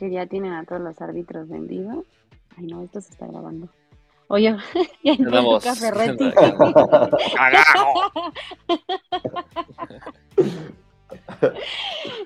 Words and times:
que 0.00 0.10
ya 0.10 0.26
tienen 0.26 0.54
a 0.54 0.64
todos 0.64 0.80
los 0.80 0.98
árbitros 1.02 1.46
vendidos. 1.50 2.06
Ay, 2.56 2.64
no, 2.66 2.82
esto 2.82 3.02
se 3.02 3.10
está 3.10 3.26
grabando. 3.26 3.68
Oye, 4.28 4.56
ya 5.04 5.12
entró 5.12 5.60
Ferretti. 5.74 6.32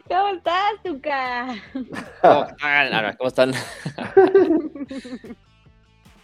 ¿Cómo 0.08 0.28
estás, 0.28 0.72
Tuca? 0.84 1.48
¿Cómo 2.22 2.44
están? 2.46 3.16
¿Cómo 3.16 3.28
están? 3.28 3.52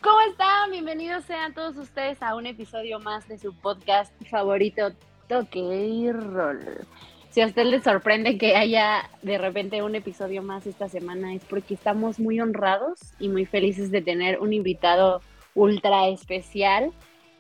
¿Cómo 0.03 0.21
están? 0.31 0.71
Bienvenidos 0.71 1.25
sean 1.25 1.53
todos 1.53 1.77
ustedes 1.77 2.23
a 2.23 2.37
un 2.37 2.47
episodio 2.47 3.01
más 3.01 3.27
de 3.27 3.39
su 3.39 3.53
podcast 3.55 4.13
favorito, 4.31 4.93
Toque 5.27 5.59
y 5.59 6.13
Roll. 6.13 6.87
Si 7.31 7.41
a 7.41 7.47
usted 7.47 7.65
le 7.67 7.81
sorprende 7.81 8.39
que 8.39 8.57
haya 8.57 9.09
de 9.23 9.39
repente 9.39 9.85
un 9.85 9.95
episodio 9.95 10.43
más 10.43 10.67
esta 10.67 10.89
semana 10.89 11.33
es 11.33 11.45
porque 11.45 11.75
estamos 11.75 12.19
muy 12.19 12.41
honrados 12.41 12.99
y 13.21 13.29
muy 13.29 13.47
felices 13.47 13.93
de 13.93 14.03
tener 14.03 14.41
un 14.41 14.53
invitado 14.53 15.23
ultra 15.55 16.09
especial. 16.09 16.91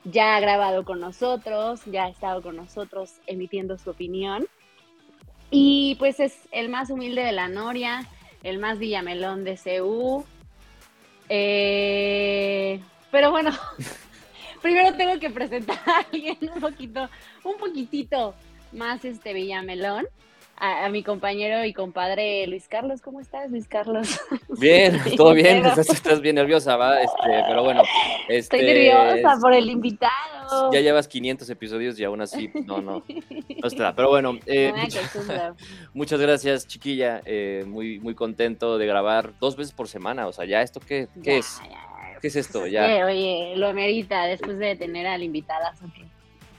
Ya 0.04 0.36
ha 0.36 0.40
grabado 0.40 0.84
con 0.84 1.00
nosotros, 1.00 1.80
ya 1.86 2.04
ha 2.04 2.08
estado 2.08 2.40
con 2.40 2.54
nosotros 2.54 3.14
emitiendo 3.26 3.78
su 3.78 3.90
opinión. 3.90 4.46
Y 5.50 5.96
pues 5.98 6.20
es 6.20 6.38
el 6.52 6.68
más 6.68 6.90
humilde 6.90 7.22
de 7.22 7.32
la 7.32 7.48
Noria, 7.48 8.06
el 8.44 8.60
más 8.60 8.78
villamelón 8.78 9.42
de 9.42 9.58
CU. 9.58 10.24
Eh, 11.28 12.80
pero 13.10 13.32
bueno, 13.32 13.50
primero 14.62 14.96
tengo 14.96 15.18
que 15.18 15.30
presentar 15.30 15.80
a 15.84 16.06
alguien 16.12 16.38
un 16.54 16.60
poquito, 16.60 17.10
un 17.42 17.56
poquitito 17.56 18.36
más 18.72 19.04
este 19.04 19.32
villamelón 19.32 20.06
a, 20.60 20.88
mi 20.90 21.02
compañero 21.02 21.64
y 21.64 21.72
compadre 21.72 22.46
Luis 22.46 22.68
Carlos. 22.68 23.00
¿Cómo 23.00 23.20
estás, 23.20 23.50
Luis 23.50 23.66
Carlos? 23.66 24.20
Bien, 24.60 25.00
todo 25.16 25.32
bien. 25.32 25.64
Estás, 25.64 26.20
bien 26.20 26.34
nerviosa, 26.34 26.76
¿va? 26.76 27.00
Este, 27.00 27.44
pero 27.48 27.62
bueno. 27.62 27.82
Este, 28.28 28.58
Estoy 28.58 28.62
nerviosa 28.62 29.38
por 29.40 29.54
el 29.54 29.70
invitado. 29.70 30.70
Ya 30.72 30.80
llevas 30.80 31.08
500 31.08 31.48
episodios 31.48 31.98
y 31.98 32.04
aún 32.04 32.20
así, 32.20 32.50
no, 32.66 32.82
no. 32.82 33.02
No 33.08 33.68
está. 33.68 33.94
Pero 33.94 34.10
bueno, 34.10 34.38
eh, 34.46 34.72
muchas, 35.94 36.20
gracias, 36.20 36.66
chiquilla. 36.66 37.22
Eh, 37.24 37.64
muy, 37.66 37.98
muy 38.00 38.14
contento 38.14 38.76
de 38.76 38.86
grabar 38.86 39.32
dos 39.40 39.56
veces 39.56 39.72
por 39.72 39.88
semana. 39.88 40.26
O 40.26 40.32
sea, 40.32 40.44
ya 40.44 40.60
esto, 40.60 40.80
¿qué, 40.80 41.08
qué 41.22 41.38
es? 41.38 41.60
¿Qué 42.20 42.28
es 42.28 42.36
esto? 42.36 42.66
Ya. 42.66 43.06
oye, 43.06 43.54
lo 43.56 43.68
amerita 43.68 44.24
después 44.26 44.58
de 44.58 44.76
tener 44.76 45.06
al 45.06 45.22
invitado. 45.22 45.64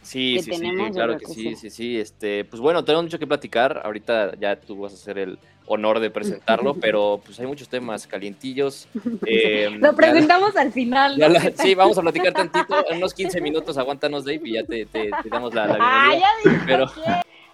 Sí, 0.02 0.40
sí, 0.42 0.54
sí, 0.54 0.72
claro 0.94 1.18
que, 1.18 1.26
sí, 1.26 1.56
sí, 1.56 1.70
sí. 1.70 2.00
Este, 2.00 2.44
pues 2.46 2.60
bueno, 2.60 2.84
tenemos 2.84 3.06
mucho 3.06 3.20
que 3.20 3.28
platicar. 3.28 3.82
Ahorita 3.84 4.36
ya 4.40 4.56
tú 4.56 4.80
vas 4.82 4.94
a 4.94 4.96
hacer 4.96 5.18
el 5.20 5.40
honor 5.68 6.00
de 6.00 6.10
presentarlo, 6.10 6.74
pero 6.82 7.22
pues 7.24 7.40
hay 7.40 7.48
muchos 7.48 7.70
temas 7.70 8.08
calientillos. 8.08 8.88
Em, 9.26 9.80
Lo 9.80 9.96
presentamos 9.96 10.56
al 10.56 10.72
final. 10.72 11.18
sí, 11.56 11.76
vamos 11.76 11.98
a 11.98 12.02
platicar 12.02 12.34
tantito. 12.34 12.86
En 12.90 12.98
unos 12.98 13.14
15 13.14 13.42
minutos, 13.42 13.78
aguántanos, 13.78 14.26
Dave, 14.26 14.42
y 14.44 14.54
ya 14.54 14.64
te, 14.64 14.86
te, 14.86 15.12
damos 15.30 15.54
la, 15.54 15.68
la 15.68 15.78
Ah, 15.80 16.16
ya 16.16 16.52
pero... 16.66 16.86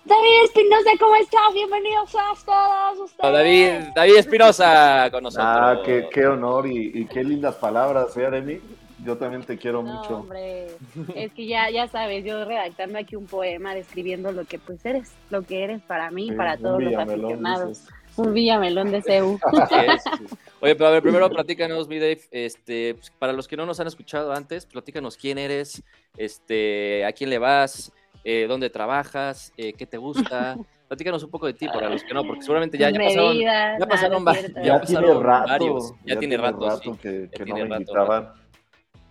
David 0.08 0.46
Espinosa, 0.46 0.90
¿cómo 1.00 1.16
estás? 1.18 1.54
Bienvenidos 1.54 2.16
a 2.16 2.46
todos 2.46 3.12
ustedes. 3.12 3.34
David, 3.34 3.90
David 3.94 4.16
Espinosa 4.16 5.10
con 5.12 5.24
nosotros. 5.24 5.48
Ah, 5.50 5.82
qué, 5.84 6.08
qué 6.10 6.26
honor 6.26 6.66
y, 6.66 6.92
y, 6.94 7.06
qué 7.08 7.26
lindas 7.26 7.56
palabras, 7.56 8.16
¿eh, 8.16 8.26
Aremi? 8.26 8.62
Yo 9.04 9.18
también 9.18 9.44
te 9.44 9.58
quiero 9.58 9.84
no, 9.84 9.94
mucho. 9.94 10.18
Hombre, 10.18 10.68
es 11.16 11.32
que 11.34 11.46
ya, 11.46 11.70
ya 11.70 11.88
sabes, 11.88 12.26
yo 12.26 12.46
redactando 12.46 12.98
aquí 12.98 13.16
un 13.16 13.26
poema 13.26 13.76
describiendo 13.76 14.32
lo 14.32 14.46
que 14.46 14.58
pues 14.58 14.84
eres, 14.86 15.12
lo 15.30 15.44
que 15.44 15.64
eres 15.64 15.82
para 15.82 16.10
mí, 16.10 16.32
para 16.32 16.58
todos 16.58 16.82
los 16.82 16.96
aficionados. 16.96 17.88
Un 18.16 18.34
Villamelón 18.34 18.92
de 18.92 19.04
CEU. 19.04 19.40
Oye, 20.62 20.76
pero 20.76 20.88
a 20.88 20.92
ver, 20.92 21.04
primero 21.04 21.30
platícanos, 21.30 21.88
mi 21.88 22.00
Dave, 22.00 22.22
este, 22.32 22.96
pues, 22.96 23.12
para 23.12 23.32
los 23.32 23.48
que 23.48 23.56
no 23.56 23.68
nos 23.68 23.80
han 23.80 23.86
escuchado 23.86 24.34
antes, 24.34 24.66
platícanos 24.66 25.16
quién 25.18 25.38
eres, 25.38 25.84
este, 26.18 27.06
a 27.06 27.12
quién 27.12 27.30
le 27.30 27.38
vas, 27.38 27.92
eh, 28.24 28.48
dónde 28.48 28.72
trabajas, 28.72 29.54
eh, 29.56 29.74
qué 29.74 29.86
te 29.86 29.98
gusta. 29.98 30.58
Platícanos 30.88 31.22
un 31.22 31.30
poco 31.30 31.46
de 31.48 31.54
ti 31.54 31.68
para 31.68 31.90
los 31.90 32.02
que 32.02 32.14
no, 32.14 32.24
porque 32.24 32.42
seguramente 32.42 32.78
ya, 32.78 32.90
ya 32.90 32.98
pasaron, 32.98 33.38
ya 33.38 33.78
pasaron, 33.88 34.26
ya 34.64 34.80
pasaron 34.80 35.24
varios. 35.24 35.94
Ya, 36.06 36.18
tiene 36.18 36.38
rato, 36.38 36.80
que, 37.02 37.30
no 37.46 37.56
me 37.56 37.62
invitaban. 37.62 38.32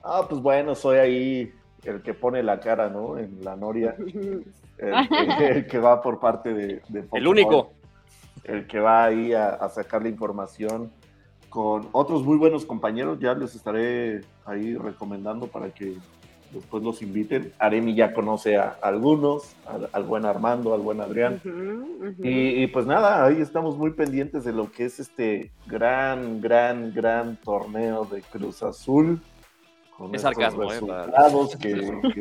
Ah, 0.08 0.24
pues 0.28 0.40
bueno, 0.40 0.74
soy 0.76 0.98
ahí 0.98 1.52
el 1.82 2.00
que 2.00 2.14
pone 2.14 2.42
la 2.42 2.60
cara, 2.60 2.88
¿no? 2.88 3.18
En 3.18 3.44
la 3.44 3.56
noria. 3.56 3.96
El, 4.78 5.66
que 5.66 5.78
va 5.78 6.02
por 6.02 6.20
parte 6.20 6.52
de, 6.52 6.82
El 7.12 7.26
único. 7.26 7.70
El 8.44 8.66
que 8.66 8.78
va 8.78 9.04
ahí 9.04 9.32
a, 9.32 9.66
sacar 9.70 10.02
la 10.02 10.10
información 10.10 10.92
con 11.48 11.88
otros 11.92 12.22
muy 12.24 12.36
buenos 12.36 12.66
compañeros. 12.66 13.18
Ya 13.18 13.32
les 13.32 13.54
estaré 13.54 14.20
ahí 14.44 14.76
recomendando 14.76 15.46
para 15.46 15.70
que 15.70 15.96
después 16.52 16.82
los 16.82 17.00
inviten. 17.00 17.54
Aremi 17.58 17.94
ya 17.94 18.12
conoce 18.12 18.58
a, 18.58 18.76
algunos, 18.82 19.56
al, 19.92 20.04
buen 20.04 20.26
Armando, 20.26 20.74
al 20.74 20.82
buen 20.82 21.00
Adrián. 21.00 21.40
Y, 22.22 22.62
y, 22.62 22.66
pues 22.66 22.84
nada, 22.84 23.24
ahí 23.24 23.40
estamos 23.40 23.78
muy 23.78 23.92
pendientes 23.92 24.44
de 24.44 24.52
lo 24.52 24.70
que 24.70 24.84
es 24.84 25.00
este 25.00 25.50
gran, 25.66 26.42
gran, 26.42 26.92
gran 26.92 27.36
torneo 27.36 28.04
de 28.04 28.20
Cruz 28.20 28.62
Azul 28.62 29.22
con 29.96 30.14
es 30.14 30.22
sarcasmo, 30.22 30.64
¿eh? 30.64 30.80
resultados 30.80 31.56
que, 31.56 31.72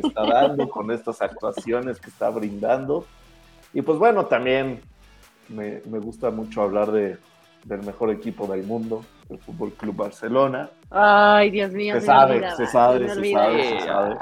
está 0.02 0.26
dando, 0.26 0.68
con 0.68 0.90
estas 0.90 1.20
actuaciones 1.20 2.00
que 2.00 2.08
está 2.08 2.30
brindando. 2.30 3.06
Y 3.74 3.82
pues 3.82 3.98
bueno, 3.98 4.26
también 4.26 4.80
me, 5.48 5.80
gusta 5.98 6.30
mucho 6.30 6.62
hablar 6.62 6.90
de, 6.90 7.18
del 7.64 7.82
mejor 7.82 8.10
equipo 8.10 8.46
del 8.46 8.64
mundo, 8.64 9.04
el 9.28 9.38
Fútbol 9.38 9.72
Club 9.72 9.96
Barcelona. 9.96 10.70
Ay, 10.90 11.50
Dios 11.50 11.72
mío. 11.72 11.94
Se 11.94 12.06
sabe, 12.06 12.50
se 12.56 12.66
sabe, 12.66 13.08
se 13.08 13.32
sabe, 13.32 13.78
se 13.78 13.80
sabe. 13.80 14.16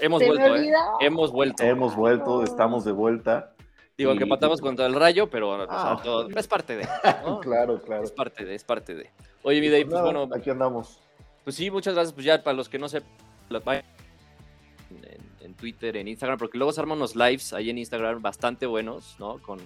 Hemos 0.00 0.22
vuelto, 0.26 0.56
¿eh? 0.56 0.72
Hemos 1.00 1.32
vuelto. 1.32 1.62
Hemos 1.62 1.96
vuelto, 1.96 2.42
estamos 2.42 2.84
de 2.84 2.92
vuelta. 2.92 3.52
Digo, 3.96 4.16
que 4.16 4.26
matamos 4.26 4.60
contra 4.60 4.86
el 4.86 4.94
rayo, 4.94 5.30
pero 5.30 5.66
ah. 5.68 6.00
es 6.34 6.48
parte 6.48 6.76
de. 6.76 6.82
claro, 7.40 7.80
claro. 7.80 8.02
Es 8.02 8.12
parte 8.12 8.44
de, 8.44 8.54
es 8.54 8.64
parte 8.64 8.94
de. 8.94 9.10
Oye, 9.42 9.60
mi 9.60 9.68
Dave, 9.68 9.86
pues, 9.86 10.02
bueno. 10.02 10.28
Aquí 10.34 10.50
andamos. 10.50 11.00
Pues 11.44 11.56
sí, 11.56 11.70
muchas 11.70 11.94
gracias. 11.94 12.12
Pues 12.12 12.24
ya 12.24 12.42
para 12.42 12.56
los 12.56 12.68
que 12.68 12.78
no 12.78 12.88
se 12.88 13.02
en, 15.40 15.54
Twitter, 15.54 15.96
en 15.96 16.08
Instagram, 16.08 16.38
porque 16.38 16.58
luego 16.58 16.72
se 16.72 16.80
arman 16.80 16.98
unos 16.98 17.14
lives 17.14 17.52
ahí 17.52 17.70
en 17.70 17.78
Instagram 17.78 18.22
bastante 18.22 18.66
buenos, 18.66 19.16
¿no? 19.18 19.38
Con, 19.38 19.60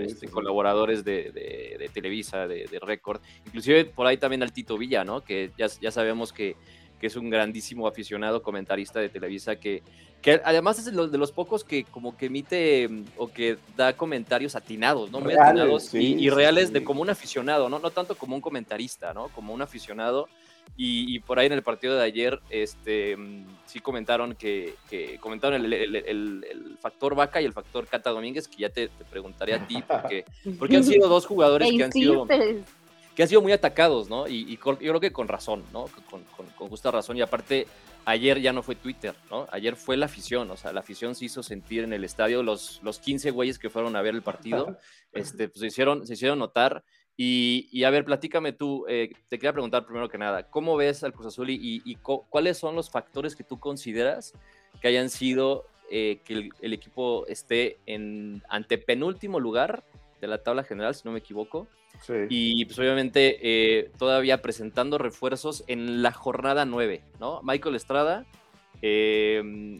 este, 0.00 0.28
colaboradores 0.28 1.04
de, 1.04 1.90
Televisa, 1.92 2.46
de, 2.46 2.66
de 2.66 2.78
Record. 2.78 3.20
Inclusive 3.46 3.86
por 3.86 4.06
ahí 4.06 4.16
también 4.16 4.42
al 4.42 4.52
Tito 4.52 4.76
Villa, 4.76 5.04
¿no? 5.04 5.22
Que 5.22 5.52
ya, 5.56 5.66
ya 5.80 5.90
sabemos 5.90 6.32
que, 6.32 6.56
es 7.00 7.16
un 7.16 7.30
grandísimo 7.30 7.88
aficionado 7.88 8.42
comentarista 8.42 9.00
de 9.00 9.08
Televisa 9.08 9.56
que, 9.56 9.82
que 10.20 10.38
además 10.44 10.78
es 10.80 10.84
de 10.84 10.92
los, 10.92 11.32
pocos 11.32 11.64
que 11.64 11.84
como 11.84 12.14
que 12.14 12.26
emite 12.26 12.90
o 13.16 13.28
que 13.28 13.56
da 13.74 13.96
comentarios 13.96 14.54
atinados, 14.54 15.10
¿no? 15.10 15.20
Muy 15.20 15.32
atinados 15.32 15.94
y, 15.94 16.28
reales 16.28 16.74
de 16.74 16.84
como 16.84 17.00
un 17.00 17.08
aficionado, 17.08 17.70
¿no? 17.70 17.78
No 17.78 17.90
tanto 17.90 18.16
como 18.16 18.36
un 18.36 18.42
comentarista, 18.42 19.14
¿no? 19.14 19.28
Como 19.28 19.54
un 19.54 19.62
aficionado 19.62 20.28
y, 20.76 21.18
por 21.20 21.38
ahí 21.38 21.46
en 21.46 21.52
el 21.52 21.62
partido 21.62 21.96
de 21.96 22.02
ayer, 22.02 22.40
este, 22.48 23.16
mm, 23.16 23.46
sí 23.66 23.80
comentaron 23.80 24.34
que, 24.34 24.74
comentaron 25.20 25.62
el, 25.64 26.78
factor 26.80 27.14
Vaca 27.14 27.42
y 27.42 27.44
el 27.44 27.52
factor 27.52 27.86
Cata 27.86 28.10
Domínguez, 28.10 28.48
que 28.48 28.56
ya 28.62 28.70
te, 28.70 28.88
preguntaré 29.10 29.54
a 29.54 29.66
ti, 29.66 29.82
porque, 29.86 30.24
porque 30.58 30.76
han 30.76 30.84
sido 30.84 31.08
dos 31.08 31.26
jugadores 31.26 31.70
que 31.70 31.84
han 31.84 31.92
sido, 31.92 32.26
que 32.26 33.22
han 33.22 33.28
sido 33.28 33.42
muy 33.42 33.52
atacados, 33.52 34.08
¿no? 34.08 34.26
Y, 34.26 34.56
yo 34.56 34.76
creo 34.76 35.00
que 35.00 35.12
con 35.12 35.28
razón, 35.28 35.64
¿no? 35.72 35.86
Con, 36.08 36.68
justa 36.70 36.90
razón. 36.90 37.16
Y 37.18 37.20
aparte, 37.20 37.66
ayer 38.06 38.40
ya 38.40 38.52
no 38.52 38.62
fue 38.62 38.74
Twitter, 38.74 39.14
¿no? 39.30 39.46
Ayer 39.50 39.76
fue 39.76 39.96
la 39.96 40.06
afición, 40.06 40.50
o 40.50 40.56
sea, 40.56 40.72
la 40.72 40.80
afición 40.80 41.14
se 41.14 41.26
hizo 41.26 41.42
sentir 41.42 41.84
en 41.84 41.92
el 41.92 42.04
estadio, 42.04 42.42
los, 42.42 42.80
los 42.82 42.98
15 42.98 43.30
güeyes 43.32 43.58
que 43.58 43.68
fueron 43.68 43.96
a 43.96 44.02
ver 44.02 44.14
el 44.14 44.22
partido, 44.22 44.78
este, 45.12 45.48
pues 45.48 45.60
se 45.60 45.66
hicieron, 45.66 46.06
se 46.06 46.14
hicieron 46.14 46.38
notar. 46.38 46.84
Y, 47.22 47.84
a 47.84 47.90
ver, 47.90 48.06
platícame 48.06 48.54
tú, 48.54 48.86
eh, 48.88 49.12
te 49.28 49.38
quería 49.38 49.52
preguntar 49.52 49.84
primero 49.84 50.08
que 50.08 50.16
nada, 50.16 50.44
¿cómo 50.44 50.74
ves 50.74 51.04
al 51.04 51.12
Cruz 51.12 51.26
Azul 51.26 51.50
y, 51.50 51.94
cuáles 51.96 52.56
son 52.56 52.74
los 52.74 52.88
factores 52.88 53.36
que 53.36 53.44
tú 53.44 53.60
consideras 53.60 54.32
que 54.80 54.88
hayan 54.88 55.10
sido 55.10 55.66
eh, 55.90 56.20
que 56.24 56.48
el, 56.62 56.72
equipo 56.72 57.26
esté 57.26 57.76
en 57.84 58.42
antepenúltimo 58.48 59.38
lugar 59.38 59.84
de 60.22 60.28
la 60.28 60.42
tabla 60.42 60.64
general, 60.64 60.94
si 60.94 61.02
no 61.04 61.12
me 61.12 61.18
equivoco? 61.18 61.66
Sí. 62.00 62.14
Y 62.30 62.64
pues 62.64 62.78
obviamente 62.78 63.38
eh, 63.42 63.90
todavía 63.98 64.40
presentando 64.40 64.96
refuerzos 64.96 65.62
en 65.66 66.00
la 66.00 66.12
jornada 66.12 66.64
9, 66.64 67.02
¿no? 67.20 67.42
Michael 67.42 67.76
Estrada 67.76 68.24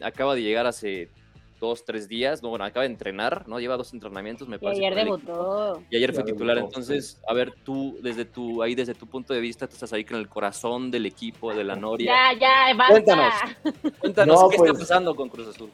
acaba 0.03 0.35
de 0.35 0.43
llegar 0.43 0.67
hace 0.67 1.09
dos, 1.61 1.85
tres 1.85 2.09
días, 2.09 2.43
no, 2.43 2.49
bueno, 2.49 2.65
acaba 2.65 2.81
de 2.81 2.91
entrenar, 2.91 3.47
¿no? 3.47 3.59
Lleva 3.59 3.77
dos 3.77 3.93
entrenamientos, 3.93 4.49
me 4.49 4.59
parece. 4.59 4.81
Y 4.81 4.85
ayer 4.85 5.05
debutó. 5.05 5.81
Y 5.89 5.95
ayer 5.95 6.13
fue 6.13 6.23
titular, 6.25 6.57
entonces, 6.57 7.21
a 7.25 7.33
ver, 7.33 7.53
tú, 7.63 7.97
desde 8.01 8.25
tu, 8.25 8.61
ahí, 8.61 8.75
desde 8.75 8.93
tu 8.93 9.07
punto 9.07 9.33
de 9.33 9.39
vista, 9.39 9.67
tú 9.67 9.75
estás 9.75 9.93
ahí 9.93 10.03
con 10.03 10.17
el 10.17 10.27
corazón 10.27 10.91
del 10.91 11.05
equipo, 11.05 11.53
de 11.53 11.63
la 11.63 11.77
Noria. 11.77 12.33
Ya, 12.33 12.39
ya, 12.39 12.75
basta. 12.75 12.91
Cuéntanos, 12.91 13.33
cuéntanos, 13.99 14.49
¿qué 14.49 14.55
está 14.57 14.67
pues, 14.73 14.79
pasando 14.79 15.15
con 15.15 15.29
Cruz 15.29 15.47
Azul? 15.47 15.69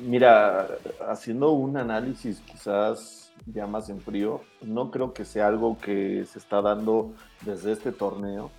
Mira, 0.00 0.68
haciendo 1.08 1.50
un 1.50 1.76
análisis 1.76 2.40
quizás 2.40 3.32
ya 3.46 3.66
más 3.66 3.88
en 3.90 4.00
frío, 4.00 4.42
no 4.62 4.90
creo 4.90 5.12
que 5.12 5.24
sea 5.24 5.48
algo 5.48 5.76
que 5.78 6.24
se 6.24 6.38
está 6.38 6.62
dando 6.62 7.12
desde 7.42 7.72
este 7.72 7.92
torneo. 7.92 8.50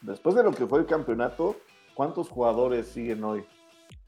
Después 0.00 0.34
de 0.34 0.42
lo 0.42 0.52
que 0.52 0.66
fue 0.66 0.80
el 0.80 0.86
campeonato, 0.86 1.56
¿cuántos 1.94 2.28
jugadores 2.28 2.88
siguen 2.88 3.24
hoy? 3.24 3.44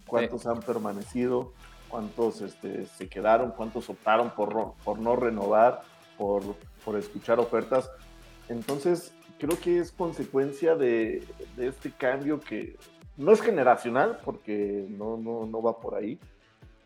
¿Cuántos 0.07 0.47
han 0.47 0.61
permanecido? 0.61 1.53
¿Cuántos 1.89 2.41
este, 2.41 2.87
se 2.87 3.09
quedaron? 3.09 3.53
¿Cuántos 3.53 3.89
optaron 3.89 4.31
por, 4.31 4.75
por 4.85 4.99
no 4.99 5.17
renovar? 5.17 5.83
Por, 6.17 6.43
por 6.85 6.97
escuchar 6.97 7.39
ofertas? 7.39 7.91
Entonces, 8.49 9.13
creo 9.39 9.59
que 9.59 9.79
es 9.79 9.93
consecuencia 9.93 10.75
de, 10.75 11.25
de, 11.57 11.69
este 11.69 11.91
cambio 11.91 12.41
que 12.41 12.77
no 13.17 13.33
es 13.33 13.41
generacional, 13.41 14.19
porque 14.25 14.87
no, 14.91 15.17
no, 15.17 15.47
no 15.47 15.63
va 15.63 15.79
por 15.79 15.95
ahí, 15.95 16.19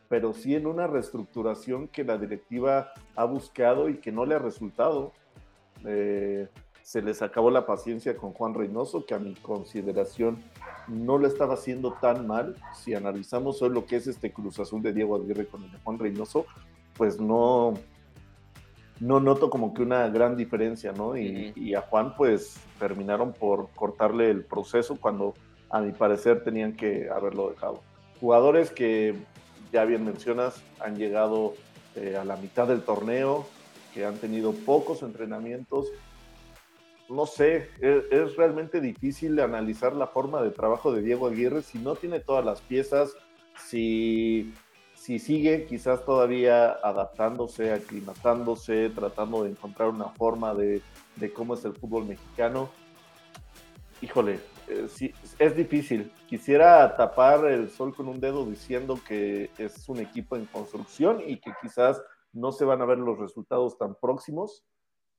pero 0.09 0.33
sí 0.33 0.55
en 0.55 0.67
una 0.67 0.87
reestructuración 0.87 1.89
que 1.89 2.05
la 2.05 2.19
directiva 2.19 2.93
ha 3.17 3.25
buscado 3.25 3.89
y 3.89 3.97
que 3.97 4.13
no 4.13 4.27
le 4.27 4.35
ha 4.35 4.39
resultado. 4.39 5.13
Eh, 5.87 6.49
se 6.83 7.01
les 7.01 7.23
acabó 7.23 7.51
la 7.51 7.65
paciencia 7.65 8.17
con 8.17 8.33
Juan 8.33 8.55
Reynoso, 8.55 9.07
que 9.07 9.15
a 9.15 9.19
mi 9.19 9.35
consideración 9.35 10.43
no 10.89 11.19
lo 11.19 11.27
estaba 11.27 11.55
haciendo 11.55 11.95
tan 12.01 12.27
mal. 12.27 12.57
Si 12.75 12.95
analizamos 12.95 13.61
hoy 13.63 13.71
lo 13.71 13.87
que 13.87 13.97
es 13.97 14.07
este 14.07 14.33
Cruz 14.33 14.59
Azul 14.59 14.83
de 14.83 14.93
Diego 14.93 15.17
Aguirre 15.17 15.47
con 15.47 15.63
el 15.65 15.73
de 15.73 15.79
Juan 15.79 15.99
Reynoso, 15.99 16.47
pues 16.97 17.21
no, 17.21 17.75
no 19.01 19.21
noto 19.21 19.51
como 19.51 19.75
que 19.75 19.83
una 19.83 20.09
gran 20.09 20.37
diferencia, 20.37 20.93
¿no? 20.93 21.17
Y, 21.17 21.53
y, 21.57 21.75
a 21.75 21.83
Juan 21.83 22.15
pues 22.17 22.61
terminaron 22.79 23.33
por 23.33 23.71
cortarle 23.75 24.31
el 24.31 24.45
proceso 24.45 24.97
cuando 25.01 25.35
a 25.71 25.81
mi 25.81 25.93
parecer 25.93 26.45
tenían 26.45 26.75
que 26.75 27.09
haberlo 27.11 27.51
dejado. 27.51 27.81
Jugadores 28.21 28.71
que 28.71 29.17
ya 29.73 29.85
bien 29.85 30.05
mencionas 30.05 30.63
han 30.79 30.97
llegado 30.97 31.55
eh, 31.97 32.17
a 32.17 32.25
la 32.25 32.37
mitad 32.37 32.69
del 32.69 32.83
torneo, 32.83 33.47
que 33.93 34.05
han 34.05 34.17
tenido 34.17 34.53
pocos 34.53 35.03
entrenamientos. 35.03 35.89
No 37.13 37.27
sé, 37.27 37.69
es, 37.81 38.05
es 38.11 38.37
realmente 38.37 38.81
difícil 38.81 39.39
analizar 39.41 39.95
la 39.95 40.07
forma 40.07 40.43
de 40.43 40.51
trabajo 40.51 40.93
de 40.93 41.03
Diego 41.03 41.27
Aguirre 41.27 41.63
si 41.63 41.79
no 41.79 41.95
tiene 41.95 42.21
todas 42.21 42.45
las 42.45 42.61
piezas, 42.61 43.15
si 43.57 44.53
si 45.03 45.19
sigue 45.19 45.67
quizás 45.67 46.05
todavía 46.05 46.71
adaptándose, 46.71 47.73
aclimatándose, 47.73 48.89
tratando 48.91 49.43
de 49.43 49.51
encontrar 49.51 49.89
una 49.89 50.11
forma 50.11 50.55
de, 50.55 50.81
de 51.17 51.33
cómo 51.33 51.55
es 51.55 51.65
el 51.65 51.75
fútbol 51.75 52.05
mexicano, 52.05 52.69
híjole, 54.01 54.39
eh, 54.69 54.87
sí, 54.89 55.13
es 55.41 55.57
difícil. 55.57 56.13
Quisiera 56.29 56.97
tapar 56.97 57.47
el 57.47 57.69
sol 57.69 57.93
con 57.93 58.07
un 58.07 58.21
dedo 58.21 58.47
diciendo 58.47 58.97
que 59.09 59.51
es 59.59 59.89
un 59.89 59.99
equipo 59.99 60.37
en 60.37 60.47
construcción 60.47 61.21
y 61.27 61.41
que 61.41 61.51
quizás 61.61 62.01
no 62.33 62.53
se 62.53 62.65
van 62.65 62.81
a 62.81 62.87
ver 62.87 62.99
los 62.99 63.19
resultados 63.19 63.77
tan 63.79 63.97
próximos, 63.97 64.63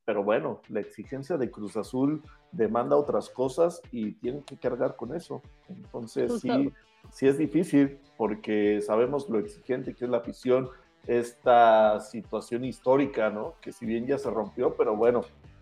pero 0.05 0.23
bueno, 0.23 0.61
la 0.69 0.81
exigencia 0.81 1.37
de 1.37 1.49
Cruz 1.49 1.77
Azul 1.77 2.21
demanda 2.51 2.95
otras 2.95 3.29
cosas 3.29 3.81
y 3.91 4.13
tienen 4.13 4.43
que 4.43 4.57
cargar 4.57 4.95
con 4.95 5.15
eso. 5.15 5.41
Entonces, 5.69 6.41
sí, 6.41 6.71
sí 7.09 7.27
es 7.27 7.37
difícil 7.37 7.99
porque 8.17 8.81
sabemos 8.81 9.29
lo 9.29 9.39
exigente 9.39 9.93
que 9.93 10.05
es 10.05 10.11
la 10.11 10.17
afición, 10.17 10.69
esta 11.07 11.99
situación 11.99 12.65
histórica, 12.65 13.29
¿no? 13.29 13.55
Que 13.61 13.71
si 13.71 13.85
bien 13.85 14.05
ya 14.05 14.17
se 14.17 14.29
rompió, 14.29 14.75
pero 14.75 14.95
bueno, 14.95 15.21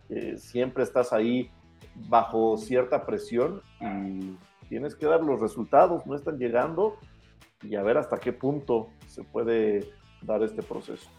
eh, 0.10 0.38
siempre 0.38 0.84
estás 0.84 1.14
ahí 1.14 1.50
bajo 2.10 2.58
cierta 2.58 3.06
presión 3.06 3.62
y 3.80 4.38
tienes 4.70 4.96
que 4.96 5.06
dar 5.06 5.24
los 5.24 5.40
resultados, 5.40 6.06
no 6.06 6.16
están 6.16 6.38
llegando 6.38 6.98
y 7.64 7.76
a 7.76 7.84
ver 7.84 7.98
hasta 7.98 8.18
qué 8.18 8.34
punto 8.34 8.90
se 9.08 9.24
puede 9.24 9.90
dar 10.22 10.44
este 10.44 10.64
proceso. 10.64 11.10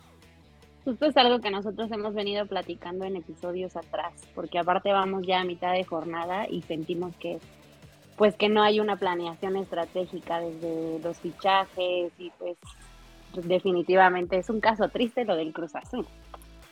Justo 0.84 1.06
es 1.06 1.16
algo 1.16 1.40
que 1.40 1.50
nosotros 1.50 1.90
hemos 1.92 2.14
venido 2.14 2.46
platicando 2.46 3.04
en 3.04 3.16
episodios 3.16 3.76
atrás, 3.76 4.12
porque 4.34 4.58
aparte 4.58 4.92
vamos 4.92 5.24
ya 5.26 5.40
a 5.40 5.44
mitad 5.44 5.72
de 5.72 5.84
jornada 5.84 6.48
y 6.48 6.62
sentimos 6.62 7.14
que 7.16 7.38
pues 8.16 8.36
que 8.36 8.48
no 8.48 8.62
hay 8.62 8.78
una 8.78 8.96
planeación 8.96 9.56
estratégica 9.56 10.40
desde 10.40 10.98
los 11.00 11.18
fichajes 11.18 12.12
y 12.18 12.30
pues 12.38 12.56
definitivamente 13.34 14.36
es 14.38 14.50
un 14.50 14.60
caso 14.60 14.88
triste 14.88 15.24
lo 15.24 15.36
del 15.36 15.52
Cruz 15.52 15.74
Azul. 15.74 16.06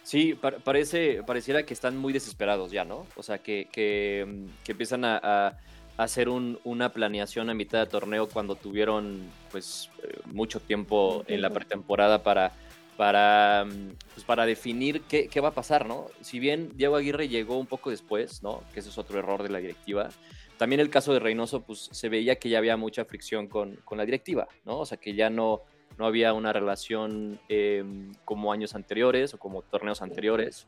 Sí, 0.02 0.38
parece, 0.64 1.22
pareciera 1.22 1.64
que 1.64 1.74
están 1.74 1.96
muy 1.96 2.12
desesperados 2.12 2.70
ya, 2.72 2.84
¿no? 2.84 3.06
O 3.16 3.22
sea, 3.22 3.38
que, 3.38 3.68
que, 3.70 4.26
mm, 4.26 4.70
empiezan 4.70 5.04
a, 5.04 5.56
hacer 5.96 6.30
una 6.30 6.92
planeación 6.92 7.50
a 7.50 7.54
mitad 7.54 7.78
de 7.80 7.86
torneo 7.86 8.26
cuando 8.26 8.54
tuvieron 8.54 9.20
pues 9.50 9.90
eh, 10.02 10.18
mucho 10.32 10.58
tiempo 10.58 11.24
en 11.26 11.42
la 11.42 11.50
pretemporada 11.50 12.22
para, 12.22 12.52
para, 12.96 13.64
mm, 13.64 13.94
pues, 14.14 14.24
para 14.24 14.46
definir 14.46 15.02
qué, 15.02 15.28
qué, 15.28 15.40
va 15.40 15.48
a 15.48 15.54
pasar, 15.54 15.86
¿no? 15.86 16.06
Si 16.20 16.38
bien 16.38 16.72
Diego 16.74 16.96
Aguirre 16.96 17.28
llegó 17.28 17.58
un 17.58 17.66
poco 17.66 17.90
después, 17.90 18.42
¿no? 18.42 18.62
Que 18.72 18.80
ese 18.80 18.90
es 18.90 18.98
otro 18.98 19.18
error 19.18 19.42
de 19.42 19.48
la 19.48 19.58
directiva. 19.58 20.10
También 20.58 20.80
el 20.80 20.90
caso 20.90 21.12
de 21.12 21.20
Reynoso, 21.20 21.62
pues 21.62 21.88
se 21.90 22.08
veía 22.08 22.36
que 22.36 22.50
ya 22.50 22.58
había 22.58 22.76
mucha 22.76 23.04
fricción 23.06 23.46
con, 23.46 23.76
con 23.76 23.96
la 23.96 24.04
directiva, 24.04 24.46
¿no? 24.66 24.80
O 24.80 24.86
sea, 24.86 24.98
que 24.98 25.14
ya 25.14 25.30
no, 25.30 25.62
no 26.00 26.06
había 26.06 26.32
una 26.32 26.52
relación 26.52 27.40
em, 27.48 28.12
como 28.24 28.52
años 28.52 28.74
anteriores 28.74 29.34
o 29.34 29.38
como 29.38 29.62
torneos 29.62 30.02
anteriores. 30.02 30.66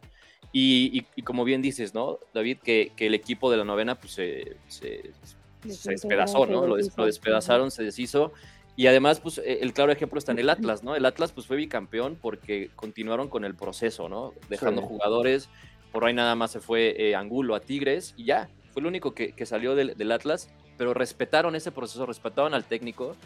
Y, 0.53 1.03
como 1.25 1.45
bien 1.45 1.63
dices, 1.63 1.95
¿no, 1.95 2.19
David? 2.35 2.59
Que, 2.63 2.93
el 2.99 3.15
equipo 3.15 3.51
de 3.51 3.57
la 3.57 3.65
novena 3.65 3.95
pues, 3.95 4.13
se, 4.13 4.57
se, 4.69 5.13
despedazó, 5.63 6.47
¿no? 6.47 6.67
Lo, 6.67 6.77
despedazaron, 6.77 7.71
se 7.71 7.83
deshizo. 7.83 8.33
Y 8.77 8.87
además, 8.87 9.21
pues 9.21 9.39
e, 9.39 9.61
el 9.61 9.73
claro 9.73 9.93
ejemplo 9.93 10.19
está 10.19 10.33
en 10.33 10.39
el 10.39 10.51
Atlas, 10.51 10.83
¿no? 10.83 10.95
El 10.97 11.05
Atlas 11.05 11.33
pues 11.33 11.47
fue 11.47 11.57
bicampeón 11.57 12.17
porque 12.21 12.71
continuaron 12.75 13.29
con 13.29 13.45
el 13.45 13.55
proceso, 13.55 14.09
¿no? 14.09 14.33
Dejando 14.49 14.83
jugadores. 14.83 15.49
Por 15.93 16.05
ahí 16.05 16.15
nada 16.15 16.35
más 16.35 16.51
se 16.53 16.61
fue 16.61 16.95
eh, 16.99 17.15
Angulo 17.15 17.55
a 17.55 17.61
Tigres 17.61 18.15
y 18.17 18.25
ya. 18.25 18.49
Fue 18.73 18.81
el 18.81 18.87
único 18.87 19.15
que, 19.15 19.35
salió 19.45 19.75
del, 19.75 19.95
del, 19.97 20.13
Atlas, 20.13 20.49
pero 20.79 20.95
respetaron 20.95 21.55
ese 21.55 21.71
proceso, 21.71 22.07
respetaron 22.07 22.55
al 22.55 22.65
técnico 22.65 23.17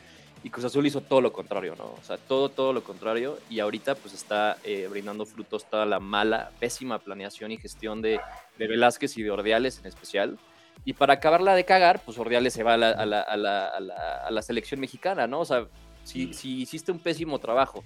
y 0.46 0.50
Cruz 0.50 0.64
Azul 0.64 0.86
hizo 0.86 1.00
todo 1.00 1.20
lo 1.20 1.32
contrario, 1.32 1.74
¿no? 1.76 1.86
O 1.86 2.00
sea, 2.02 2.18
todo, 2.18 2.48
todo 2.48 2.72
lo 2.72 2.84
contrario. 2.84 3.38
Y 3.50 3.60
ahorita 3.60 3.94
pues 3.96 4.14
está 4.14 4.58
eh, 4.64 4.86
brindando 4.88 5.26
frutos 5.26 5.68
toda 5.68 5.86
la 5.86 5.98
mala, 5.98 6.50
pésima 6.60 6.98
planeación 6.98 7.50
y 7.52 7.56
gestión 7.56 8.02
de, 8.02 8.20
de, 8.58 8.66
Velázquez 8.68 9.18
y 9.18 9.22
de 9.22 9.30
Ordiales 9.30 9.80
en 9.80 9.86
especial. 9.86 10.38
Y 10.84 10.92
para 10.92 11.14
acabarla 11.14 11.54
de 11.54 11.64
cagar, 11.64 12.00
pues 12.04 12.18
Ordiales 12.18 12.52
se 12.52 12.62
va 12.62 12.74
a 12.74 12.76
la, 12.76 12.90
a 12.90 13.06
la, 13.06 13.20
a 13.20 13.36
la, 13.36 13.68
a 13.68 14.30
la 14.30 14.42
selección 14.42 14.80
mexicana, 14.80 15.26
¿no? 15.26 15.40
O 15.40 15.44
sea, 15.44 15.66
si, 16.04 16.32
si, 16.32 16.62
hiciste 16.62 16.92
un 16.92 17.00
pésimo 17.00 17.38
trabajo 17.38 17.82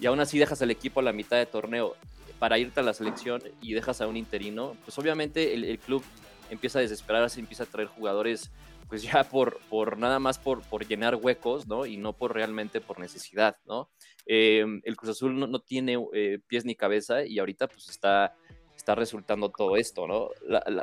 y 0.00 0.06
aún 0.06 0.20
así 0.20 0.38
dejas 0.38 0.60
al 0.60 0.70
equipo 0.70 1.00
a 1.00 1.02
la 1.02 1.12
mitad 1.12 1.38
de 1.38 1.46
torneo 1.46 1.96
para 2.38 2.58
irte 2.58 2.80
a 2.80 2.82
la 2.82 2.92
selección 2.92 3.42
y 3.62 3.72
dejas 3.72 4.00
a 4.00 4.06
un 4.06 4.16
interino, 4.16 4.76
pues 4.84 4.98
obviamente 4.98 5.54
el, 5.54 5.64
el 5.64 5.78
club 5.78 6.02
empieza 6.50 6.78
a 6.78 6.82
desesperarse, 6.82 7.40
empieza 7.40 7.64
a 7.64 7.66
traer 7.66 7.88
jugadores 7.88 8.50
pues 8.92 9.02
ya 9.02 9.24
por, 9.24 9.58
por 9.70 9.96
nada 9.96 10.18
más 10.18 10.38
por, 10.38 10.60
por 10.60 10.86
llenar 10.86 11.16
huecos, 11.16 11.66
¿no? 11.66 11.86
Y 11.86 11.96
no 11.96 12.12
por 12.12 12.34
realmente 12.34 12.82
por 12.82 13.00
necesidad, 13.00 13.56
¿no? 13.64 13.88
Em, 14.26 14.82
el 14.84 14.96
Cruz 14.96 15.12
Azul 15.12 15.38
no, 15.38 15.60
tiene 15.60 15.96
eh, 16.12 16.40
pies 16.46 16.66
ni 16.66 16.74
cabeza 16.74 17.24
y 17.24 17.38
ahorita 17.38 17.68
pues 17.68 17.88
está, 17.88 18.34
está 18.76 18.94
resultando 18.94 19.48
todo 19.48 19.78
esto, 19.78 20.06
¿no? 20.06 20.28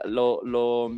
lo, 0.06 0.42
lo, 0.44 0.92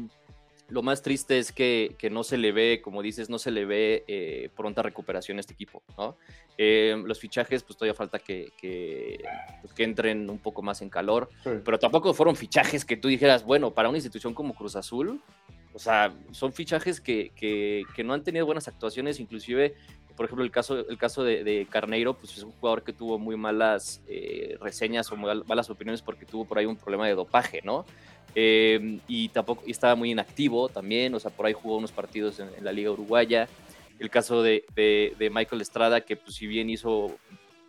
lo, 0.72 0.82
más 0.82 1.02
triste 1.02 1.38
es 1.38 1.52
que, 1.52 1.96
que, 1.98 2.10
no 2.10 2.24
se 2.24 2.38
le 2.38 2.52
ve, 2.52 2.82
como 2.82 3.02
dices, 3.02 3.30
no 3.30 3.38
se 3.38 3.52
le 3.52 3.66
ve 3.66 4.04
eh, 4.08 4.50
pronta 4.56 4.82
recuperación 4.82 5.38
a 5.38 5.42
este 5.42 5.54
equipo, 5.54 5.84
¿no? 5.98 6.18
Em, 6.58 7.04
los 7.06 7.20
fichajes, 7.20 7.64
pues 7.64 7.78
todavía 7.78 7.94
falta 7.94 8.20
que, 8.20 8.52
que, 8.58 9.24
pues, 9.62 9.74
que, 9.74 9.84
entren 9.84 10.30
un 10.30 10.40
poco 10.40 10.62
más 10.62 10.82
en 10.82 10.90
calor, 10.90 11.30
pero 11.44 11.80
tampoco 11.80 12.14
fueron 12.14 12.36
fichajes 12.36 12.86
que 12.86 12.98
tú 12.98 13.08
dijeras, 13.08 13.44
bueno, 13.44 13.72
para 13.74 13.90
una 13.90 13.98
institución 13.98 14.34
como 14.34 14.54
Cruz 14.54 14.76
Azul, 14.76 15.22
o 15.74 15.80
sea, 15.80 16.14
son 16.32 16.52
fichajes 16.52 17.00
que, 17.00 17.32
que, 17.36 17.84
que, 17.96 18.04
no 18.04 18.14
han 18.14 18.24
tenido 18.24 18.46
buenas 18.46 18.68
actuaciones, 18.68 19.20
inclusive, 19.20 19.76
por 20.22 20.28
ejemplo, 20.28 20.46
el 20.46 20.52
caso, 20.52 20.88
el 20.88 21.00
caso 21.00 21.24
de, 21.24 21.66
Carneiro, 21.68 22.14
pues 22.14 22.38
es 22.38 22.44
un 22.44 22.52
jugador 22.52 22.84
que 22.84 22.94
tuvo 22.94 23.18
muy 23.18 23.36
malas 23.36 24.04
eh, 24.08 24.56
reseñas 24.62 25.12
o 25.12 25.16
malas 25.16 25.68
opiniones 25.72 26.04
porque 26.04 26.28
tuvo 26.28 26.46
por 26.46 26.60
ahí 26.60 26.68
un 26.68 26.76
problema 26.76 27.08
de 27.08 27.16
dopaje, 27.16 27.62
¿no? 27.64 27.88
Eh, 28.36 29.00
y 29.08 29.30
tampoco 29.30 29.64
y 29.66 29.72
estaba 29.72 29.96
muy 29.96 30.12
inactivo 30.12 30.70
también, 30.70 31.16
o 31.16 31.20
sea, 31.20 31.32
por 31.32 31.48
ahí 31.48 31.54
jugó 31.54 31.78
unos 31.78 31.92
partidos 31.92 32.40
en, 32.40 32.50
en 32.56 32.64
la 32.64 32.72
Liga 32.72 32.92
Uruguaya. 32.92 33.48
El 33.98 34.12
caso 34.12 34.44
de, 34.44 34.64
de, 34.76 35.16
de, 35.18 35.32
Michael 35.32 35.60
Estrada, 35.60 36.02
que 36.02 36.16
pues 36.16 36.36
si 36.36 36.46
bien 36.46 36.70
hizo 36.70 37.18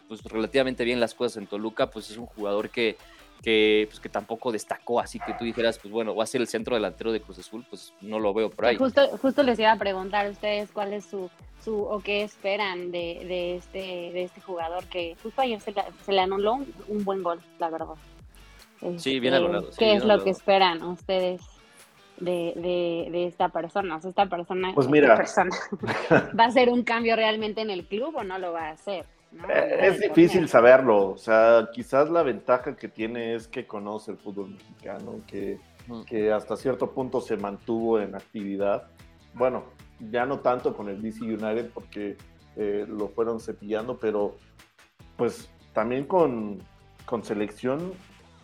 pues, 0.07 0.23
relativamente 0.23 0.85
bien 0.85 1.01
las 1.01 1.15
cosas 1.15 1.39
en 1.39 1.47
Toluca, 1.47 1.89
pues 1.89 2.11
es 2.11 2.19
un 2.19 2.27
jugador 2.27 2.69
que, 2.69 2.99
que, 3.43 3.87
pues, 3.89 3.99
que 3.99 4.09
tampoco 4.09 4.53
destacó, 4.53 5.01
así 5.01 5.19
que 5.19 5.35
tú 5.35 5.45
dijeras, 5.45 5.79
pues 5.79 5.93
bueno, 5.93 6.15
va 6.15 6.23
a 6.23 6.27
ser 6.27 6.41
el 6.41 6.47
centro 6.47 6.77
delantero 6.77 7.13
de 7.13 7.21
Cruz 7.21 7.39
Azul, 7.41 7.67
pues 7.69 7.93
no 8.01 8.21
lo 8.21 8.33
veo 8.33 8.51
por 8.51 8.67
ahí. 8.67 8.77
Justo, 8.77 9.07
justo 9.19 9.43
les 9.43 9.59
iba 9.59 9.73
a 9.73 9.77
preguntar 9.77 10.27
a 10.27 10.31
ustedes 10.31 10.71
cuál 10.71 10.93
es 10.93 11.05
su, 11.05 11.29
su 11.63 11.83
o 11.83 12.01
qué 12.01 12.23
esperan 12.23 12.93
de, 12.93 13.25
de 13.27 13.57
este, 13.57 13.79
de 13.79 14.23
este 14.25 14.41
jugador 14.41 14.85
que 14.85 15.17
justo 15.23 15.43
ayer 15.43 15.61
se, 15.61 15.75
se 16.05 16.13
le 16.13 16.21
anuló 16.21 16.61
un, 16.89 17.05
buen 17.05 17.23
gol, 17.23 17.41
la 17.59 17.69
verdad. 17.69 17.95
Sí, 18.97 19.19
bien 19.19 19.35
este, 19.35 19.45
anulado. 19.45 19.71
¿Qué 19.77 19.95
es 19.95 20.05
lo 20.05 20.23
que 20.23 20.31
esperan 20.31 20.83
ustedes 20.85 21.41
de, 22.19 22.53
de, 22.55 23.09
de, 23.11 23.27
esta 23.27 23.49
persona? 23.49 23.97
O 23.97 24.01
sea, 24.01 24.11
esta 24.11 24.27
persona, 24.27 24.73
pues 24.73 24.89
mira. 24.89 25.17
persona 25.17 25.51
¿va 26.39 26.45
a 26.45 26.51
ser 26.53 26.69
un 26.69 26.85
cambio 26.85 27.17
realmente 27.17 27.61
en 27.61 27.71
el 27.71 27.87
club 27.87 28.15
o 28.17 28.23
no 28.23 28.39
lo 28.39 28.53
va 28.53 28.69
a 28.69 28.71
hacer? 28.71 29.05
Eh, 29.49 29.79
es 29.81 30.01
difícil 30.01 30.49
saberlo, 30.49 31.11
o 31.11 31.19
sea, 31.19 31.69
quizás 31.73 32.11
la 32.11 32.23
ventaja 32.23 32.77
que 32.77 32.89
tiene 32.89 33.35
es 33.35 33.49
que 33.49 33.67
conoce 33.67 34.13
el 34.13 34.19
fútbol 34.19 34.51
mexicano, 34.51 35.21
que, 35.27 35.59
que 36.07 36.31
hasta 36.33 36.57
cierto 36.57 36.91
punto 36.93 37.21
se 37.21 37.37
mantuvo 37.37 37.99
en 37.99 38.15
actividad. 38.15 38.89
Bueno, 39.35 39.65
ya 40.11 40.27
no 40.27 40.41
tanto 40.41 40.77
con 40.77 40.89
el 40.89 41.01
DC 41.01 41.25
United 41.25 41.71
porque 41.73 42.17
eh, 42.57 42.85
lo 42.89 43.09
fueron 43.09 43.41
cepillando, 43.41 43.99
pero 43.99 44.37
pues 45.17 45.49
también 45.73 46.05
con, 46.05 46.63
con, 47.07 47.25
selección 47.25 47.93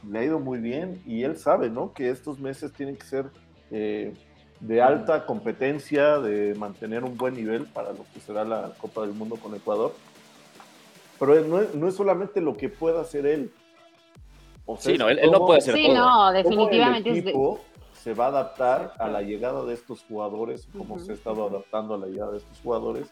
le 0.09 0.21
ha 0.21 0.25
ido 0.25 0.39
muy 0.39 0.59
bien 0.59 1.03
y 1.05 1.25
él 1.25 1.37
sabe, 1.37 1.69
¿no? 1.69 1.93
Que 1.93 2.09
estos 2.09 2.39
meses 2.39 2.73
tienen 2.73 2.97
que 2.97 3.07
ser 3.07 3.27
eh, 3.71 4.15
de 4.61 4.83
alta 4.83 5.27
competencia, 5.27 6.19
de 6.19 6.55
mantener 6.55 7.05
un 7.05 7.17
buen 7.17 7.35
nivel 7.35 7.67
para 7.67 7.93
lo 7.93 8.05
que 8.13 8.21
será 8.21 8.45
la 8.45 8.73
Copa 8.79 9.03
del 9.03 9.13
Mundo 9.13 9.37
con 9.37 9.55
Ecuador. 9.55 9.93
Pero 11.19 11.41
no 11.45 11.61
es, 11.61 11.75
no 11.75 11.89
es 11.89 11.95
solamente 11.95 12.41
lo 12.41 12.57
que 12.57 12.69
pueda 12.69 13.01
hacer 13.01 13.27
él. 13.27 13.53
O 14.67 14.77
sea, 14.77 14.93
sí, 14.93 14.99
no, 14.99 15.09
él, 15.09 15.19
no 15.31 15.47
puede 15.47 15.59
hacer 15.59 15.75
sí, 15.75 15.89
no, 15.89 16.31
definitivamente. 16.33 17.11
El 17.11 17.19
equipo 17.19 17.61
se 17.93 18.15
va 18.15 18.27
a 18.27 18.29
adaptar 18.29 18.95
a 18.99 19.09
la 19.09 19.23
llegada 19.23 19.65
de 19.65 19.75
estos 19.75 20.05
jugadores, 20.05 20.69
como 20.77 20.99
se 20.99 21.13
ha 21.13 21.15
estado 21.15 21.47
adaptando 21.49 21.95
a 21.95 21.99
la 21.99 22.07
llegada 22.07 22.33
de 22.33 22.39
estos 22.39 22.61
jugadores, 22.61 23.09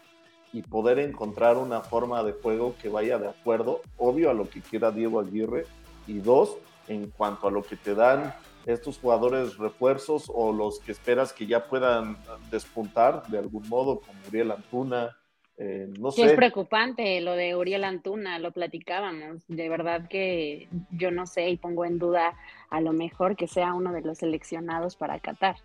y 0.53 0.61
poder 0.61 0.99
encontrar 0.99 1.57
una 1.57 1.81
forma 1.81 2.23
de 2.23 2.31
juego 2.31 2.75
que 2.81 2.89
vaya 2.89 3.17
de 3.17 3.27
acuerdo, 3.27 3.81
obvio, 3.97 4.29
a 4.29 4.33
lo 4.33 4.49
que 4.49 4.61
quiera 4.61 4.91
Diego 4.91 5.19
Aguirre, 5.19 5.65
y 6.05 6.19
dos, 6.19 6.57
en 6.87 7.09
cuanto 7.09 7.47
a 7.47 7.51
lo 7.51 7.63
que 7.63 7.75
te 7.75 7.95
dan 7.95 8.33
estos 8.65 8.97
jugadores 8.97 9.57
refuerzos 9.57 10.31
o 10.33 10.51
los 10.53 10.79
que 10.79 10.91
esperas 10.91 11.33
que 11.33 11.47
ya 11.47 11.67
puedan 11.67 12.17
despuntar 12.51 13.25
de 13.27 13.39
algún 13.39 13.67
modo, 13.67 13.99
como 13.99 14.19
Uriel 14.27 14.51
Antuna, 14.51 15.16
eh, 15.57 15.87
no 15.99 16.11
sé. 16.11 16.25
Es 16.25 16.33
preocupante 16.33 17.19
lo 17.21 17.33
de 17.33 17.55
Uriel 17.55 17.83
Antuna, 17.83 18.37
lo 18.39 18.51
platicábamos. 18.51 19.43
De 19.47 19.69
verdad 19.69 20.07
que 20.07 20.67
yo 20.91 21.09
no 21.11 21.25
sé 21.25 21.49
y 21.49 21.57
pongo 21.57 21.85
en 21.85 21.97
duda 21.97 22.35
a 22.69 22.81
lo 22.81 22.93
mejor 22.93 23.35
que 23.35 23.47
sea 23.47 23.73
uno 23.73 23.91
de 23.91 24.01
los 24.01 24.19
seleccionados 24.19 24.95
para 24.95 25.19
Qatar. 25.19 25.57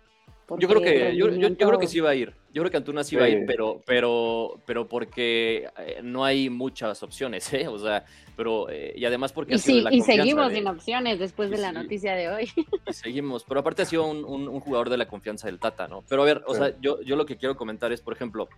Yo 0.59 0.67
creo 0.67 0.81
que 0.81 1.15
yo, 1.15 1.29
yo, 1.29 1.55
creo 1.55 1.79
que 1.79 1.87
sí 1.87 1.99
va 1.99 2.09
a 2.09 2.15
ir. 2.15 2.33
Yo 2.51 2.61
creo 2.61 2.69
que 2.69 2.77
Antuna 2.77 3.03
sí, 3.03 3.15
va 3.15 3.25
a 3.25 3.29
ir, 3.29 3.45
pero 3.47 3.81
pero 3.85 4.59
pero 4.65 4.87
porque 4.87 5.69
eh, 5.77 6.01
no 6.03 6.25
hay 6.25 6.49
muchas 6.49 7.01
opciones, 7.01 7.51
¿eh? 7.53 7.67
O 7.67 7.79
sea, 7.79 8.05
pero 8.35 8.69
eh, 8.69 8.93
y 8.95 9.05
además 9.05 9.31
porque 9.31 9.55
y, 9.55 9.57
sí, 9.59 9.83
y 9.89 10.01
seguimos 10.01 10.51
sin 10.51 10.67
opciones 10.67 11.17
después 11.17 11.49
de 11.49 11.57
la 11.57 11.71
noticia 11.71 12.13
de 12.13 12.29
hoy. 12.29 12.49
seguimos, 12.91 13.45
pero 13.45 13.61
aparte 13.61 13.83
ha 13.83 13.85
sido 13.85 14.05
un, 14.05 14.25
un, 14.25 14.59
jugador 14.59 14.89
de 14.89 14.97
la 14.97 15.07
confianza 15.07 15.47
del 15.47 15.59
Tata, 15.59 15.87
¿no? 15.87 16.03
Pero 16.09 16.21
a 16.23 16.25
ver, 16.25 16.43
o 16.45 16.53
sea, 16.53 16.73
yo 16.81 17.01
yo 17.01 17.15
lo 17.15 17.25
que 17.25 17.37
quiero 17.37 17.55
comentar 17.55 17.91
es, 17.91 18.01
por 18.01 18.13
ejemplo, 18.13 18.49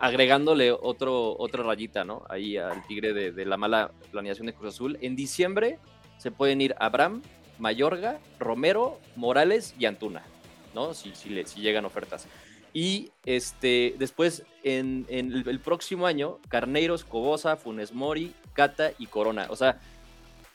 agregándole 0.00 0.72
otro 0.72 1.36
otra 1.38 1.62
rayita, 1.62 2.04
¿no? 2.04 2.24
Ahí 2.28 2.56
al 2.56 2.84
Tigre 2.86 3.12
de, 3.12 3.30
de 3.30 3.44
la 3.44 3.56
mala 3.56 3.92
planeación 4.10 4.46
de 4.46 4.54
Cruz 4.54 4.74
Azul. 4.74 4.98
En 5.00 5.14
diciembre 5.14 5.78
se 6.18 6.30
pueden 6.30 6.60
ir 6.60 6.74
Abraham, 6.78 7.22
Mayorga, 7.58 8.18
Romero, 8.38 8.98
Morales 9.14 9.74
y 9.78 9.84
Antuna. 9.84 10.24
¿no? 10.74 10.94
Si, 10.94 11.14
si, 11.14 11.30
le, 11.30 11.46
si 11.46 11.60
llegan 11.60 11.84
ofertas. 11.84 12.26
Y 12.72 13.10
este, 13.24 13.94
después, 13.98 14.44
en, 14.62 15.06
el, 15.08 15.60
próximo 15.60 16.06
año, 16.06 16.38
Carneiros, 16.48 17.04
Cobosa, 17.04 17.56
Funes 17.56 17.92
Mori, 17.92 18.32
Cata 18.52 18.92
y 18.98 19.06
Corona. 19.06 19.46
O 19.50 19.56
sea, 19.56 19.80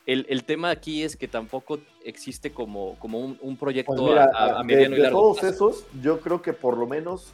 el, 0.06 0.44
tema 0.46 0.70
aquí 0.70 1.04
es 1.04 1.18
que 1.18 1.28
tampoco 1.28 1.80
existe 2.04 2.52
como, 2.52 2.98
como 3.00 3.20
un, 3.20 3.58
proyecto 3.58 3.96
pues 3.96 4.28
a, 4.34 4.64
mediano 4.64 4.96
y 4.96 5.00
largo 5.00 5.20
todos 5.20 5.44
esos, 5.44 5.86
yo 6.02 6.22
creo 6.22 6.42
que 6.42 6.54
por 6.54 6.78
lo 6.78 6.88
menos 6.88 7.34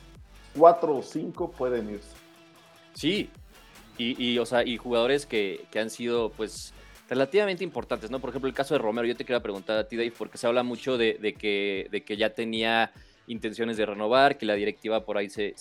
cuatro 0.56 0.98
o 0.98 1.02
cinco 1.02 1.52
pueden 1.52 1.90
irse. 1.90 2.16
Sí, 2.94 3.30
y, 3.98 4.40
o 4.40 4.46
sea, 4.48 4.66
y 4.66 4.78
jugadores 4.78 5.28
que, 5.28 5.66
que 5.70 5.80
han 5.80 5.92
sido, 5.92 6.32
pues, 6.32 6.74
relativamente 7.12 7.66
importantes, 7.66 8.10
¿no? 8.10 8.20
Por 8.20 8.30
ejemplo, 8.30 8.48
el 8.48 8.56
caso 8.56 8.74
de 8.74 8.78
Romero, 8.78 9.06
yo 9.06 9.18
te 9.18 9.26
quería 9.26 9.42
preguntar 9.42 9.78
a 9.78 9.86
ti, 9.86 9.98
Dave, 9.98 10.14
porque 10.18 10.38
se 10.38 10.48
habla 10.48 10.64
mucho 10.64 10.98
de, 10.98 11.36
que, 11.38 11.90
de 11.92 12.06
que 12.06 12.16
ya 12.16 12.30
tenía 12.30 12.94
intenciones 13.28 13.76
de 13.76 13.86
renovar, 13.86 14.38
que 14.38 14.46
la 14.46 14.56
directiva 14.56 15.04
por 15.04 15.18
ahí 15.18 15.30
se, 15.30 15.54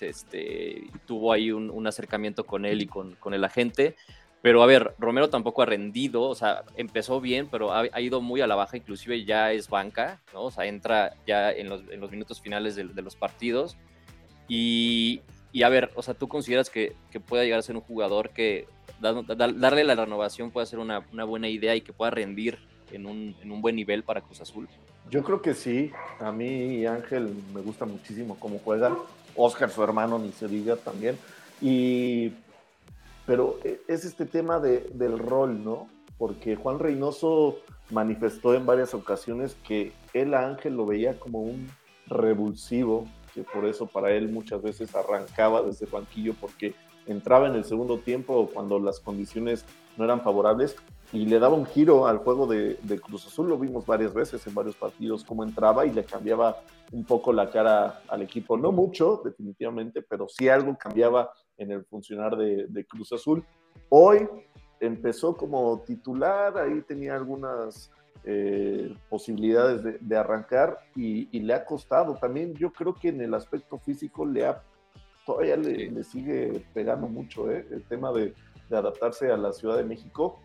este, 0.00 0.84
tuvo 1.06 1.34
ahí 1.34 1.52
un, 1.52 1.86
acercamiento 1.86 2.44
con 2.46 2.64
él 2.64 2.80
y 2.80 2.86
con, 2.86 3.34
el 3.34 3.44
agente. 3.44 3.94
Pero 4.40 4.62
a 4.62 4.66
ver, 4.66 4.94
Romero 4.98 5.28
tampoco 5.28 5.60
ha 5.60 5.66
rendido, 5.66 6.22
o 6.22 6.34
sea, 6.34 6.64
empezó 6.78 7.20
bien, 7.20 7.48
pero 7.50 7.74
ha, 7.74 8.00
ido 8.00 8.22
muy 8.22 8.40
a 8.40 8.46
la 8.46 8.54
baja, 8.54 8.78
inclusive 8.78 9.22
ya 9.26 9.52
es 9.52 9.68
banca, 9.68 10.22
¿no? 10.32 10.44
O 10.44 10.50
sea, 10.50 10.64
entra 10.64 11.14
ya 11.26 11.52
en 11.52 11.68
los, 11.68 11.82
minutos 12.10 12.40
finales 12.40 12.74
de, 12.74 13.02
los 13.02 13.16
partidos. 13.16 13.76
Y, 14.48 15.22
a 15.62 15.68
ver, 15.68 15.90
o 15.94 16.02
sea, 16.02 16.14
¿tú 16.14 16.28
consideras 16.28 16.70
que, 16.70 16.94
que 17.10 17.20
pueda 17.20 17.44
llegar 17.44 17.58
a 17.58 17.62
ser 17.62 17.76
un 17.76 17.82
jugador 17.82 18.30
que 18.30 18.66
darle 19.00 19.84
la 19.84 19.94
renovación 19.94 20.50
puede 20.50 20.66
ser 20.66 20.78
una, 20.78 21.00
buena 21.24 21.48
idea 21.48 21.74
y 21.74 21.80
que 21.80 21.92
pueda 21.92 22.10
rendir 22.10 22.58
en 22.92 23.06
un, 23.06 23.60
buen 23.60 23.76
nivel 23.76 24.02
para 24.02 24.20
Cruz 24.20 24.40
Azul? 24.40 24.68
Yo 25.10 25.22
creo 25.22 25.42
que 25.42 25.54
sí. 25.54 25.90
A 26.20 26.32
mí 26.32 26.86
Ángel 26.86 27.34
me 27.52 27.60
gusta 27.60 27.84
muchísimo 27.84 28.36
cómo 28.38 28.60
juega. 28.64 28.96
Oscar, 29.36 29.70
su 29.70 29.82
hermano, 29.82 30.18
ni 30.18 30.32
se 30.32 30.48
diga 30.48 30.76
también. 30.76 31.18
Y, 31.60 32.32
pero 33.26 33.58
e, 33.64 33.80
es 33.88 34.04
este 34.04 34.26
tema 34.26 34.60
del 34.60 35.18
rol, 35.18 35.62
¿no? 35.62 35.88
Porque 36.16 36.56
Juan 36.56 36.78
Reynoso 36.78 37.58
manifestó 37.90 38.54
en 38.54 38.64
varias 38.64 38.94
ocasiones 38.94 39.56
que 39.66 39.92
él 40.14 40.32
a 40.34 40.46
Ángel 40.46 40.76
lo 40.76 40.86
veía 40.86 41.18
como 41.18 41.40
un 41.40 41.68
revulsivo, 42.06 43.06
que 43.34 43.42
por 43.42 43.66
eso 43.66 43.86
para 43.86 44.12
él 44.12 44.28
muchas 44.28 44.62
veces 44.62 44.94
arrancaba 44.94 45.62
desde 45.62 45.86
banquillo 45.86 46.34
porque 46.40 46.74
entraba 47.06 47.48
en 47.48 47.54
el 47.54 47.64
segundo 47.64 47.98
tiempo 47.98 48.48
cuando 48.52 48.78
las 48.78 49.00
condiciones 49.00 49.64
no 49.96 50.04
eran 50.04 50.22
favorables 50.22 50.76
y 51.12 51.26
le 51.26 51.38
daba 51.38 51.54
un 51.54 51.66
giro 51.66 52.06
al 52.06 52.18
juego 52.18 52.46
de, 52.46 52.76
Cruz 53.00 53.26
Azul. 53.26 53.48
Lo 53.48 53.58
vimos 53.58 53.86
varias 53.86 54.12
veces 54.12 54.44
en 54.46 54.54
varios 54.54 54.74
partidos, 54.74 55.24
cómo 55.24 55.44
entraba 55.44 55.86
y 55.86 55.92
le 55.92 56.04
cambiaba 56.04 56.56
un 56.92 57.04
poco 57.04 57.32
la 57.32 57.50
cara 57.50 58.02
al 58.08 58.22
equipo. 58.22 58.56
No 58.56 58.72
mucho, 58.72 59.22
definitivamente, 59.24 60.02
pero 60.02 60.28
sí 60.28 60.48
algo 60.48 60.76
cambiaba 60.76 61.30
en 61.56 61.70
el 61.70 61.84
funcionar 61.84 62.36
de, 62.36 62.86
Cruz 62.88 63.12
Azul. 63.12 63.44
Hoy 63.90 64.28
empezó 64.80 65.36
como 65.36 65.82
titular, 65.86 66.58
ahí 66.58 66.82
tenía 66.82 67.14
algunas 67.14 67.92
eh, 68.24 68.96
posibilidades 69.08 70.00
de, 70.00 70.16
arrancar 70.16 70.78
y, 70.96 71.28
y, 71.36 71.40
le 71.40 71.54
ha 71.54 71.64
costado. 71.64 72.16
También 72.16 72.54
yo 72.54 72.72
creo 72.72 72.94
que 72.94 73.08
en 73.08 73.20
el 73.20 73.34
aspecto 73.34 73.78
físico 73.78 74.24
le 74.24 74.46
ha 74.46 74.62
todavía 75.24 75.56
le, 75.56 76.04
sigue 76.04 76.64
pegando 76.72 77.08
mucho 77.08 77.50
¿eh? 77.50 77.66
el 77.70 77.82
tema 77.84 78.12
de, 78.12 78.34
adaptarse 78.70 79.30
a 79.30 79.36
la 79.36 79.52
Ciudad 79.52 79.76
de 79.76 79.84
México. 79.84 80.40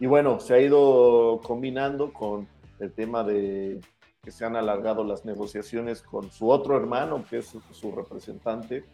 Y 0.00 0.06
bueno, 0.06 0.40
se 0.40 0.54
ha 0.54 0.60
ido 0.60 1.40
combinando 1.44 2.12
con 2.12 2.48
el 2.80 2.92
tema 2.92 3.22
de 3.22 3.80
que 4.22 4.30
se 4.30 4.44
han 4.44 4.56
alargado 4.56 5.04
las 5.04 5.24
negociaciones 5.24 6.02
con 6.02 6.30
su 6.30 6.48
otro 6.50 6.76
hermano, 6.76 7.24
que 7.28 7.38
es 7.38 7.56
su 7.70 7.92
representante. 7.92 8.84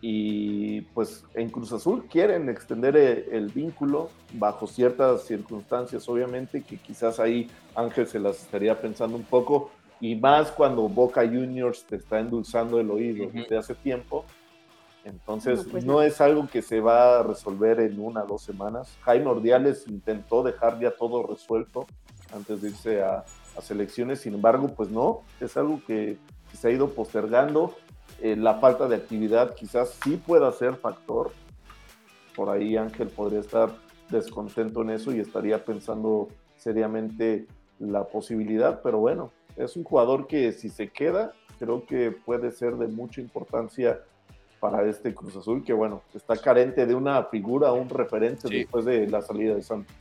Y 0.00 0.82
pues 0.94 1.24
en 1.34 1.50
Cruz 1.50 1.72
Azul 1.72 2.06
quieren 2.08 2.48
extender 2.48 2.96
e, 2.96 3.36
el, 3.36 3.48
vínculo 3.48 4.10
bajo 4.34 4.66
ciertas 4.66 5.22
circunstancias, 5.24 6.08
obviamente, 6.08 6.62
que 6.62 6.76
quizás 6.76 7.18
ahí 7.18 7.50
Ángel 7.74 8.06
se 8.06 8.20
las 8.20 8.40
estaría 8.40 8.80
pensando 8.80 9.16
un 9.16 9.24
poco, 9.24 9.70
y 10.00 10.14
más 10.14 10.52
cuando 10.52 10.88
Boca 10.88 11.22
Juniors 11.22 11.84
te 11.84 11.96
está 11.96 12.20
endulzando 12.20 12.78
el 12.78 12.90
oído 12.90 13.28
desde 13.32 13.56
hace 13.56 13.74
tiempo. 13.74 14.24
Entonces, 15.04 15.66
pues 15.70 15.84
no, 15.84 16.02
es 16.02 16.20
algo 16.20 16.46
que 16.48 16.60
se 16.60 16.80
va 16.80 17.20
a 17.20 17.22
resolver 17.22 17.80
en 17.80 17.98
una 17.98 18.24
o 18.24 18.26
dos 18.26 18.42
semanas. 18.42 18.96
Jaime 19.02 19.26
Ordiales 19.26 19.86
intentó 19.88 20.42
dejar 20.42 20.78
ya 20.80 20.90
todo 20.90 21.26
resuelto 21.26 21.86
antes 22.32 22.60
de 22.60 22.68
irse 22.68 23.02
a, 23.02 23.24
selecciones, 23.60 24.20
sin 24.20 24.34
embargo, 24.34 24.68
pues 24.68 24.88
no, 24.88 25.22
es 25.40 25.56
algo 25.56 25.82
que, 25.84 26.18
se 26.52 26.68
ha 26.68 26.70
ido 26.70 26.90
postergando. 26.90 27.74
Eh, 28.20 28.36
la 28.36 28.54
falta 28.54 28.88
de 28.88 28.96
actividad 28.96 29.54
quizás 29.54 29.98
sí 30.02 30.16
pueda 30.16 30.50
ser 30.52 30.76
factor. 30.76 31.30
Por 32.34 32.50
ahí 32.50 32.76
Ángel 32.76 33.08
podría 33.08 33.40
estar 33.40 33.70
descontento 34.10 34.82
en 34.82 34.90
eso 34.90 35.12
y 35.12 35.20
estaría 35.20 35.64
pensando 35.64 36.28
seriamente 36.56 37.46
la 37.78 38.04
posibilidad, 38.04 38.80
pero 38.82 38.98
bueno, 38.98 39.30
es 39.56 39.76
un 39.76 39.84
jugador 39.84 40.26
que 40.26 40.52
si 40.52 40.68
se 40.68 40.88
queda, 40.88 41.32
creo 41.58 41.84
que 41.86 42.10
puede 42.10 42.50
ser 42.50 42.76
de 42.76 42.88
mucha 42.88 43.20
importancia 43.20 44.00
para 44.60 44.84
este 44.88 45.14
Cruz 45.14 45.36
Azul, 45.36 45.62
que 45.64 45.72
bueno, 45.72 46.02
está 46.14 46.36
carente 46.36 46.86
de 46.86 46.94
una 46.94 47.22
figura, 47.24 47.72
un 47.72 47.88
referente 47.88 48.48
después 48.48 48.84
de 48.84 49.06
la 49.08 49.22
salida 49.22 49.54
de 49.54 49.62
Santos. 49.62 49.94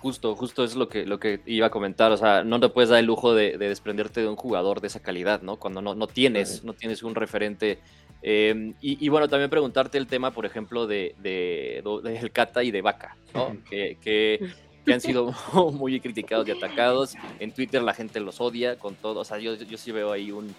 Justo, 0.00 0.36
justo 0.36 0.64
es 0.64 0.76
lo 0.76 0.88
que, 0.88 1.06
lo 1.06 1.18
que 1.18 1.40
iba 1.46 1.66
a 1.66 1.70
comentar. 1.70 2.12
O 2.12 2.16
sea, 2.16 2.44
no 2.44 2.60
te 2.60 2.68
puedes 2.68 2.90
dar 2.90 3.00
el 3.00 3.06
lujo 3.06 3.34
de, 3.34 3.58
desprenderte 3.58 4.20
de 4.20 4.28
un 4.28 4.36
jugador 4.36 4.80
de 4.80 4.86
esa 4.86 5.00
calidad, 5.00 5.42
¿no? 5.42 5.56
Cuando 5.56 5.82
no, 5.82 5.94
no 5.94 6.06
tienes, 6.06 6.64
no 6.64 6.72
tienes 6.72 7.02
un 7.02 7.14
referente. 7.14 7.78
Eh, 8.22 8.74
y, 8.80 9.08
bueno, 9.08 9.28
también 9.28 9.50
preguntarte 9.50 9.98
el 9.98 10.06
tema, 10.06 10.32
por 10.32 10.46
ejemplo, 10.46 10.86
de, 10.86 11.14
de, 11.18 11.82
El 12.04 12.30
Cata 12.32 12.62
y 12.62 12.70
de 12.70 12.82
Vaca, 12.82 13.16
¿no? 13.34 13.56
que, 13.68 13.96
que 14.00 14.50
que 14.88 14.94
han 14.94 15.00
sido 15.00 15.32
muy 15.72 16.00
criticados 16.00 16.48
y 16.48 16.50
atacados. 16.50 17.14
En 17.38 17.52
Twitter 17.52 17.82
la 17.82 17.94
gente 17.94 18.20
los 18.20 18.40
odia 18.40 18.78
con 18.78 18.94
todo. 18.94 19.20
O 19.20 19.24
sea, 19.24 19.38
yo, 19.38 19.54
yo 19.54 19.78
sí 19.78 19.92
veo 19.92 20.10
ahí 20.12 20.32
un, 20.32 20.54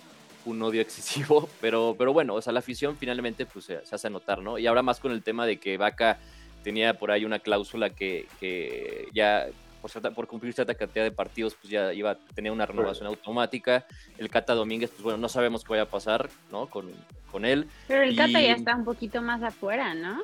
un 0.45 0.61
odio 0.61 0.81
excesivo, 0.81 1.49
pero, 1.61 1.95
pero 1.97 2.13
bueno, 2.13 2.35
o 2.35 2.41
sea, 2.41 2.53
la 2.53 2.59
afición 2.59 2.95
finalmente 2.97 3.45
pues 3.45 3.65
se, 3.65 3.77
hace 3.77 4.09
notar, 4.09 4.41
¿no? 4.41 4.57
Y 4.57 4.67
ahora 4.67 4.83
más 4.83 4.99
con 4.99 5.11
el 5.11 5.23
tema 5.23 5.45
de 5.45 5.59
que 5.59 5.77
Vaca 5.77 6.19
tenía 6.63 6.97
por 6.97 7.11
ahí 7.11 7.25
una 7.25 7.39
cláusula 7.39 7.89
que, 7.89 8.27
que 8.39 9.07
ya 9.13 9.47
por, 9.81 10.13
por 10.13 10.27
cumplir 10.27 10.53
cierta 10.53 10.75
cantidad 10.75 11.03
de 11.03 11.11
partidos, 11.11 11.55
pues 11.55 11.71
ya 11.71 11.93
iba 11.93 12.11
a 12.11 12.15
tener 12.35 12.51
una 12.51 12.65
renovación 12.65 13.07
automática. 13.07 13.85
El 14.17 14.29
Cata 14.29 14.53
Domínguez, 14.53 14.89
pues 14.91 15.03
bueno, 15.03 15.17
no 15.17 15.29
sabemos 15.29 15.63
qué 15.63 15.71
vaya 15.71 15.83
a 15.83 15.89
pasar, 15.89 16.29
¿no? 16.51 16.67
Con, 16.67 16.91
con 17.31 17.45
él. 17.45 17.67
Pero 17.87 18.03
el 18.03 18.15
Cata 18.15 18.41
ya 18.41 18.53
está 18.53 18.75
un 18.75 18.83
poquito 18.83 19.21
más 19.21 19.41
afuera, 19.41 19.93
¿no? 19.93 20.21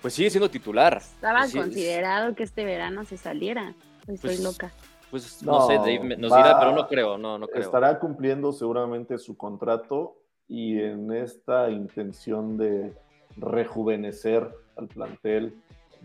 Pues 0.00 0.14
sigue 0.14 0.30
siendo 0.30 0.50
titular. 0.50 0.98
Estaba 0.98 1.40
pues 1.40 1.54
considerado 1.54 2.34
que 2.34 2.42
este 2.42 2.64
verano 2.64 3.04
se 3.04 3.16
saliera. 3.16 3.74
Estoy 4.00 4.16
pues, 4.16 4.40
loca. 4.40 4.72
Pues 5.10 5.42
no, 5.42 5.66
sé, 5.66 5.74
Dave 5.74 6.16
nos 6.16 6.34
dirá, 6.34 6.58
pero 6.58 6.74
no 6.74 6.88
creo, 6.88 7.18
no, 7.18 7.38
no 7.38 7.46
creo. 7.46 7.62
Estará 7.62 7.98
cumpliendo 7.98 8.50
seguramente 8.52 9.18
su 9.18 9.36
contrato 9.36 10.16
y 10.48 10.80
en 10.80 11.12
esta 11.12 11.70
intención 11.70 12.56
de 12.56 12.96
rejuvenecer 13.36 14.50
al 14.76 14.88
plantel, 14.88 15.54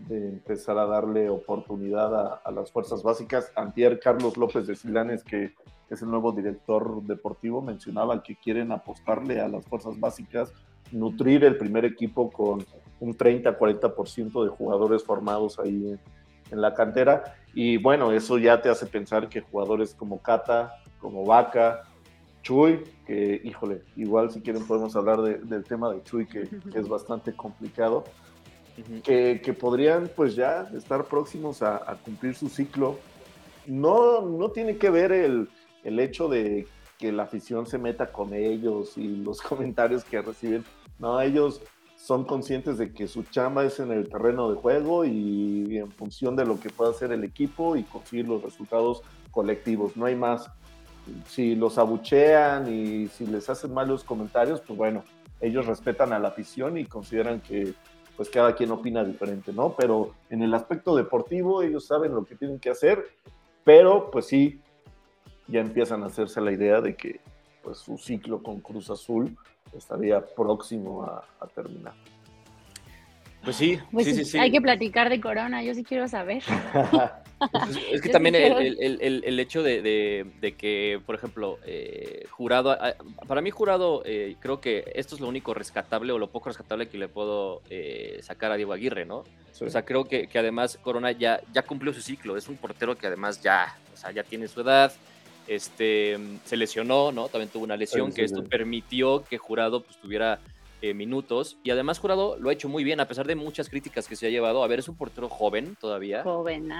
de 0.06 0.28
empezar 0.28 0.78
a 0.78 0.86
darle 0.86 1.28
oportunidad 1.28 2.40
a, 2.44 2.50
las 2.52 2.70
fuerzas 2.70 3.02
básicas. 3.02 3.52
Antier 3.56 3.98
Carlos 3.98 4.36
López 4.36 4.66
de 4.66 4.76
Silanes, 4.76 5.24
que 5.24 5.54
es 5.90 6.02
el 6.02 6.10
nuevo 6.10 6.32
director 6.32 7.02
deportivo, 7.02 7.62
mencionaba 7.62 8.22
que 8.22 8.36
quieren 8.36 8.70
apostarle 8.72 9.40
a 9.40 9.48
las 9.48 9.66
fuerzas 9.66 9.98
básicas, 9.98 10.52
nutrir 10.92 11.44
el 11.44 11.56
primer 11.56 11.84
equipo 11.84 12.30
con 12.30 12.64
un 13.00 13.16
30-40% 13.16 14.44
de 14.44 14.50
jugadores 14.50 15.02
formados 15.02 15.58
ahí 15.58 15.98
en, 16.50 16.60
la 16.60 16.74
cantera. 16.74 17.36
Y 17.52 17.76
bueno, 17.76 18.12
eso 18.12 18.38
ya 18.38 18.62
te 18.62 18.70
hace 18.70 18.86
pensar 18.86 19.28
que 19.28 19.42
jugadores 19.42 19.94
como 19.94 20.22
Cata, 20.22 20.74
como 20.98 21.26
Vaca, 21.26 21.82
Chuy, 22.42 22.84
que 23.06 23.40
híjole, 23.44 23.82
igual 23.96 24.30
si 24.30 24.40
quieren 24.40 24.66
podemos 24.66 24.96
hablar 24.96 25.20
del 25.20 25.64
tema 25.64 25.92
de 25.92 26.02
Chuy, 26.04 26.26
que 26.26 26.48
es 26.74 26.88
bastante 26.88 27.34
complicado 27.34 28.04
que, 29.02 29.56
podrían 29.58 30.10
pues 30.14 30.34
ya 30.34 30.68
estar 30.74 31.04
próximos 31.04 31.62
a, 31.62 31.98
cumplir 32.04 32.34
su 32.34 32.48
ciclo. 32.48 32.98
No, 33.66 34.22
no 34.22 34.50
tiene 34.50 34.76
que 34.76 34.90
ver 34.90 35.12
el, 35.12 35.48
el, 35.84 35.98
hecho 36.00 36.28
de 36.28 36.66
que 36.98 37.12
la 37.12 37.24
afición 37.24 37.66
se 37.66 37.78
meta 37.78 38.06
con 38.12 38.34
ellos 38.34 38.96
y 38.96 39.08
los 39.08 39.40
comentarios 39.42 40.04
que 40.04 40.22
reciben. 40.22 40.64
No, 40.98 41.20
ellos 41.20 41.60
son 41.96 42.24
conscientes 42.24 42.78
de 42.78 42.92
que 42.92 43.08
su 43.08 43.24
chamba 43.24 43.64
es 43.64 43.80
en 43.80 43.90
el 43.90 44.08
terreno 44.08 44.50
de 44.50 44.56
juego 44.56 45.04
y 45.04 45.78
en 45.78 45.90
función 45.90 46.36
de 46.36 46.46
lo 46.46 46.60
que 46.60 46.70
pueda 46.70 46.90
hacer 46.90 47.12
el 47.12 47.24
equipo 47.24 47.76
y 47.76 47.82
conseguir 47.82 48.28
los 48.28 48.42
resultados 48.42 49.02
colectivos. 49.30 49.96
No 49.96 50.06
hay 50.06 50.14
más. 50.14 50.50
Si 51.26 51.54
los 51.54 51.78
abuchean 51.78 52.72
y 52.72 53.08
si 53.08 53.26
les 53.26 53.48
hacen 53.48 53.72
malos 53.72 54.04
comentarios, 54.04 54.60
pues 54.60 54.76
bueno, 54.76 55.04
ellos 55.40 55.66
respetan 55.66 56.12
a 56.12 56.18
la 56.18 56.28
afición 56.28 56.78
y 56.78 56.84
consideran 56.84 57.40
que 57.40 57.74
pues 58.18 58.30
cada 58.30 58.56
quien 58.56 58.72
opina 58.72 59.04
diferente, 59.04 59.52
¿no? 59.52 59.76
Pero 59.78 60.12
en 60.28 60.42
el 60.42 60.52
aspecto 60.52 60.96
deportivo 60.96 61.62
ellos 61.62 61.86
saben 61.86 62.12
lo 62.12 62.24
que 62.24 62.34
tienen 62.34 62.58
que 62.58 62.68
hacer, 62.68 63.06
pero 63.62 64.10
pues 64.10 64.26
sí, 64.26 64.60
ya 65.46 65.60
empiezan 65.60 66.02
a 66.02 66.06
hacerse 66.06 66.40
la 66.40 66.50
idea 66.50 66.80
de 66.80 66.96
que 66.96 67.20
pues 67.62 67.78
su 67.78 67.96
ciclo 67.96 68.42
con 68.42 68.58
Cruz 68.58 68.90
Azul 68.90 69.36
estaría 69.72 70.20
próximo 70.26 71.04
a, 71.04 71.24
terminar. 71.54 71.94
Pues 73.42 73.56
sí, 73.56 73.78
pues 73.92 74.06
sí, 74.06 74.14
sí, 74.14 74.24
sí, 74.24 74.38
Hay 74.38 74.50
que 74.50 74.60
platicar 74.60 75.08
de 75.08 75.20
Corona, 75.20 75.62
yo 75.62 75.74
sí 75.74 75.84
quiero 75.84 76.08
saber. 76.08 76.42
Es, 77.92 78.00
que 78.00 78.08
también 78.08 78.34
el, 78.34 79.40
hecho 79.40 79.62
de, 79.62 80.54
que, 80.58 81.00
por 81.06 81.14
ejemplo, 81.14 81.58
eh, 81.64 82.26
jurado, 82.30 82.76
para 83.28 83.40
mí 83.40 83.50
jurado, 83.50 84.02
eh, 84.04 84.36
creo 84.40 84.60
que 84.60 84.90
esto 84.94 85.14
es 85.14 85.20
lo 85.20 85.28
único 85.28 85.54
rescatable 85.54 86.12
o 86.12 86.18
lo 86.18 86.30
poco 86.30 86.48
rescatable 86.48 86.88
que 86.88 86.98
le 86.98 87.08
puedo 87.08 87.62
eh, 87.70 88.18
sacar 88.22 88.50
a 88.50 88.56
Diego 88.56 88.72
Aguirre, 88.72 89.04
¿no? 89.04 89.22
O 89.60 89.70
sea, 89.70 89.84
creo 89.84 90.04
que, 90.04 90.28
además 90.34 90.78
Corona 90.82 91.12
ya, 91.12 91.40
ya 91.52 91.62
cumplió 91.62 91.92
su 91.92 92.00
ciclo, 92.00 92.36
es 92.36 92.48
un 92.48 92.56
portero 92.56 92.96
que 92.96 93.06
además 93.06 93.40
ya, 93.40 93.76
o 93.94 93.96
sea, 93.96 94.10
ya 94.10 94.24
tiene 94.24 94.48
su 94.48 94.60
edad, 94.60 94.92
este, 95.46 96.18
se 96.44 96.56
lesionó, 96.56 97.12
¿no? 97.12 97.28
También 97.28 97.50
tuvo 97.50 97.64
una 97.64 97.76
lesión 97.76 98.12
que 98.12 98.24
esto 98.24 98.44
permitió 98.44 99.24
que 99.24 99.38
Jurado 99.38 99.82
pues 99.82 99.96
tuviera 99.98 100.40
eh, 100.80 100.94
minutos. 100.94 101.58
Y 101.62 101.70
además 101.70 101.98
Jurado 101.98 102.36
lo 102.38 102.50
ha 102.50 102.52
hecho 102.52 102.68
muy 102.68 102.84
bien, 102.84 103.00
a 103.00 103.08
pesar 103.08 103.26
de 103.26 103.34
muchas 103.34 103.68
críticas 103.68 104.06
que 104.06 104.16
se 104.16 104.26
ha 104.26 104.30
llevado. 104.30 104.62
A 104.62 104.66
ver, 104.68 104.78
es 104.78 104.88
un 104.88 104.96
portero 104.96 105.28
joven 105.28 105.76
todavía. 105.80 106.24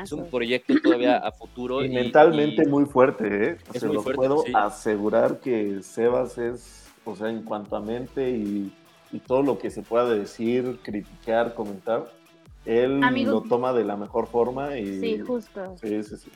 Es 0.03 0.13
un 0.13 0.31
proyecto 0.31 0.75
todavía 0.83 1.17
a 1.19 1.33
futuro. 1.33 1.85
Y, 1.85 1.89
mentalmente 1.89 2.67
muy 2.67 2.85
fuerte, 2.85 3.51
¿eh? 3.51 3.57
Se 3.73 3.87
lo 3.87 4.03
puedo 4.03 4.45
asegurar 4.55 5.41
que 5.41 5.83
Sebas 5.83 6.39
es, 6.39 6.87
o 7.05 7.17
sea, 7.17 7.29
en 7.29 7.43
cuanto 7.43 7.77
a 7.77 7.81
mente 7.81 8.31
y, 8.31 8.73
todo 9.27 9.43
lo 9.43 9.59
que 9.59 9.71
se 9.71 9.81
pueda 9.81 10.09
decir, 10.11 10.81
criticar, 10.83 11.55
comentar, 11.55 12.13
él 12.67 13.01
lo 13.01 13.41
toma 13.41 13.73
de 13.73 13.83
la 13.83 13.97
mejor 13.97 14.27
forma 14.27 14.79
y... 14.79 15.01
Sí, 15.01 15.19
justo. 15.21 15.77
Sí, 15.81 16.03
sí, 16.03 16.17
sí. 16.19 16.31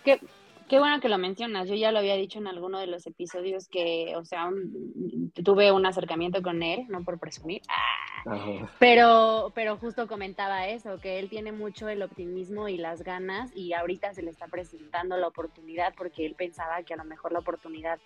Qué 0.73 0.79
bueno 0.79 1.01
que 1.01 1.11
lo 1.11 1.19
mencionas. 1.19 1.69
Yo 1.69 1.75
ya 1.75 1.93
lo 1.93 1.99
había 1.99 2.17
dicho 2.17 2.39
en 2.39 2.47
alguno 2.47 2.79
de 2.79 2.87
los 2.87 3.07
episodios 3.07 3.69
que, 3.69 4.15
o 4.17 4.25
sea, 4.25 4.49
tuve 5.45 5.71
un 5.71 5.85
acercamiento 5.85 6.41
con 6.41 6.63
él, 6.63 6.87
no 6.89 7.05
por 7.05 7.19
presumir, 7.19 7.61
ah, 7.69 8.67
pero, 8.79 9.53
pero 9.55 9.77
justo 9.77 10.09
comentaba 10.09 10.69
eso, 10.69 10.99
que 10.99 11.19
él 11.19 11.29
tiene 11.29 11.53
mucho 11.53 11.91
el 11.91 12.01
optimismo 12.01 12.69
y 12.69 12.79
las 12.79 13.03
ganas 13.03 13.55
y 13.55 13.75
ahorita 13.75 14.15
se 14.15 14.23
le 14.23 14.31
está 14.31 14.47
presentando 14.47 15.19
la 15.19 15.29
oportunidad 15.29 15.93
porque 15.95 16.25
él 16.25 16.37
pensaba 16.39 16.83
que 16.85 16.95
a 16.95 16.97
lo 16.97 17.05
mejor 17.05 17.33
la 17.33 17.41
oportunidad 17.41 18.01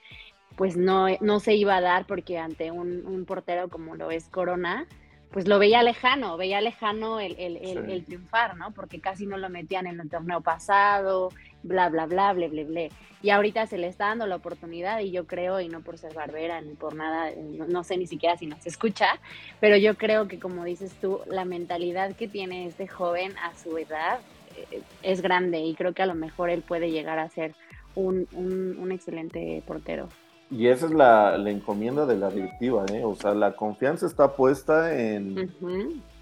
pues 0.56 0.76
no, 0.76 1.06
no 1.20 1.38
se 1.38 1.54
iba 1.54 1.76
a 1.76 1.80
dar 1.80 2.04
porque 2.08 2.38
ante 2.38 2.72
un, 2.72 3.06
un 3.06 3.26
portero 3.26 3.68
como 3.68 3.94
lo 3.94 4.10
es 4.10 4.28
Corona, 4.28 4.88
pues 5.30 5.48
lo 5.48 5.58
veía 5.58 5.82
lejano, 5.82 6.36
veía 6.36 6.60
lejano 6.60 7.20
el, 7.20 7.36
el, 7.38 7.56
el, 7.56 8.04
triunfar, 8.04 8.56
¿no? 8.56 8.70
Porque 8.72 9.00
casi 9.00 9.26
no 9.26 9.36
lo 9.36 9.48
metían 9.50 9.86
en 9.86 10.00
el 10.00 10.08
torneo 10.08 10.40
pasado, 10.40 11.30
bla, 11.62 11.88
bla, 11.88 12.06
bla, 12.06 12.32
bla, 12.32 12.48
bla, 12.48 12.64
bla. 12.64 12.88
Y 13.22 13.30
ahorita 13.30 13.66
se 13.66 13.78
le 13.78 13.88
está 13.88 14.06
dando 14.06 14.26
la 14.26 14.36
oportunidad 14.36 15.00
y 15.00 15.10
yo 15.10 15.26
creo, 15.26 15.60
y 15.60 15.68
no 15.68 15.80
por 15.80 15.98
ser 15.98 16.14
barbera 16.14 16.60
ni 16.60 16.74
por 16.74 16.94
nada, 16.94 17.30
no, 17.36 17.82
sé 17.82 17.96
ni 17.96 18.06
siquiera 18.06 18.36
si 18.36 18.46
nos 18.46 18.66
escucha, 18.66 19.18
pero 19.60 19.76
yo 19.76 19.96
creo 19.96 20.28
que 20.28 20.38
como 20.38 20.64
dices 20.64 20.94
tú, 21.00 21.20
la 21.26 21.44
mentalidad 21.44 22.14
que 22.14 22.28
tiene 22.28 22.66
este 22.66 22.86
joven 22.86 23.36
a 23.38 23.54
su 23.56 23.76
edad 23.78 24.20
eh, 24.56 24.82
es 25.02 25.22
grande 25.22 25.58
y 25.60 25.74
creo 25.74 25.92
que 25.92 26.02
a 26.02 26.06
lo 26.06 26.14
mejor 26.14 26.50
él 26.50 26.62
puede 26.62 26.90
llegar 26.90 27.18
a 27.18 27.28
ser 27.28 27.54
un, 27.94 28.28
un, 28.32 28.78
un 28.78 28.92
excelente 28.92 29.62
portero. 29.66 30.08
Y 30.50 30.68
esa 30.68 30.86
es 30.86 30.92
la, 30.92 31.36
encomienda 31.50 32.06
de 32.06 32.16
la 32.16 32.30
directiva, 32.30 32.84
¿eh? 32.92 33.04
O 33.04 33.16
sea, 33.16 33.34
la 33.34 33.56
confianza 33.56 34.06
está 34.06 34.36
puesta 34.36 34.96
en, 34.96 35.50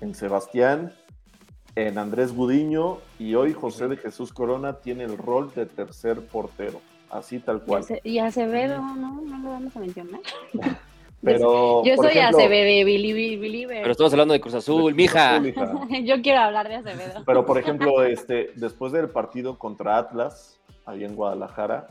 en 0.01 0.15
Sebastián, 0.15 0.93
en 1.77 1.99
Andrés 1.99 2.35
Gudiño 2.35 2.99
y 3.19 3.35
hoy 3.35 3.53
José 3.53 3.89
de 3.89 3.97
Jesús 3.97 4.33
Corona 4.33 4.75
tiene 4.75 5.05
el 5.05 5.19
rol 5.19 5.53
de 5.55 5.67
tercer 5.67 6.21
portero, 6.21 6.81
así 7.11 7.39
tal 7.39 7.63
cual. 7.63 7.85
Y 8.03 8.19
Acevedo, 8.19 8.81
¿no? 8.81 9.21
No 9.21 9.39
lo 9.39 9.51
vamos 9.51 9.77
a 9.77 9.81
mencionar. 9.81 10.21
Pero, 11.25 11.83
yo 11.85 11.97
soy 11.97 12.19
Acevedo, 12.19 12.85
Billy, 12.85 13.67
Pero 13.67 13.91
estamos 13.91 14.13
hablando 14.13 14.35
de 14.35 14.41
Cruz 14.41 14.55
Azul, 14.55 14.95
mija. 14.97 15.41
yo 16.03 16.21
quiero 16.21 16.41
hablar 16.41 16.69
de 16.69 16.77
Acevedo. 16.77 17.23
Pero 17.25 17.47
por 17.47 17.59
ejemplo, 17.59 18.05
este, 18.05 18.51
después 18.57 18.93
del 18.93 19.09
partido 19.09 19.59
contra 19.59 19.97
Atlas, 19.97 20.61
ahí 20.85 21.03
en 21.03 21.17
Guadalajara, 21.17 21.89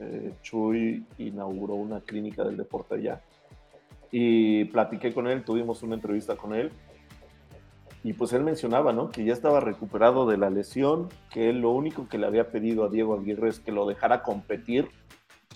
eh, 0.00 0.32
Chuy 0.42 1.04
inauguró 1.18 1.74
una 1.74 2.00
clínica 2.00 2.44
del 2.44 2.56
deporte 2.56 2.96
allá. 2.96 3.20
Y 4.10 4.64
platiqué 4.66 5.12
con 5.12 5.26
él, 5.26 5.44
tuvimos 5.44 5.82
una 5.82 5.94
entrevista 5.94 6.36
con 6.36 6.54
él 6.54 6.70
y 8.06 8.12
pues 8.12 8.32
él 8.32 8.44
mencionaba, 8.44 8.92
¿no? 8.92 9.10
Que 9.10 9.24
ya 9.24 9.32
estaba 9.32 9.58
recuperado 9.58 10.28
de 10.28 10.36
la 10.36 10.48
lesión, 10.48 11.08
que 11.28 11.50
él 11.50 11.62
lo 11.62 11.72
único 11.72 12.08
que 12.08 12.18
le 12.18 12.26
había 12.28 12.52
pedido 12.52 12.84
a 12.84 12.88
Diego 12.88 13.18
Aguirre 13.18 13.48
es 13.48 13.58
que 13.58 13.72
lo 13.72 13.84
dejara 13.84 14.22
competir. 14.22 14.88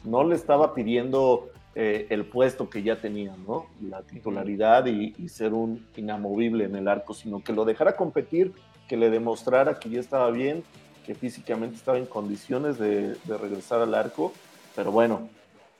No 0.02 0.24
le 0.24 0.34
estaba 0.34 0.74
pidiendo 0.74 1.50
eh, 1.76 2.08
el 2.10 2.24
puesto 2.24 2.68
que 2.68 2.82
ya 2.82 3.00
tenía, 3.00 3.36
¿no? 3.46 3.66
La 3.80 4.02
titularidad 4.02 4.86
y, 4.86 5.28
ser 5.28 5.54
un 5.54 5.86
inamovible 5.96 6.64
en 6.64 6.74
el 6.74 6.88
arco, 6.88 7.14
sino 7.14 7.40
que 7.40 7.52
lo 7.52 7.64
dejara 7.64 7.94
competir, 7.94 8.52
que 8.88 8.96
le 8.96 9.10
demostrara 9.10 9.78
que 9.78 9.88
ya 9.88 10.00
estaba 10.00 10.28
bien, 10.32 10.64
que 11.04 11.14
físicamente 11.14 11.76
estaba 11.76 11.98
en 11.98 12.06
condiciones 12.06 12.78
de, 12.78 13.16
regresar 13.26 13.80
al 13.80 13.94
arco. 13.94 14.32
Pero 14.74 14.92
bueno, 14.92 15.28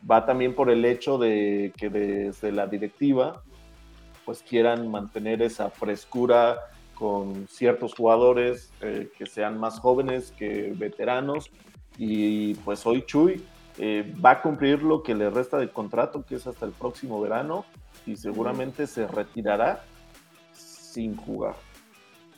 va 0.09 0.27
también 0.27 0.55
por 0.55 0.71
el 0.71 0.85
hecho 0.85 1.19
de 1.19 1.73
que 1.77 1.91
desde 1.91 2.53
la 2.53 2.67
directiva 2.67 3.43
pues 4.25 4.43
quieran 4.43 4.89
mantener 4.91 5.43
esa 5.43 5.71
frescura 5.71 6.59
con 6.95 7.49
ciertos 7.49 7.95
jugadores 7.95 8.71
eh, 8.81 9.11
que 9.17 9.27
sean 9.27 9.59
más 9.59 9.79
jóvenes 9.79 10.33
que 10.37 10.73
veteranos. 10.77 11.51
Y 11.99 12.55
pues 12.55 12.87
hoy 12.87 13.03
Chuy 13.07 13.43
eh, 13.79 14.15
va 14.25 14.33
a 14.33 14.43
cumplir 14.43 14.83
lo 14.83 15.03
que 15.03 15.15
le 15.15 15.31
resta 15.31 15.57
de 15.57 15.71
contrato, 15.71 16.25
que 16.25 16.37
es 16.37 16.47
hasta 16.47 16.67
el 16.67 16.73
próximo 16.73 17.21
verano, 17.21 17.65
y 18.07 18.17
seguramente 18.17 18.87
se 18.87 19.07
retirará 19.07 19.83
sin 20.53 21.17
jugar. 21.17 21.55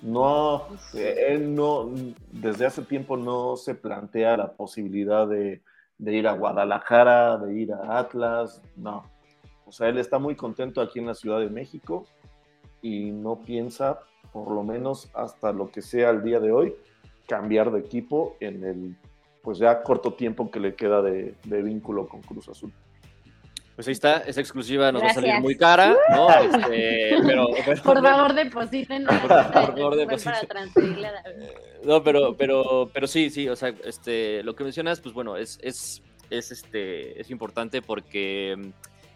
No, 0.03 0.67
él 0.95 1.55
no, 1.55 1.91
desde 2.33 2.67
hace 2.67 2.83
tiempo 2.83 3.17
no 3.17 3.57
se 3.57 3.75
plantea 3.75 4.37
la 4.37 4.53
posibilidad 4.53 5.29
de 5.29 5.61
ir 5.99 6.27
a 6.27 6.33
Guadalajara, 6.33 7.39
de 7.39 7.55
ir 7.55 7.73
a 7.73 7.99
Atlas, 7.99 8.61
no 8.77 9.05
O 9.65 9.73
sea, 9.73 9.89
él 9.89 9.99
está 9.99 10.19
muy 10.19 10.35
contento 10.35 10.81
aquí 10.81 10.99
en 10.99 11.07
la 11.07 11.15
Ciudad 11.15 11.39
de 11.39 11.49
México 11.49 12.05
y 12.83 13.13
no 13.13 13.43
piensa, 13.43 14.01
por 14.33 14.51
lo 14.51 14.65
menos 14.65 15.09
hasta 15.15 15.53
lo 15.53 15.71
que 15.71 15.83
sea 15.83 16.11
el 16.11 16.23
día 16.25 16.41
de 16.41 16.51
hoy, 16.51 16.75
cambiar 17.29 17.71
de 17.71 17.81
equipo 17.81 18.37
en 18.41 18.65
el 18.65 18.97
pues 19.43 19.59
ya 19.59 19.83
corto 19.83 20.15
tiempo 20.15 20.51
que 20.51 20.61
le 20.61 20.75
queda 20.75 21.03
de, 21.03 21.35
vínculo 21.45 22.09
con 22.09 22.23
Cruz 22.23 22.49
Azul. 22.49 22.73
Pues 23.75 23.89
ahí 23.89 23.93
está, 23.93 24.19
esa 24.19 24.41
exclusiva 24.41 24.93
nos 24.93 25.03
va 25.03 25.09
a 25.09 25.15
salir 25.15 25.41
muy 25.41 25.57
cara, 25.57 25.97
¿no? 26.11 26.29
Este, 26.29 27.17
pero, 27.25 27.49
por 27.85 28.03
favor, 28.03 28.35
depositen. 28.35 29.07
Por, 29.07 29.53
favor, 29.53 29.97
depositen. 29.97 30.37
Eh, 30.77 31.55
no, 31.83 32.03
pero, 32.03 32.37
pero, 32.37 32.91
pero 32.93 33.07
sí, 33.07 33.31
sí, 33.31 33.49
o 33.49 33.57
sea, 33.57 33.75
este, 33.85 34.43
lo 34.43 34.55
que 34.55 34.65
mencionas, 34.65 35.01
pues 35.01 35.15
bueno, 35.15 35.39
es, 35.39 35.59
es, 35.63 36.03
es, 36.29 36.53
este, 36.53 37.19
es 37.19 37.31
importante 37.31 37.81
porque 37.81 38.73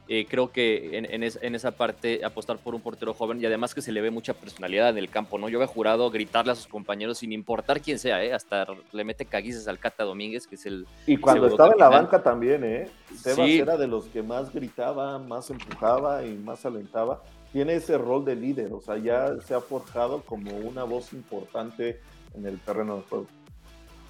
eh, 0.09 0.27
creo 0.29 0.53
que 0.53 0.99
en, 0.99 1.55
esa 1.55 1.71
parte 1.73 2.25
apostar 2.25 2.59
por 2.59 2.75
un 2.75 2.81
portero 2.81 3.13
joven 3.13 3.41
y 3.41 3.47
además 3.47 3.75
que 3.75 3.83
se 3.83 3.91
le 3.91 4.01
ve 4.01 4.11
mucha 4.11 4.35
personalidad 4.35 4.91
en 4.91 4.99
el 4.99 5.09
campo, 5.09 5.37
¿no? 5.37 5.49
Yo 5.49 5.59
había 5.59 5.67
jurado 5.67 6.11
gritarle 6.11 6.53
a 6.53 6.55
sus 6.55 6.69
compañeros 6.69 7.19
sin 7.19 7.33
importar 7.33 7.81
quién 7.81 7.99
sea, 7.99 8.23
¿eh? 8.23 8.33
Hasta 8.33 8.67
le 8.93 9.05
mete 9.05 9.25
caguices 9.25 9.67
al 9.67 9.81
Cata 9.81 10.05
Domínguez, 10.05 10.47
que 10.47 10.55
es 10.55 10.67
el... 10.67 10.87
Y 11.07 11.17
cuando 11.17 11.49
estaba 11.49 11.73
en 11.73 11.79
la 11.79 11.89
banca 11.89 12.23
también, 12.23 12.63
¿eh? 12.63 12.89
Tebas 13.23 13.49
era 13.49 13.77
de 13.77 13.89
los 13.89 14.05
que 14.07 14.23
más 14.23 14.53
gritaba, 14.53 15.19
más 15.19 15.51
empujaba 15.51 16.25
y 16.25 16.35
más 16.37 16.65
alentaba. 16.65 17.23
Tiene 17.53 17.75
ese 17.75 17.99
rol 17.99 18.25
de 18.25 18.37
líder, 18.37 18.73
o 18.73 18.81
sea, 18.81 18.99
ya 18.99 19.41
se 19.41 19.55
ha 19.55 19.61
forjado 19.61 20.23
como 20.23 20.57
una 20.57 20.85
voz 20.85 21.13
importante 21.13 22.01
en 22.35 22.47
el 22.47 22.61
terreno 22.61 22.97
de 22.97 23.03
juego. 23.03 23.27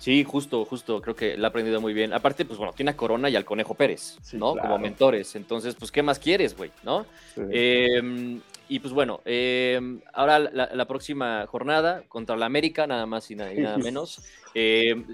Sí, 0.07 0.23
justo, 0.23 0.65
justo, 0.65 1.03
creo 1.03 1.17
que 1.17 1.37
la 1.37 1.49
ha 1.49 1.51
aprendido 1.51 1.81
muy 1.81 1.93
bien. 1.93 2.13
Aparte, 2.13 2.45
pues 2.45 2.61
bueno, 2.61 2.73
tiene 2.73 2.93
a 2.93 2.97
Corona 2.97 3.29
y 3.29 3.35
al 3.35 3.45
Conejo 3.45 3.75
Pérez, 3.75 4.17
¿no? 4.35 4.55
Como 4.55 4.79
mentores. 4.79 5.35
Entonces, 5.35 5.75
pues, 5.75 5.91
¿qué 5.91 6.01
más 6.01 6.21
quieres, 6.21 6.57
güey? 6.57 6.71
¿No? 6.85 7.07
Em, 7.51 8.41
y 8.69 8.79
pues 8.79 8.95
bueno, 8.95 9.21
em, 9.25 10.01
ahora 10.13 10.39
la, 10.39 10.85
próxima 10.85 11.45
jornada 11.49 12.05
contra 12.07 12.37
la 12.37 12.47
América, 12.47 12.87
nada 12.87 13.05
más 13.05 13.29
y 13.33 13.35
nada, 13.35 13.79
menos. 13.79 14.23
Em, 14.55 15.05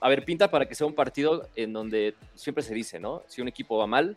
a 0.00 0.08
ver, 0.08 0.24
pinta 0.24 0.50
para 0.50 0.66
que 0.66 0.74
sea 0.74 0.88
un 0.88 0.96
partido 0.96 1.46
en 1.54 1.72
donde 1.72 2.16
siempre 2.34 2.64
se 2.64 2.74
dice, 2.74 2.98
¿no? 2.98 3.22
Si 3.28 3.40
un 3.40 3.46
equipo 3.46 3.78
va 3.78 3.86
mal, 3.86 4.16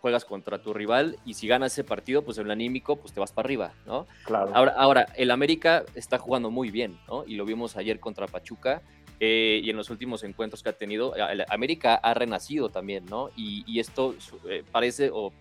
juegas 0.00 0.24
contra 0.24 0.56
tu 0.56 0.72
rival 0.72 1.18
y 1.26 1.34
si 1.34 1.48
ganas 1.48 1.74
ese 1.74 1.84
partido, 1.84 2.22
pues 2.22 2.38
en 2.38 2.46
el 2.46 2.52
anímico, 2.52 2.96
pues 2.96 3.12
te 3.12 3.20
vas 3.20 3.30
para 3.30 3.44
arriba, 3.44 3.74
¿no? 3.84 4.06
Claro. 4.24 4.52
Ahora, 4.54 4.72
ahora, 4.72 5.06
el 5.16 5.30
América 5.30 5.84
está 5.94 6.16
jugando 6.16 6.50
muy 6.50 6.70
bien, 6.70 6.98
¿no? 7.08 7.26
Y 7.26 7.34
lo 7.34 7.44
vimos 7.44 7.76
ayer 7.76 8.00
contra 8.00 8.26
Pachuca. 8.26 8.80
Eh, 9.18 9.60
y 9.64 9.70
en 9.70 9.76
los 9.76 9.88
últimos 9.88 10.22
encuentros 10.24 10.62
que 10.62 10.68
ha 10.68 10.72
tenido, 10.74 11.14
América 11.48 11.94
ha 11.94 12.12
renacido 12.12 12.68
también, 12.68 13.06
¿no? 13.06 13.30
Y, 13.36 13.80
esto 13.80 14.14
eh, 14.48 14.62
parece 14.70 15.10
o, 15.12 15.32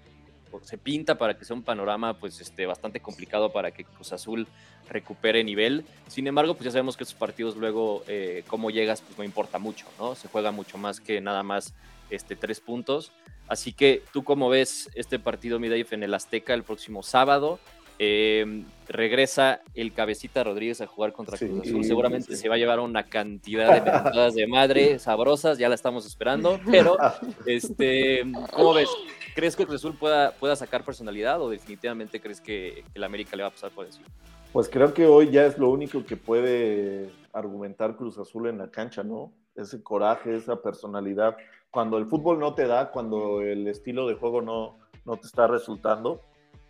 se 0.63 0.77
pinta 0.77 1.17
para 1.17 1.37
que 1.37 1.43
sea 1.43 1.55
un 1.55 1.63
panorama 1.63 2.13
pues 2.13 2.39
este, 2.39 2.65
bastante 2.65 3.01
complicado 3.01 3.51
para 3.51 3.71
que 3.71 3.83
Cruz 3.83 4.13
Azul 4.13 4.47
recupere 4.89 5.43
nivel. 5.43 5.85
Sin 6.07 6.27
embargo, 6.27 6.53
pues 6.53 6.65
ya 6.65 6.71
sabemos 6.71 6.95
que 6.95 7.03
esos 7.03 7.15
partidos 7.15 7.57
luego, 7.57 8.03
eh, 8.07 8.43
cómo 8.47 8.69
llegas, 8.71 9.01
pues 9.01 9.17
no 9.17 9.23
importa 9.23 9.59
mucho, 9.59 9.85
¿no? 9.99 10.15
Se 10.15 10.29
juega 10.29 10.51
mucho 10.51 10.77
más 10.77 11.01
que 11.01 11.19
nada 11.19 11.43
más 11.43 11.73
este, 12.09 12.35
tres 12.37 12.61
puntos. 12.61 13.11
Así 13.47 13.73
que 13.73 14.03
tú 14.13 14.23
cómo 14.23 14.49
ves 14.49 14.89
este 14.95 15.19
partido, 15.19 15.59
Midayef, 15.59 15.93
en 15.93 16.03
el 16.03 16.13
Azteca 16.13 16.53
el 16.53 16.63
próximo 16.63 17.03
sábado. 17.03 17.59
Em, 17.97 18.65
regresa 18.87 19.61
el 19.73 19.93
cabecita 19.93 20.43
Rodríguez 20.43 20.81
a 20.81 20.87
jugar 20.87 21.13
contra 21.13 21.37
Cruz 21.37 21.61
Azul. 21.61 21.83
Seguramente 21.83 22.35
se 22.35 22.49
va 22.49 22.55
a 22.55 22.57
llevar 22.57 22.79
una 22.79 23.03
cantidad 23.03 23.73
de 23.73 23.81
mentadas 23.81 24.35
de 24.35 24.47
madre 24.47 24.99
sabrosas, 24.99 25.57
ya 25.57 25.69
la 25.69 25.75
estamos 25.75 26.05
esperando. 26.05 26.59
Pero, 26.69 26.97
este, 27.45 28.23
¿cómo 28.53 28.73
ves? 28.73 28.89
¿Crees 29.33 29.55
que 29.55 29.65
Cruz 29.65 29.81
Azul 29.81 29.97
pueda, 29.97 30.31
pueda 30.31 30.55
sacar 30.55 30.83
personalidad 30.83 31.41
o 31.41 31.49
definitivamente 31.49 32.19
crees 32.19 32.41
que, 32.41 32.83
el 32.93 33.03
América 33.03 33.35
le 33.35 33.43
va 33.43 33.49
a 33.49 33.51
pasar 33.51 33.71
por 33.71 33.85
encima? 33.85 34.07
Pues 34.51 34.69
creo 34.69 34.93
que 34.93 35.05
hoy 35.05 35.31
ya 35.31 35.45
es 35.45 35.57
lo 35.57 35.69
único 35.69 36.05
que 36.05 36.15
puede 36.15 37.09
argumentar 37.33 37.97
Cruz 37.97 38.17
Azul 38.17 38.47
en 38.47 38.57
la 38.57 38.71
cancha, 38.71 39.03
¿no? 39.03 39.33
Ese 39.55 39.81
coraje, 39.83 40.35
esa 40.35 40.61
personalidad. 40.61 41.35
Cuando 41.71 41.97
el 41.97 42.05
fútbol 42.05 42.39
no 42.39 42.53
te 42.53 42.67
da, 42.67 42.91
cuando 42.91 43.41
el 43.41 43.67
estilo 43.67 44.07
de 44.07 44.15
juego 44.15 44.41
no, 44.41 44.77
no 45.05 45.17
te 45.17 45.27
está 45.27 45.47
resultando, 45.47 46.21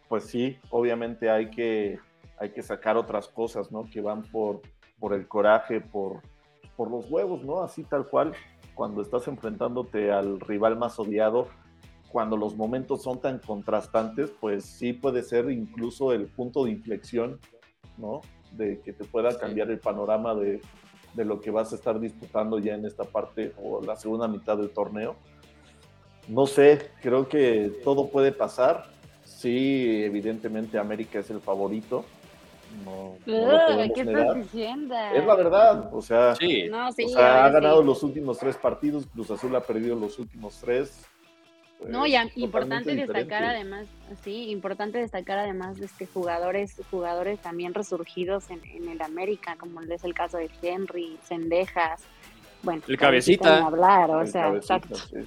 pues 0.07 0.25
sí, 0.25 0.57
obviamente 0.69 1.29
hay 1.29 1.49
que, 1.49 1.99
hay 2.37 2.51
que 2.51 2.61
sacar 2.61 2.97
otras 2.97 3.27
cosas, 3.27 3.71
¿no? 3.71 3.85
Que 3.85 4.01
van 4.01 4.23
por, 4.23 4.61
por 4.99 5.13
el 5.13 5.27
coraje, 5.27 5.81
por, 5.81 6.21
por 6.75 6.91
los 6.91 7.09
huevos, 7.09 7.43
¿no? 7.43 7.63
Así 7.63 7.83
tal 7.83 8.07
cual, 8.07 8.33
cuando 8.73 9.01
estás 9.01 9.27
enfrentándote 9.27 10.11
al 10.11 10.39
rival 10.39 10.77
más 10.77 10.99
odiado, 10.99 11.47
cuando 12.11 12.37
los 12.37 12.55
momentos 12.55 13.03
son 13.03 13.19
tan 13.19 13.39
contrastantes, 13.39 14.31
pues 14.39 14.63
sí 14.65 14.93
puede 14.93 15.23
ser 15.23 15.49
incluso 15.49 16.13
el 16.13 16.27
punto 16.27 16.65
de 16.65 16.71
inflexión, 16.71 17.39
¿no? 17.97 18.21
De 18.51 18.79
que 18.81 18.93
te 18.93 19.03
pueda 19.03 19.37
cambiar 19.37 19.69
el 19.69 19.79
panorama 19.79 20.33
de, 20.35 20.61
de 21.13 21.25
lo 21.25 21.41
que 21.41 21.51
vas 21.51 21.71
a 21.71 21.75
estar 21.75 21.99
disputando 21.99 22.59
ya 22.59 22.75
en 22.75 22.85
esta 22.85 23.03
parte 23.03 23.53
o 23.61 23.81
la 23.81 23.95
segunda 23.95 24.27
mitad 24.27 24.57
del 24.57 24.69
torneo. 24.69 25.15
No 26.27 26.47
sé, 26.47 26.91
creo 27.01 27.27
que 27.27 27.81
todo 27.83 28.09
puede 28.09 28.31
pasar 28.31 28.94
sí, 29.45 30.03
evidentemente 30.03 30.79
América 30.79 31.19
es 31.19 31.29
el 31.29 31.39
favorito. 31.39 32.03
No, 32.83 33.15
¿Qué 33.23 34.01
estás 34.01 34.35
diciendo? 34.35 34.95
Es 35.13 35.23
la 35.23 35.35
verdad, 35.35 35.93
o 35.93 36.01
sea, 36.01 36.33
ha 36.33 37.49
ganado 37.49 37.83
los 37.83 38.01
últimos 38.01 38.39
tres 38.39 38.57
partidos, 38.57 39.05
Cruz 39.05 39.29
Azul 39.29 39.55
ha 39.55 39.61
perdido 39.61 39.95
los 39.95 40.17
últimos 40.17 40.59
tres. 40.59 41.05
Pues, 41.77 41.91
no, 41.91 42.07
ya 42.07 42.27
importante 42.35 42.95
destacar 42.95 43.43
además, 43.43 43.87
sí, 44.23 44.49
importante 44.49 44.97
destacar 44.97 45.37
además 45.37 45.77
de 45.77 45.85
este 45.85 46.07
jugadores, 46.07 46.81
jugadores 46.89 47.39
también 47.39 47.73
resurgidos 47.75 48.49
en, 48.49 48.65
en 48.65 48.89
el 48.89 49.01
América, 49.01 49.55
como 49.59 49.81
es 49.81 50.03
el 50.03 50.15
caso 50.15 50.37
de 50.37 50.49
Henry, 50.61 51.19
Sendejas, 51.23 52.01
bueno, 52.65 52.81
el 52.87 52.97
cabecita. 52.97 53.65
Hablar, 53.65 54.09
o 54.11 54.25
sea, 54.25 54.53
exacto. 54.53 54.95
Sí, 54.95 55.25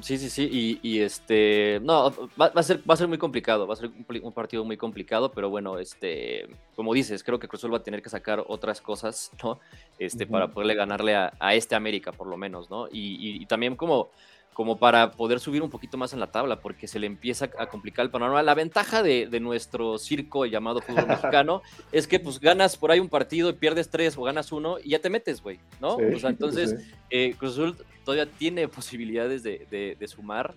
sí, 0.00 0.18
sí. 0.18 0.30
Sí, 0.30 0.78
Y, 0.82 1.00
este, 1.00 1.80
no, 1.82 2.10
va, 2.40 2.46
a 2.54 2.62
ser, 2.62 2.78
va 2.88 2.94
a 2.94 2.96
ser 2.96 3.08
muy 3.08 3.18
complicado, 3.18 3.66
va 3.66 3.74
a 3.74 3.76
ser 3.76 3.90
un, 4.22 4.32
partido 4.32 4.64
muy 4.64 4.76
complicado, 4.76 5.32
pero 5.32 5.50
bueno, 5.50 5.78
este, 5.78 6.48
como 6.76 6.94
dices, 6.94 7.22
creo 7.22 7.38
que 7.38 7.48
Cruzul 7.48 7.72
va 7.72 7.78
a 7.78 7.82
tener 7.82 8.02
que 8.02 8.08
sacar 8.08 8.42
otras 8.46 8.80
cosas, 8.80 9.30
¿no? 9.42 9.60
Este, 9.98 10.26
para 10.26 10.48
poderle 10.48 10.74
ganarle 10.74 11.14
a, 11.14 11.54
este 11.54 11.74
América, 11.74 12.12
por 12.12 12.28
lo 12.28 12.36
menos, 12.36 12.70
¿no? 12.70 12.88
y 12.90 13.44
también 13.46 13.76
como 13.76 14.10
como 14.54 14.78
para 14.78 15.10
poder 15.10 15.40
subir 15.40 15.62
un 15.62 15.68
poquito 15.68 15.98
más 15.98 16.12
en 16.14 16.20
la 16.20 16.30
tabla, 16.30 16.60
porque 16.60 16.88
se 16.88 16.98
le 16.98 17.06
empieza 17.06 17.50
a 17.58 17.66
complicar 17.66 18.04
el 18.04 18.10
panorama. 18.10 18.42
La 18.42 18.54
ventaja 18.54 19.02
de, 19.02 19.28
nuestro 19.40 19.98
circo 19.98 20.46
llamado 20.46 20.80
fútbol 20.80 21.06
mexicano 21.08 21.60
es 21.92 22.06
que 22.06 22.20
pues 22.20 22.40
ganas 22.40 22.76
por 22.76 22.90
ahí 22.90 23.00
un 23.00 23.08
partido 23.08 23.50
y 23.50 23.54
pierdes 23.54 23.90
tres 23.90 24.16
o 24.16 24.22
ganas 24.22 24.52
uno 24.52 24.78
y 24.82 24.90
ya 24.90 25.00
te 25.00 25.10
metes, 25.10 25.42
güey, 25.42 25.58
¿no? 25.80 25.96
o 25.96 26.18
sea, 26.18 26.30
entonces 26.30 26.76
eh, 27.10 27.34
Cruz 27.36 27.52
Azul 27.52 27.76
todavía 28.04 28.26
tiene 28.26 28.68
posibilidades 28.68 29.42
de, 29.42 29.96
de 29.98 30.08
sumar, 30.08 30.54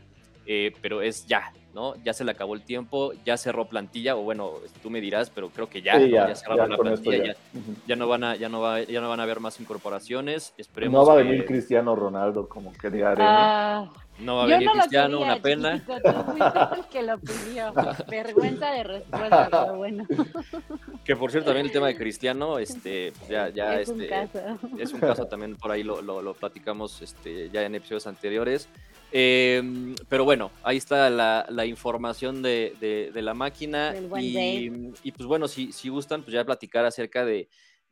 eh, 0.50 0.74
pero 0.82 1.02
es 1.02 1.28
ya, 1.28 1.52
¿no? 1.74 1.94
Ya 2.06 2.14
se 2.14 2.24
le 2.24 2.32
acabó 2.32 2.56
el 2.56 2.62
tiempo, 2.62 3.12
ya 3.26 3.36
cerró 3.36 3.68
plantilla, 3.68 4.16
o 4.16 4.22
bueno, 4.22 4.54
tú 4.82 4.90
me 4.90 5.02
dirás, 5.02 5.30
pero 5.30 5.50
creo 5.50 5.68
que 5.68 5.82
ya, 5.82 6.00
ya, 6.00 6.34
cerraron 6.36 6.70
la 6.70 6.78
plantilla, 6.78 7.36
ya. 7.86 7.96
no 7.98 8.08
van 8.08 8.24
a, 8.24 8.36
ya 8.38 8.48
no 8.48 8.62
va, 8.62 8.82
ya 8.82 9.02
no 9.02 9.10
van 9.10 9.20
a 9.20 9.24
haber 9.24 9.42
más 9.42 9.60
incorporaciones, 9.60 10.54
esperemos. 10.58 11.02
No 11.02 11.06
va 11.06 11.20
a 11.20 11.24
venir 11.24 11.46
Cristiano 11.46 11.98
Ronaldo, 11.98 12.48
como 12.48 12.72
quería 12.72 13.14
ah, 13.18 13.92
no 14.20 14.38
va 14.38 14.44
a 14.44 14.48
venir 14.48 14.70
Cristiano, 14.72 15.20
una 15.20 15.42
pena. 15.42 15.86
que 16.90 17.04
lo 17.04 17.20
pidió. 17.20 17.74
Vergüenza 18.10 18.72
de 18.72 18.84
respuesta, 18.84 19.50
pero 19.52 19.76
bueno. 19.76 20.06
Que 21.04 21.16
por 21.18 21.30
cierto, 21.30 21.48
también 21.48 21.66
el 21.66 21.74
tema 21.74 21.88
de 21.88 21.98
Cristiano, 21.98 22.58
este, 22.58 23.12
ya, 23.30 23.50
ya 23.50 23.82
es 23.82 23.90
este, 23.90 24.04
un 24.04 24.08
caso. 24.08 24.40
es 24.80 24.94
un 24.94 25.00
caso 25.02 25.26
también 25.28 25.58
por 25.58 25.72
ahí 25.72 25.84
lo, 25.84 26.02
lo, 26.02 26.22
lo 26.22 26.34
platicamos 26.34 27.02
este, 27.02 27.50
ya 27.50 27.64
en 27.64 27.76
episodios 27.76 28.08
anteriores. 28.08 28.70
Em, 29.12 29.96
pero 30.10 30.26
bueno, 30.26 30.52
ahí 30.64 30.78
está 30.78 31.10
la, 31.10 31.66
información 31.66 32.42
de, 32.42 33.12
la 33.14 33.34
máquina. 33.34 33.96
Y, 34.20 35.12
pues 35.12 35.26
bueno, 35.26 35.48
si, 35.48 35.72
si 35.72 35.90
gustan, 35.90 36.24
pues 36.24 36.34
ya 36.34 36.44
platicar 36.46 36.86
acerca 36.86 37.26
de 37.26 37.48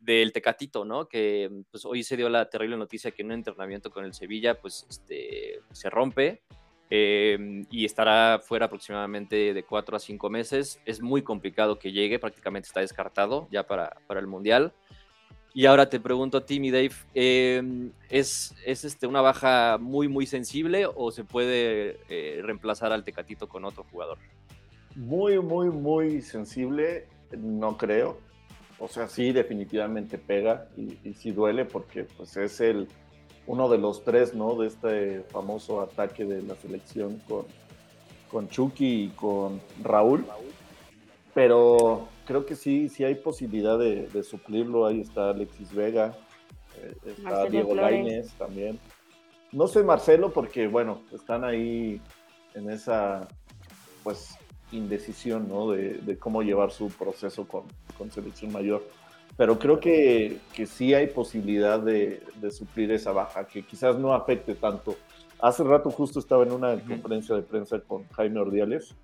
del 0.06 0.32
Tecatito, 0.32 0.86
¿no? 0.86 1.08
Que 1.08 1.50
pues 1.72 1.84
hoy 1.86 2.04
se 2.04 2.16
dio 2.16 2.30
la 2.30 2.50
terrible 2.50 2.78
noticia 2.78 3.12
que 3.12 3.24
en 3.24 3.28
un 3.28 3.32
entrenamiento 3.34 3.90
con 3.90 4.06
el 4.06 4.14
Sevilla, 4.14 4.60
pues 4.60 4.86
este, 4.90 5.62
se 5.72 5.90
rompe 5.90 6.44
em, 6.90 7.66
y 7.72 7.86
estará 7.86 8.40
fuera 8.40 8.68
aproximadamente 8.68 9.54
de 9.54 9.64
cuatro 9.64 9.98
a 9.98 10.00
cinco 10.00 10.30
meses. 10.30 10.80
Es 10.86 11.02
muy 11.02 11.24
complicado 11.24 11.80
que 11.80 11.92
llegue, 11.92 12.20
prácticamente 12.20 12.68
está 12.68 12.82
descartado 12.82 13.48
ya 13.52 13.66
para, 13.66 13.98
para 14.08 14.20
el 14.20 14.28
Mundial. 14.28 14.74
Y 15.58 15.68
ahora 15.68 15.90
te 15.90 16.02
pregunto 16.02 16.40
a 16.40 16.46
ti, 16.46 16.60
mi 16.60 16.70
Dave, 16.70 16.92
em, 17.14 17.90
¿es, 18.10 18.54
¿es, 18.66 18.84
este, 18.84 19.08
una 19.08 19.22
baja 19.22 19.78
muy, 19.80 20.10
muy 20.10 20.26
sensible 20.26 20.86
o 20.86 21.12
se 21.12 21.24
puede 21.24 21.98
eh, 22.10 22.42
reemplazar 22.44 22.92
al 22.92 23.06
Tecatito 23.06 23.48
con 23.48 23.64
otro 23.64 23.86
jugador? 23.90 24.18
Muy, 24.98 25.40
muy, 25.40 25.70
muy 25.70 26.22
sensible, 26.22 27.08
no 27.38 27.78
creo. 27.78 28.18
O 28.80 28.90
sea, 28.90 29.08
sí, 29.08 29.32
definitivamente 29.32 30.18
pega 30.18 30.68
y, 30.76 30.98
y 31.08 31.14
sí 31.14 31.32
duele 31.32 31.64
porque 31.64 32.04
pues, 32.04 32.36
es 32.36 32.60
el, 32.60 32.90
uno 33.48 33.70
de 33.70 33.78
los 33.78 34.04
tres, 34.04 34.34
¿no? 34.36 34.56
De 34.56 34.68
este 34.68 35.22
famoso 35.32 35.80
ataque 35.80 36.26
de 36.26 36.42
la 36.42 36.56
selección 36.56 37.22
con, 37.30 37.46
con 38.30 38.50
Chucky 38.50 39.04
y 39.04 39.08
con 39.16 39.62
Raúl, 39.82 40.26
pero 41.34 42.10
creo 42.26 42.46
que 42.46 42.56
sí, 42.56 42.90
sí 42.90 43.04
hay 43.04 43.16
posibilidad 43.16 43.78
de, 43.80 44.24
suplirlo. 44.24 44.86
Ahí 44.86 45.02
está 45.02 45.30
Alexis 45.30 45.74
Vega, 45.74 46.16
eh, 46.82 46.96
está 47.06 47.46
Diego 47.46 47.76
Lainez 47.76 48.34
también. 48.34 48.80
No 49.52 49.68
sé 49.68 49.84
Marcelo 49.84 50.32
porque, 50.34 50.68
bueno, 50.68 51.02
están 51.14 51.44
ahí 51.44 52.02
en 52.56 52.70
esa, 52.70 53.28
pues, 54.04 54.38
indecisión, 54.72 55.48
¿no? 55.48 55.72
De, 55.72 56.18
cómo 56.20 56.42
llevar 56.42 56.72
su 56.72 56.90
proceso 56.90 57.48
con, 57.48 57.64
selección 58.12 58.52
mayor. 58.52 58.84
Pero 59.38 59.60
creo 59.60 59.80
que, 59.80 60.40
que 60.54 60.66
sí 60.66 60.94
hay 60.94 61.08
posibilidad 61.08 61.80
de, 61.80 62.22
de, 62.42 62.52
suplir 62.52 62.92
esa 62.92 63.12
baja, 63.12 63.46
que 63.46 63.66
quizás 63.66 63.98
no 63.98 64.14
afecte 64.14 64.56
tanto. 64.56 64.96
Hace 65.40 65.64
rato 65.64 65.92
justo 65.92 66.20
estaba 66.20 66.44
en 66.44 66.54
una 66.54 66.80
conferencia 66.80 67.36
de 67.36 67.42
prensa 67.42 67.80
con 67.80 68.08
Jaime 68.10 68.40
Ordiales 68.40 68.96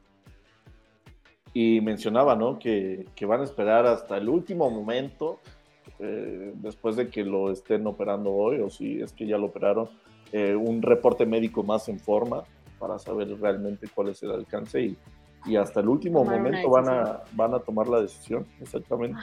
y 1.53 1.81
mencionaba, 1.81 2.35
¿no? 2.35 2.59
Que, 2.59 3.05
que 3.15 3.25
van 3.25 3.41
a 3.41 3.43
esperar 3.43 3.85
hasta 3.85 4.17
el 4.17 4.29
último 4.29 4.69
momento, 4.69 5.39
eh, 5.99 6.53
después 6.55 6.95
de 6.95 7.09
que 7.09 7.23
lo 7.23 7.51
estén 7.51 7.85
operando 7.87 8.31
hoy, 8.31 8.59
o 8.59 8.69
si 8.69 9.01
es 9.01 9.11
que 9.11 9.25
ya 9.27 9.37
lo 9.37 9.47
operaron, 9.47 9.89
eh, 10.31 10.55
un 10.55 10.81
reporte 10.81 11.25
médico 11.25 11.63
más 11.63 11.89
en 11.89 11.99
forma 11.99 12.43
para 12.79 12.97
saber 12.97 13.27
realmente 13.39 13.87
cuál 13.93 14.09
es 14.09 14.23
el 14.23 14.31
alcance 14.31 14.81
y, 14.81 14.97
y 15.45 15.55
hasta 15.55 15.81
el 15.81 15.89
último 15.89 16.23
momento 16.23 16.69
van 16.69 16.87
a, 16.87 17.21
van 17.33 17.53
a 17.53 17.59
tomar 17.59 17.87
la 17.87 18.01
decisión, 18.01 18.47
exactamente. 18.59 19.19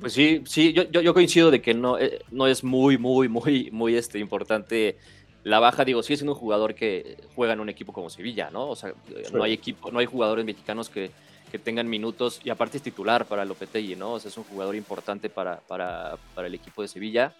Pues 0.00 0.12
sí, 0.12 0.42
sí, 0.44 0.72
yo, 0.72 0.84
yo, 0.84 1.14
coincido 1.14 1.50
de 1.50 1.62
que 1.62 1.72
no, 1.72 1.98
eh, 1.98 2.20
no 2.30 2.46
es 2.46 2.62
muy, 2.62 2.98
muy, 2.98 3.28
muy, 3.28 3.70
muy 3.72 3.96
este, 3.96 4.18
importante 4.18 4.98
la 5.44 5.58
baja, 5.58 5.84
digo, 5.84 6.02
sigue 6.02 6.18
siendo 6.18 6.32
un 6.32 6.38
jugador 6.38 6.74
que 6.74 7.16
juega 7.34 7.52
en 7.52 7.60
un 7.60 7.68
equipo 7.68 7.92
como 7.92 8.10
Sevilla, 8.10 8.50
¿no? 8.50 8.68
O 8.68 8.76
sea, 8.76 8.94
no 9.32 9.42
hay 9.42 9.52
equipo, 9.52 9.90
no 9.90 9.98
hay 9.98 10.06
jugadores 10.06 10.44
mexicanos 10.44 10.88
que, 10.88 11.10
que 11.50 11.58
tengan 11.58 11.88
minutos 11.88 12.40
y 12.44 12.50
aparte 12.50 12.76
es 12.76 12.82
titular 12.82 13.26
para 13.26 13.44
Lopetegui, 13.44 13.96
¿no? 13.96 14.14
O 14.14 14.20
sea, 14.20 14.28
es 14.28 14.36
un 14.36 14.44
jugador 14.44 14.76
importante 14.76 15.28
para, 15.28 15.56
para, 15.60 16.16
para 16.34 16.46
el 16.46 16.54
equipo 16.54 16.82
de 16.82 16.88
Sevilla. 16.88 17.34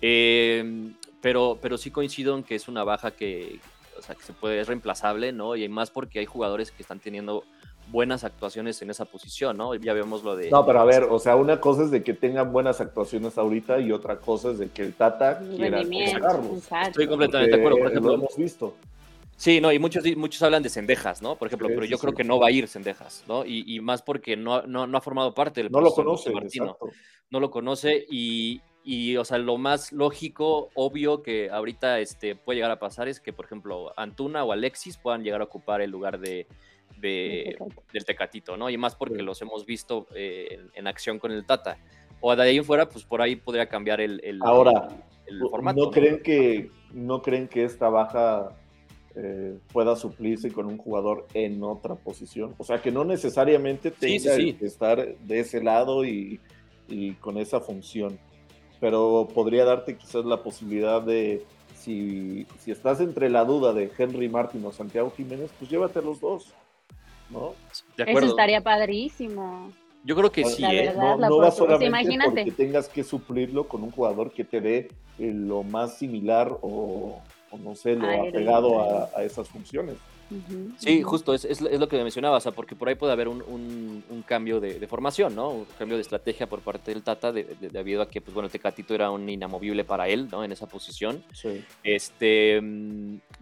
Eh, 0.00 0.92
pero, 1.20 1.58
pero 1.60 1.76
sí 1.76 1.90
coincido 1.90 2.36
en 2.36 2.44
que 2.44 2.54
es 2.54 2.68
una 2.68 2.84
baja 2.84 3.10
que, 3.10 3.58
o 3.98 4.02
sea, 4.02 4.14
que 4.14 4.22
se 4.22 4.32
puede, 4.32 4.60
es 4.60 4.68
reemplazable, 4.68 5.32
¿no? 5.32 5.56
Y 5.56 5.68
más 5.68 5.90
porque 5.90 6.20
hay 6.20 6.26
jugadores 6.26 6.70
que 6.70 6.82
están 6.82 7.00
teniendo 7.00 7.44
buenas 7.90 8.24
actuaciones 8.24 8.80
en 8.82 8.90
esa 8.90 9.04
posición, 9.04 9.56
¿no? 9.56 9.74
Ya 9.74 9.92
vemos 9.92 10.22
lo 10.22 10.36
de... 10.36 10.50
No, 10.50 10.64
pero 10.64 10.80
a 10.80 10.84
ver, 10.84 11.04
o 11.04 11.18
sea, 11.18 11.36
una 11.36 11.60
cosa 11.60 11.84
es 11.84 11.90
de 11.90 12.02
que 12.02 12.14
tengan 12.14 12.52
buenas 12.52 12.80
actuaciones 12.80 13.38
ahorita 13.38 13.80
y 13.80 13.92
otra 13.92 14.16
cosa 14.16 14.50
es 14.50 14.58
de 14.58 14.68
que 14.68 14.82
el 14.82 14.94
Tata 14.94 15.38
quiera 15.38 15.80
Estoy 15.80 17.06
completamente 17.06 17.56
de 17.56 17.62
acuerdo, 17.62 17.78
por 17.78 17.86
ejemplo. 17.88 18.10
Lo 18.10 18.18
hemos 18.18 18.36
visto. 18.36 18.74
Sí, 19.36 19.60
no, 19.60 19.70
y 19.72 19.78
muchos, 19.78 20.04
muchos 20.16 20.42
hablan 20.42 20.64
de 20.64 20.68
Cendejas, 20.68 21.22
¿no? 21.22 21.36
Por 21.36 21.46
ejemplo, 21.46 21.68
pero 21.68 21.84
yo 21.84 21.98
creo 21.98 22.12
que 22.12 22.24
no 22.24 22.40
va 22.40 22.48
a 22.48 22.50
ir 22.50 22.66
Cendejas, 22.66 23.24
¿no? 23.28 23.44
Y, 23.46 23.78
más 23.80 24.02
porque 24.02 24.36
no, 24.36 24.62
no, 24.62 24.86
no, 24.86 24.98
ha 24.98 25.00
formado 25.00 25.32
parte 25.32 25.62
del 25.62 25.70
No 25.70 25.80
lo 25.80 25.92
conoce, 25.92 26.32
No 27.30 27.40
lo 27.40 27.50
conoce 27.50 28.04
y, 28.10 28.60
y, 28.82 29.16
o 29.16 29.24
sea, 29.24 29.38
lo 29.38 29.56
más 29.56 29.92
lógico, 29.92 30.70
obvio 30.74 31.22
que 31.22 31.50
ahorita 31.50 32.00
este, 32.00 32.34
puede 32.34 32.56
llegar 32.56 32.70
a 32.72 32.80
pasar 32.80 33.06
es 33.06 33.20
que, 33.20 33.32
por 33.32 33.44
ejemplo, 33.44 33.92
Antuna 33.96 34.42
o 34.44 34.50
Alexis 34.50 34.96
puedan 34.96 35.22
llegar 35.22 35.40
a 35.40 35.44
ocupar 35.44 35.82
el 35.82 35.90
lugar 35.90 36.18
de, 36.18 36.48
del 37.00 38.04
Tecatito, 38.06 38.56
¿no? 38.56 38.70
Y 38.70 38.76
más 38.76 38.94
porque 38.94 39.22
los 39.22 39.40
hemos 39.42 39.66
visto 39.66 40.06
eh, 40.14 40.58
en, 40.74 40.86
acción 40.86 41.18
con 41.18 41.32
el 41.32 41.44
Tata. 41.44 41.78
O 42.20 42.34
de 42.34 42.42
ahí 42.42 42.56
en 42.56 42.64
fuera, 42.64 42.88
pues 42.88 43.04
por 43.04 43.22
ahí 43.22 43.36
podría 43.36 43.68
cambiar 43.68 44.00
el, 44.00 44.20
el 44.24 44.40
Ahora, 44.42 44.88
formato. 45.50 45.84
¿no, 45.84 45.90
creen 45.90 46.22
que 46.22 46.70
no 46.92 47.22
creen 47.22 47.48
que 47.48 47.64
esta 47.64 47.88
baja 47.88 48.56
eh, 49.14 49.56
pueda 49.72 49.94
suplirse 49.96 50.50
con 50.50 50.66
un 50.66 50.78
jugador 50.78 51.26
en 51.34 51.62
otra 51.62 51.94
posición? 51.94 52.54
O 52.58 52.64
sea, 52.64 52.82
que 52.82 52.90
no 52.90 53.04
necesariamente 53.04 53.90
tenga 53.90 54.36
que 54.36 54.56
estar 54.60 55.16
de 55.16 55.40
ese 55.40 55.62
lado 55.62 56.04
y, 56.04 56.40
y 56.88 57.12
con 57.14 57.38
esa 57.38 57.60
función, 57.60 58.18
pero 58.80 59.28
podría 59.32 59.64
darte 59.64 59.96
quizás 59.96 60.24
la 60.24 60.42
posibilidad 60.42 61.02
de 61.02 61.44
si, 61.74 62.46
si, 62.58 62.70
estás 62.72 63.00
entre 63.00 63.30
la 63.30 63.44
duda 63.44 63.72
de 63.72 63.90
Henry 63.96 64.28
Martin 64.28 64.64
o 64.64 64.72
Santiago 64.72 65.12
Jiménez, 65.16 65.50
pues 65.58 65.70
llévate 65.70 66.02
los 66.02 66.20
dos. 66.20 66.52
¿No? 67.30 67.54
Eso 67.96 68.26
estaría 68.26 68.60
padrísimo. 68.60 69.72
Yo 70.04 70.16
creo 70.16 70.32
que 70.32 70.44
sí, 70.44 70.64
¿eh? 70.64 70.92
no, 70.96 71.38
va 71.38 71.50
solamente 71.50 72.18
porque 72.24 72.50
tengas 72.52 72.88
que 72.88 73.02
suplirlo 73.02 73.68
con 73.68 73.82
un 73.82 73.90
jugador 73.90 74.32
que 74.32 74.44
te 74.44 74.60
dé 74.60 74.88
eh, 75.18 75.32
lo 75.34 75.62
más 75.62 75.98
similar 75.98 76.56
o, 76.62 77.20
no 77.62 77.74
sé, 77.74 77.96
lo 77.96 78.08
apegado 78.28 79.10
a, 79.14 79.22
esas 79.24 79.48
funciones. 79.48 79.96
Sí, 80.76 81.02
justo, 81.02 81.32
es, 81.32 81.44
es, 81.44 81.60
lo 81.60 81.88
que 81.88 82.02
mencionaba, 82.02 82.36
o 82.36 82.40
sea, 82.40 82.52
porque 82.52 82.76
por 82.76 82.88
ahí 82.88 82.94
puede 82.94 83.12
haber 83.12 83.28
un, 83.28 83.42
un, 83.42 84.22
cambio 84.22 84.60
de, 84.60 84.86
formación, 84.86 85.34
¿no? 85.34 85.50
Un 85.50 85.66
cambio 85.78 85.96
de 85.96 86.02
estrategia 86.02 86.46
por 86.46 86.60
parte 86.60 86.92
del 86.92 87.02
Tata, 87.02 87.32
debido 87.32 88.02
a 88.02 88.10
que, 88.10 88.20
pues 88.20 88.34
bueno, 88.34 88.48
Tecatito 88.48 88.94
era 88.94 89.10
un 89.10 89.28
inamovible 89.28 89.84
para 89.84 90.08
él, 90.08 90.28
¿no? 90.30 90.44
En 90.44 90.52
esa 90.52 90.66
posición. 90.66 91.24
Sí. 91.32 91.64
Este, 91.82 92.60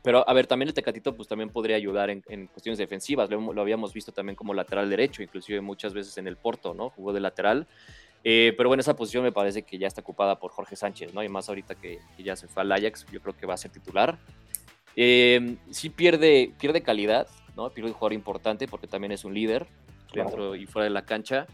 pero, 0.02 0.28
a 0.28 0.32
ver, 0.32 0.46
también 0.46 0.68
el 0.68 0.74
Tecatito, 0.74 1.14
pues 1.16 1.28
también 1.28 1.50
podría 1.50 1.76
ayudar 1.76 2.10
en, 2.10 2.22
cuestiones 2.46 2.78
defensivas, 2.78 3.28
lo, 3.30 3.60
habíamos 3.60 3.92
visto 3.92 4.12
también 4.12 4.36
como 4.36 4.54
lateral 4.54 4.88
derecho, 4.88 5.22
inclusive 5.22 5.60
muchas 5.60 5.92
veces 5.92 6.16
en 6.18 6.28
el 6.28 6.36
Porto, 6.36 6.72
¿no? 6.72 6.90
Jugó 6.90 7.12
de 7.12 7.20
lateral. 7.20 7.66
Eh, 8.22 8.54
pero 8.56 8.68
bueno, 8.68 8.80
esa 8.80 8.96
posición 8.96 9.22
me 9.22 9.30
parece 9.30 9.62
que 9.62 9.78
ya 9.78 9.86
está 9.86 10.00
ocupada 10.00 10.38
por 10.38 10.50
Jorge 10.50 10.74
Sánchez, 10.74 11.14
¿no? 11.14 11.22
Y 11.22 11.28
más 11.28 11.48
ahorita 11.48 11.76
que, 11.76 12.00
que 12.16 12.22
ya 12.22 12.34
se 12.34 12.48
fue 12.48 12.62
al 12.62 12.72
Ajax, 12.72 13.06
yo 13.12 13.20
creo 13.20 13.36
que 13.36 13.46
va 13.46 13.54
a 13.54 13.56
ser 13.56 13.70
titular. 13.70 14.18
Eh, 14.96 15.56
sí 15.70 15.90
pierde, 15.90 16.52
pierde 16.58 16.82
calidad, 16.82 17.28
¿no? 17.54 17.70
Pierde 17.70 17.90
un 17.90 17.94
jugador 17.94 18.14
importante 18.14 18.66
porque 18.66 18.86
también 18.86 19.12
es 19.12 19.24
un 19.24 19.34
líder 19.34 19.66
dentro 20.12 20.56
y 20.56 20.66
fuera 20.66 20.84
de 20.84 20.90
la 20.90 21.04
cancha. 21.04 21.46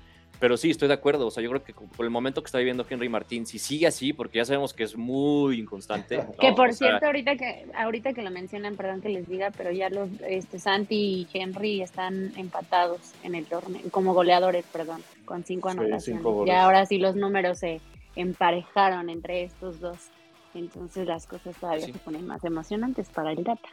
Pero 0.43 0.57
sí, 0.57 0.71
estoy 0.71 0.89
de 0.89 0.95
acuerdo. 0.95 1.29
O 1.29 1.31
sea, 1.31 1.41
yo 1.41 1.51
creo 1.51 1.63
que 1.63 1.73
por 1.73 2.05
el 2.05 2.11
momento 2.11 2.43
que 2.43 2.47
está 2.47 2.59
viviendo 2.59 2.85
Henry 2.89 3.09
Martín, 3.09 3.47
si 3.47 3.61
sigue 3.61 3.87
así, 3.87 4.13
porque 4.13 4.39
ya 4.39 4.45
sabemos 4.45 4.75
que 4.75 4.83
es 4.83 4.97
muy 4.97 5.61
inconstante. 5.61 6.21
Que 6.41 6.53
por 6.53 6.73
cierto, 6.73 7.07
ahorita 7.07 7.37
que 7.37 7.67
ahorita 7.77 8.13
que 8.13 8.23
lo 8.23 8.31
mencionan, 8.31 8.75
perdón 8.75 9.03
que 9.03 9.09
les 9.09 9.29
diga, 9.29 9.53
pero 9.57 9.71
ya 9.71 9.89
los 9.89 10.09
este, 10.27 10.59
Santi 10.59 10.97
y 10.97 11.29
Henry 11.33 11.83
están 11.83 12.33
empatados 12.37 13.13
en 13.23 13.37
el 13.37 13.45
torneo, 13.47 13.83
como 13.93 14.15
goleadores, 14.15 14.65
perdón, 14.73 15.03
con 15.25 15.45
cinco 15.45 15.69
anotaciones. 15.69 16.25
ya 16.47 16.65
ahora 16.65 16.87
sí 16.87 16.99
los 16.99 17.15
números 17.15 17.61
se 17.61 17.81
emparejaron 18.17 19.11
entre 19.11 19.45
estos 19.45 19.79
dos. 19.79 20.11
Entonces 20.55 21.07
las 21.07 21.27
cosas 21.27 21.57
todavía 21.57 21.87
se 21.87 21.93
ponen 21.95 22.27
más 22.27 22.45
emocionantes 22.45 23.09
para 23.09 23.33
el 23.33 23.43
data. 23.43 23.69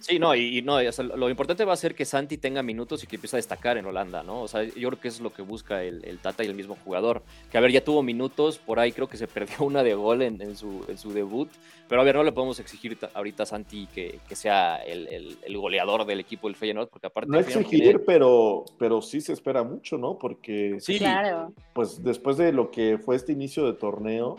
Sí, 0.00 0.18
no, 0.18 0.34
y, 0.34 0.62
no, 0.62 0.78
lo 1.16 1.28
importante 1.28 1.64
va 1.64 1.72
a 1.72 1.76
ser 1.76 1.94
que 1.94 2.04
Santi 2.04 2.38
tenga 2.38 2.62
minutos 2.62 3.04
y 3.04 3.06
que 3.06 3.16
empiece 3.16 3.36
a 3.36 3.38
destacar 3.38 3.76
en 3.76 3.86
Holanda, 3.86 4.22
¿no? 4.22 4.42
O 4.42 4.48
sea, 4.48 4.64
yo 4.64 4.88
creo 4.88 5.00
que 5.00 5.08
eso 5.08 5.18
es 5.18 5.22
lo 5.22 5.32
que 5.32 5.42
busca 5.42 5.82
el, 5.82 6.04
el, 6.04 6.18
Tata 6.18 6.44
y 6.44 6.46
el 6.46 6.54
mismo 6.54 6.76
jugador. 6.84 7.22
Que 7.50 7.58
a 7.58 7.60
ver, 7.60 7.70
ya 7.70 7.84
tuvo 7.84 8.02
minutos, 8.02 8.58
por 8.58 8.78
ahí 8.78 8.92
creo 8.92 9.08
que 9.08 9.16
se 9.16 9.26
perdió 9.26 9.56
una 9.60 9.82
de 9.82 9.94
gol 9.94 10.22
en, 10.22 10.56
su, 10.56 10.84
en 10.88 10.98
su 10.98 11.12
debut, 11.12 11.48
pero 11.88 12.00
a 12.00 12.04
ver, 12.04 12.14
no 12.14 12.22
le 12.22 12.32
podemos 12.32 12.58
exigir 12.60 12.98
ahorita 13.14 13.42
a 13.42 13.46
Santi 13.46 13.86
que, 13.86 14.20
que 14.28 14.36
sea 14.36 14.76
el, 14.76 15.36
el, 15.42 15.56
goleador 15.56 16.06
del 16.06 16.20
equipo 16.20 16.48
del 16.48 16.56
Feyenoord, 16.56 16.88
porque 16.88 17.08
aparte... 17.08 17.30
No 17.30 17.38
exigir, 17.38 18.04
pero, 18.06 18.64
pero 18.78 19.02
sí 19.02 19.20
se 19.20 19.32
espera 19.32 19.62
mucho, 19.62 19.98
¿no? 19.98 20.18
Porque... 20.18 20.78
Sí, 20.80 20.98
claro. 20.98 21.52
Pues 21.72 22.02
después 22.02 22.36
de 22.36 22.52
lo 22.52 22.70
que 22.70 22.98
fue 22.98 23.16
este 23.16 23.32
inicio 23.32 23.66
de 23.66 23.74
torneo 23.74 24.36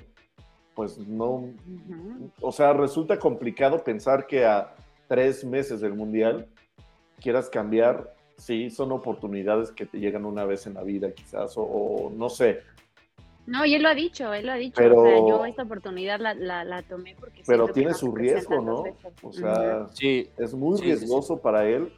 pues 0.80 0.98
no, 0.98 1.54
o 2.40 2.54
sea, 2.54 2.72
resulta 2.72 3.20
complicado 3.20 3.84
pensar 3.84 4.26
que 4.26 4.46
a 4.46 4.74
tres 5.10 5.44
meses 5.44 5.82
del 5.82 5.94
Mundial 5.94 6.48
quieras 7.20 7.50
cambiar, 7.50 8.16
sí, 8.38 8.70
son 8.70 8.94
oportunidades 8.94 9.74
que 9.74 9.86
te 9.86 10.00
llegan 10.00 10.24
una 10.24 10.46
vez 10.46 10.68
en 10.68 10.76
la 10.76 10.84
vida 10.84 11.12
quizás, 11.12 11.56
o, 11.58 12.10
no 12.16 12.30
sé. 12.30 12.62
No, 13.46 13.66
y 13.66 13.76
él 13.76 13.84
lo 13.84 13.90
ha 13.90 13.94
dicho, 13.94 14.34
él 14.34 14.46
lo 14.46 14.54
ha 14.54 14.56
dicho, 14.56 14.76
pero, 14.78 15.02
o 15.02 15.04
sea, 15.04 15.18
yo 15.18 15.46
esta 15.46 15.64
oportunidad 15.64 16.22
la, 16.22 16.34
la, 16.64 16.82
tomé 16.84 17.14
porque... 17.20 17.44
Pero 17.46 17.68
tiene 17.68 17.94
su 17.94 18.16
riesgo, 18.16 18.62
¿no? 18.62 18.84
O 19.22 19.34
sea, 19.34 19.86
sí. 19.90 20.30
es 20.38 20.54
muy 20.54 20.80
riesgoso 20.80 21.42
para 21.42 21.68
él 21.68 21.92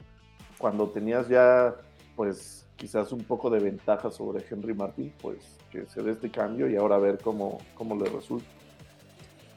cuando 0.57 0.89
tenías 0.89 1.29
ya, 1.29 1.75
pues, 2.15 2.67
quizás 2.77 3.11
un 3.11 3.23
poco 3.25 3.51
de 3.51 3.59
ventaja 3.59 4.09
sobre 4.09 4.43
Henry 4.49 4.73
Martín, 4.73 5.13
pues 5.21 5.59
que 5.69 5.85
se 5.85 6.01
dé 6.01 6.13
este 6.13 6.31
cambio 6.31 6.67
y 6.67 6.77
ahora 6.77 6.95
a 6.95 6.99
ver 6.99 7.19
cómo, 7.19 7.59
cómo 7.75 7.95
le 7.95 8.09
resulta. 8.09 8.60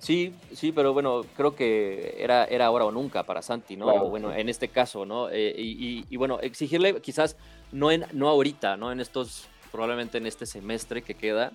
Sí, 0.05 0.35
sí, 0.53 0.71
pero 0.71 0.93
bueno, 0.93 1.23
creo 1.35 1.57
que 1.57 2.17
era, 2.19 2.45
era 2.45 2.67
ahora 2.67 2.85
o 2.85 2.91
nunca 2.91 3.23
para 3.23 3.41
Santi, 3.41 3.75
¿no? 3.75 4.07
bueno, 4.11 4.35
en 4.35 4.51
este 4.51 4.69
caso, 4.69 5.07
¿no? 5.07 5.31
Eh, 5.31 5.55
y, 5.57 6.17
bueno, 6.19 6.41
exigirle 6.41 7.01
quizás 7.01 7.39
no, 7.73 7.91
en, 7.91 8.05
no 8.13 8.29
ahorita, 8.29 8.77
¿no? 8.77 8.93
En 8.93 9.01
estos, 9.01 9.47
probablemente 9.73 10.19
en 10.19 10.27
este 10.27 10.45
semestre 10.45 11.01
que 11.01 11.15
queda, 11.15 11.53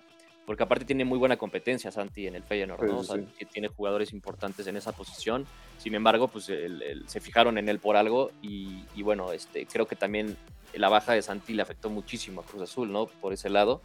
porque 0.48 0.64
aparte 0.64 0.84
tiene 0.84 1.06
muy 1.06 1.20
buena 1.20 1.38
competencia 1.38 1.92
Santi 1.92 2.26
en 2.26 2.34
el 2.34 2.42
Feyenoord, 2.42 2.88
¿no? 2.88 2.98
o 2.98 3.04
sea, 3.04 3.18
que 3.38 3.46
tiene 3.46 3.68
jugadores 3.68 4.14
importantes 4.14 4.66
en 4.66 4.78
esa 4.78 4.94
posición. 4.94 5.46
Sin 5.78 5.94
embargo, 5.94 6.28
pues 6.28 6.46
se 6.46 7.22
fijaron 7.22 7.60
en 7.60 7.70
él 7.70 7.78
por 7.78 7.98
algo 7.98 8.32
y, 8.42 8.84
y, 8.96 9.04
bueno, 9.04 9.32
este, 9.32 9.68
creo 9.68 9.86
que 9.86 9.96
también 9.96 10.36
la 10.74 10.90
baja 10.90 11.14
de 11.14 11.22
Santi 11.22 11.54
le 11.54 11.62
afectó 11.62 11.92
muchísimo 11.92 12.42
a 12.42 12.46
Cruz 12.46 12.64
Azul, 12.64 12.92
¿no? 12.92 13.06
Por 13.06 13.32
ese 13.32 13.52
lado. 13.52 13.84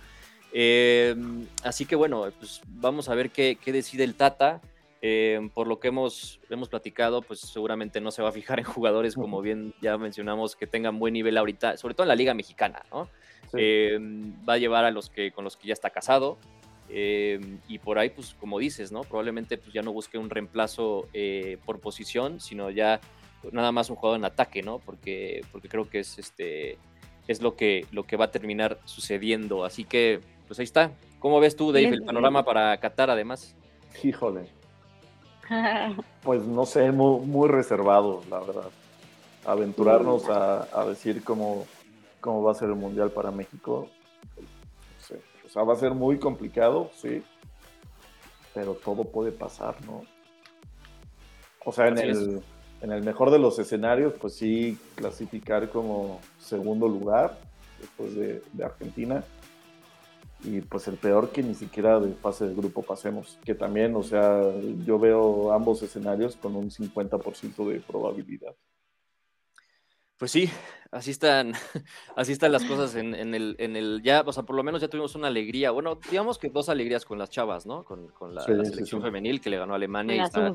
Em, 0.56 1.48
así 1.64 1.84
que 1.84 1.96
bueno, 1.96 2.28
pues 2.38 2.62
vamos 2.68 3.08
a 3.08 3.14
ver 3.16 3.30
qué, 3.30 3.58
decide 3.66 4.04
el 4.04 4.14
Tata. 4.14 4.60
Eh, 5.06 5.50
por 5.52 5.66
lo 5.66 5.80
que 5.80 5.88
hemos, 5.88 6.40
hemos 6.48 6.70
platicado, 6.70 7.20
pues 7.20 7.40
seguramente 7.40 8.00
no 8.00 8.10
se 8.10 8.22
va 8.22 8.30
a 8.30 8.32
fijar 8.32 8.58
en 8.60 8.64
jugadores, 8.64 9.16
como 9.16 9.42
bien 9.42 9.74
ya 9.82 9.98
mencionamos, 9.98 10.56
que 10.56 10.66
tengan 10.66 10.98
buen 10.98 11.12
nivel 11.12 11.36
ahorita, 11.36 11.76
sobre 11.76 11.94
todo 11.94 12.04
en 12.04 12.08
la 12.08 12.14
Liga 12.14 12.32
Mexicana, 12.32 12.82
¿no? 12.90 13.10
Eh, 13.52 13.98
va 14.48 14.54
a 14.54 14.58
llevar 14.58 14.86
a 14.86 14.90
los 14.90 15.10
que 15.10 15.32
con 15.32 15.44
los 15.44 15.56
que 15.56 15.68
ya 15.68 15.74
está 15.74 15.90
casado. 15.90 16.38
Eh, 16.88 17.40
y 17.66 17.80
por 17.80 17.98
ahí, 17.98 18.10
pues 18.10 18.34
como 18.38 18.58
dices, 18.58 18.92
¿no? 18.92 19.02
Probablemente 19.02 19.58
pues, 19.58 19.72
ya 19.74 19.82
no 19.82 19.92
busque 19.92 20.16
un 20.18 20.30
reemplazo 20.30 21.08
por 21.66 21.80
posición, 21.80 22.40
sino 22.40 22.70
ya 22.70 23.00
nada 23.52 23.72
más 23.72 23.90
un 23.90 23.96
jugador 23.96 24.20
en 24.20 24.24
ataque, 24.24 24.62
¿no? 24.62 24.78
Porque, 24.78 25.42
porque 25.50 25.68
creo 25.68 25.90
que 25.90 25.98
es 25.98 26.18
este 26.18 26.78
es 27.28 27.40
lo 27.40 27.56
que, 27.56 27.86
lo 27.90 28.04
que 28.04 28.16
va 28.16 28.26
a 28.26 28.30
terminar 28.30 28.78
sucediendo. 28.84 29.64
Así 29.64 29.84
que, 29.84 30.20
pues 30.46 30.58
ahí 30.58 30.64
está. 30.64 30.92
¿Cómo 31.18 31.40
ves 31.40 31.56
tú, 31.56 31.72
Dave, 31.72 31.88
el 31.88 32.04
panorama 32.04 32.44
para 32.44 32.76
Qatar 32.78 33.10
además? 33.10 33.56
Híjole, 34.02 34.48
Pues 36.22 36.42
no 36.44 36.64
sé, 36.66 36.90
muy, 36.92 37.48
reservado, 37.48 38.22
la 38.30 38.40
verdad. 38.40 38.70
Aventurarnos 39.44 40.28
a, 40.28 40.84
decir 40.86 41.22
cómo, 41.22 41.66
cómo 42.20 42.42
va 42.42 42.52
a 42.52 42.54
ser 42.54 42.70
el 42.70 42.76
Mundial 42.76 43.10
para 43.10 43.30
México, 43.30 43.88
no 44.38 45.06
sé. 45.06 45.20
O 45.44 45.48
sea, 45.48 45.62
va 45.64 45.74
a 45.74 45.76
ser 45.76 45.92
muy 45.92 46.18
complicado, 46.18 46.90
sí, 46.94 47.22
pero 48.54 48.74
todo 48.74 49.04
puede 49.04 49.32
pasar, 49.32 49.76
¿no? 49.84 50.02
O 51.66 51.72
sea, 51.72 51.88
en 51.88 51.98
el, 51.98 52.42
en 52.80 52.92
el 52.92 53.02
mejor 53.02 53.30
de 53.30 53.38
los 53.38 53.58
escenarios, 53.58 54.14
pues 54.18 54.34
sí, 54.34 54.78
clasificar 54.94 55.68
como 55.68 56.20
segundo 56.38 56.88
lugar 56.88 57.38
después 57.80 58.14
de, 58.14 58.42
de 58.52 58.64
Argentina 58.64 59.22
y 60.44 60.60
pues 60.60 60.88
el 60.88 60.96
peor 60.96 61.30
que 61.30 61.42
ni 61.42 61.54
siquiera 61.54 61.98
de 62.00 62.14
fase 62.14 62.46
de 62.46 62.54
grupo 62.54 62.82
pasemos, 62.82 63.38
que 63.44 63.54
también, 63.54 63.94
o 63.96 64.02
sea, 64.02 64.42
yo 64.84 64.98
veo 64.98 65.52
ambos 65.52 65.82
escenarios 65.82 66.36
con 66.36 66.56
un 66.56 66.70
50% 66.70 67.68
de 67.68 67.80
probabilidad. 67.80 68.54
Pues 70.16 70.30
sí, 70.30 70.48
así 70.92 71.10
están, 71.10 71.54
así 72.16 72.32
están 72.32 72.52
las 72.52 72.64
cosas 72.64 72.94
en, 72.94 73.14
el, 73.34 73.56
en 73.58 73.74
el, 73.74 74.00
ya, 74.04 74.22
o 74.24 74.32
sea, 74.32 74.44
por 74.44 74.54
lo 74.54 74.62
menos 74.62 74.80
ya 74.80 74.86
tuvimos 74.86 75.16
una 75.16 75.26
alegría, 75.26 75.72
bueno, 75.72 75.98
digamos 76.08 76.38
que 76.38 76.50
dos 76.50 76.68
alegrías 76.68 77.04
con 77.04 77.18
las 77.18 77.30
chavas, 77.30 77.66
¿no? 77.66 77.84
Con, 77.84 78.12
la, 78.32 78.42
selección 78.42 79.02
femenil 79.02 79.40
que 79.40 79.50
le 79.50 79.58
ganó 79.58 79.72
a 79.72 79.76
Alemania. 79.76 80.14
y 80.14 80.20
está, 80.20 80.54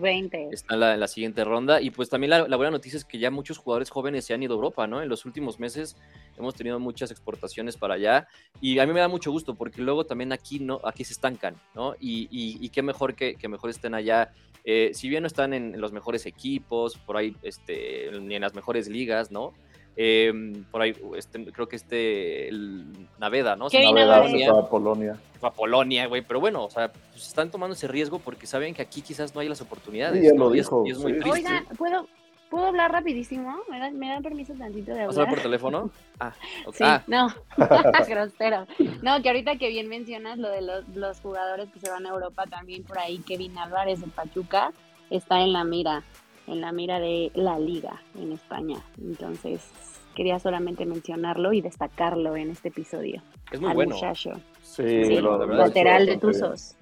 está 0.52 0.74
en, 0.76 1.00
la, 1.00 1.08
siguiente 1.08 1.44
ronda. 1.44 1.82
Y 1.82 1.90
pues 1.90 2.10
también 2.10 2.30
la, 2.30 2.56
buena 2.56 2.72
noticia 2.72 2.96
es 2.96 3.04
que 3.04 3.20
ya 3.20 3.30
muchos 3.32 3.58
jugadores 3.58 3.90
jóvenes 3.90 4.26
se 4.26 4.34
han 4.34 4.42
ido 4.42 4.54
a 4.54 4.56
Europa, 4.56 4.88
¿no? 4.88 5.02
En 5.02 5.10
los 5.10 5.26
últimos 5.26 5.60
meses 5.60 5.98
hemos 6.38 6.56
tenido 6.56 6.80
muchas 6.80 7.12
exportaciones 7.12 7.76
para 7.76 7.96
allá 7.96 8.28
y 8.62 8.80
a 8.80 8.86
mí 8.86 8.94
me 8.94 9.02
da 9.02 9.10
mucho 9.10 9.30
gusto 9.30 9.56
porque 9.56 9.82
luego 9.82 10.06
también 10.06 10.32
aquí, 10.32 10.60
¿no? 10.60 10.80
Aquí 10.86 11.04
se 11.04 11.12
estancan, 11.12 11.56
¿no? 11.76 11.96
Y, 12.00 12.30
y, 12.32 12.70
qué 12.70 12.82
mejor 12.82 13.14
que, 13.14 13.36
que 13.36 13.50
mejor 13.50 13.72
estén 13.72 13.94
allá 13.94 14.32
eh, 14.64 14.92
si 14.94 15.10
bien 15.10 15.24
no 15.24 15.28
están 15.28 15.54
en 15.54 15.80
los 15.80 15.92
mejores 15.92 16.26
equipos, 16.26 16.98
por 16.98 17.18
ahí, 17.18 17.36
este, 17.42 18.10
ni 18.22 18.36
en 18.36 18.42
las 18.42 18.54
mejores 18.54 18.88
ligas, 18.88 19.32
¿no? 19.32 19.54
Em, 19.96 20.64
por 20.72 20.82
ahí, 20.82 20.96
este, 21.18 21.46
creo 21.52 21.68
que 21.68 21.76
este, 21.76 22.48
el 22.48 22.86
Naveda, 23.20 23.56
¿no? 23.56 23.68
Naveda 23.68 24.30
se 24.30 24.46
fue 24.46 24.60
a 24.60 24.70
Polonia. 24.70 25.18
a 25.42 25.52
Polonia, 25.52 26.08
güey, 26.08 26.22
pero 26.22 26.40
bueno, 26.40 26.64
o 26.64 26.70
sea, 26.70 26.92
pues 26.92 27.28
están 27.28 27.52
tomando 27.52 27.76
ese 27.76 27.88
riesgo 27.88 28.20
porque 28.20 28.48
saben 28.48 28.74
que 28.74 28.82
aquí 28.82 29.02
quizás 29.02 29.36
no 29.36 29.42
hay 29.42 29.50
las 29.50 29.60
oportunidades. 29.60 30.22
Sí, 30.22 30.28
ya 30.28 30.34
lo 30.34 30.52
dijo. 30.52 30.84
Y 30.86 30.92
es, 30.92 31.00
muy 31.00 31.14
triste. 31.14 31.32
Oiga, 31.32 31.66
¿puedo, 31.78 32.08
¿puedo 32.50 32.66
hablar 32.66 32.92
rapidísimo? 32.92 33.56
¿Me 33.70 33.80
dan, 33.80 33.98
¿Me 33.98 34.10
dan 34.10 34.22
permiso 34.24 34.54
tantito 34.54 34.94
de 34.94 35.04
hablar? 35.04 35.18
¿Vas 35.18 35.28
por 35.28 35.42
teléfono? 35.42 35.90
Ah, 36.22 36.34
Sí, 36.74 36.84
ah. 36.84 37.02
no, 37.08 37.34
grosero. 38.10 38.68
No, 39.02 39.22
que 39.22 39.30
ahorita 39.30 39.56
que 39.56 39.70
bien 39.70 39.88
mencionas 39.88 40.38
lo 40.38 40.50
de 40.50 40.62
los, 40.62 40.86
los 40.90 41.22
jugadores 41.22 41.70
que 41.72 41.80
se 41.80 41.90
van 41.90 42.06
a 42.06 42.10
Europa 42.10 42.44
también, 42.50 42.84
por 42.84 43.00
ahí 43.00 43.20
Kevin 43.20 43.58
Álvarez 43.58 44.02
de 44.02 44.08
Pachuca 44.08 44.74
está 45.10 45.40
en 45.40 45.54
la 45.54 45.64
mira, 45.64 46.04
en 46.46 46.60
la 46.60 46.74
mira 46.74 47.00
de 47.00 47.32
la 47.36 47.58
liga 47.58 48.02
en 48.16 48.34
España. 48.34 48.82
Entonces, 49.02 49.72
quería 50.14 50.40
solamente 50.40 50.86
mencionarlo 50.86 51.54
y 51.54 51.62
destacarlo 51.62 52.36
en 52.36 52.50
este 52.50 52.68
episodio. 52.68 53.24
Es 53.50 53.62
muy 53.62 53.74
bueno. 53.74 53.96
Muchacho. 53.96 54.32
Sí, 54.76 55.20
lateral 55.22 56.06
de 56.06 56.18
Tuzos. 56.18 56.76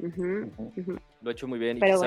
Lo 1.21 1.29
ha 1.29 1.31
hecho 1.31 1.47
muy 1.47 1.57
bien, 1.57 1.79
pero, 1.79 2.01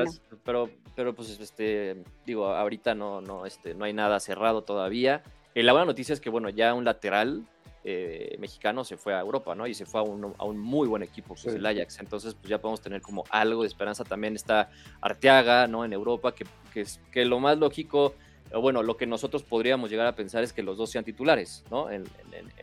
pero, 0.45 0.71
pero 0.95 1.15
pues 1.15 1.41
este, 1.41 2.03
digo, 2.27 2.47
ahorita 2.47 2.95
no, 2.95 3.21
no, 3.23 3.47
este, 3.47 3.75
no 3.75 3.87
hay 3.87 3.95
nada 3.95 4.21
cerrado 4.21 4.63
todavía. 4.63 5.23
Eh, 5.55 5.63
la 5.63 5.73
buena 5.73 5.87
noticia 5.87 6.13
es 6.13 6.21
que 6.21 6.29
bueno, 6.29 6.51
ya 6.51 6.75
un 6.75 6.85
lateral 6.85 7.45
eh, 7.83 8.37
mexicano 8.39 8.85
se 8.85 8.99
fue 8.99 9.15
a 9.15 9.21
Europa, 9.21 9.55
¿no? 9.55 9.67
Y 9.67 9.73
se 9.73 9.87
fue 9.87 10.01
a 10.01 10.03
un, 10.03 10.35
a 10.37 10.45
un 10.45 10.59
muy 10.59 10.87
buen 10.87 11.03
equipo, 11.03 11.35
que 11.35 11.49
es 11.49 11.55
el 11.55 11.65
Ajax. 11.65 11.99
Entonces, 12.01 12.35
pues 12.35 12.51
ya 12.51 12.61
podemos 12.61 12.83
tener 12.83 13.01
como 13.01 13.25
algo 13.31 13.63
de 13.63 13.69
esperanza. 13.69 14.05
También 14.05 14.37
está 14.37 14.69
Arteaga, 15.01 15.67
¿no? 15.67 15.87
En 15.87 15.95
Europa, 15.95 16.35
que, 16.35 16.45
que, 16.75 16.83
es, 16.83 17.01
que 17.11 17.25
lo 17.25 17.41
más 17.41 17.57
lógico, 17.57 18.15
bueno, 18.53 18.83
lo 18.83 18.99
que 18.99 19.07
nosotros 19.07 19.45
podríamos 19.45 19.91
llegar 19.91 20.07
a 20.07 20.15
pensar 20.15 20.43
es 20.43 20.53
que 20.53 20.63
los 20.63 20.77
dos 20.77 20.91
sean 20.91 21.05
titulares, 21.05 21.65
¿no? 21.71 21.91
En, 21.91 22.05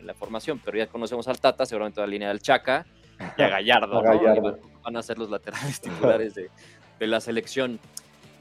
la 0.02 0.14
formación, 0.14 0.60
pero 0.64 0.78
ya 0.78 0.86
conocemos 0.86 1.28
al 1.28 1.40
Tata, 1.40 1.66
seguramente 1.66 2.00
la 2.00 2.06
línea 2.06 2.28
del 2.28 2.40
Chaca 2.40 2.86
y 3.36 3.42
a 3.42 3.48
Gallardo, 3.48 4.02
¿no? 4.02 4.58
Van 4.82 4.96
a 4.96 5.02
ser 5.02 5.18
los 5.18 5.30
laterales 5.30 5.80
titulares 5.82 6.34
de, 6.34 6.50
de 6.98 7.06
la 7.06 7.20
selección. 7.20 7.78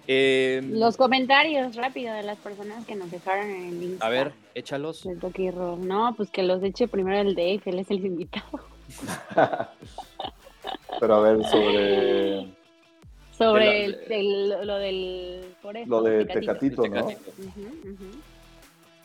Em, 0.10 0.72
los 0.80 0.96
comentarios 0.96 1.76
rápido 1.76 2.14
de 2.14 2.24
las 2.24 2.38
personas 2.38 2.86
que 2.86 2.96
nos 2.96 3.12
dejaron 3.12 3.50
en 3.50 3.68
el 3.68 3.84
Instagram. 3.84 4.02
A 4.02 4.10
ver, 4.10 4.32
échalos. 4.56 5.06
No, 5.06 6.14
pues 6.16 6.30
que 6.30 6.44
los 6.44 6.64
eche 6.64 6.88
primero 6.88 7.20
el 7.20 7.36
Dave, 7.36 7.62
él 7.66 7.80
es 7.80 7.92
el 7.92 8.06
invitado. 8.06 8.62
Pero 11.00 11.16
a 11.16 11.20
ver, 11.20 11.44
sobre. 11.46 12.48
Sobre 13.38 13.86
el, 13.86 14.50
lo 14.66 14.78
del. 14.78 15.46
lo 15.86 16.02
de 16.02 16.26
Tecatito, 16.26 16.88
¿no? 16.88 17.08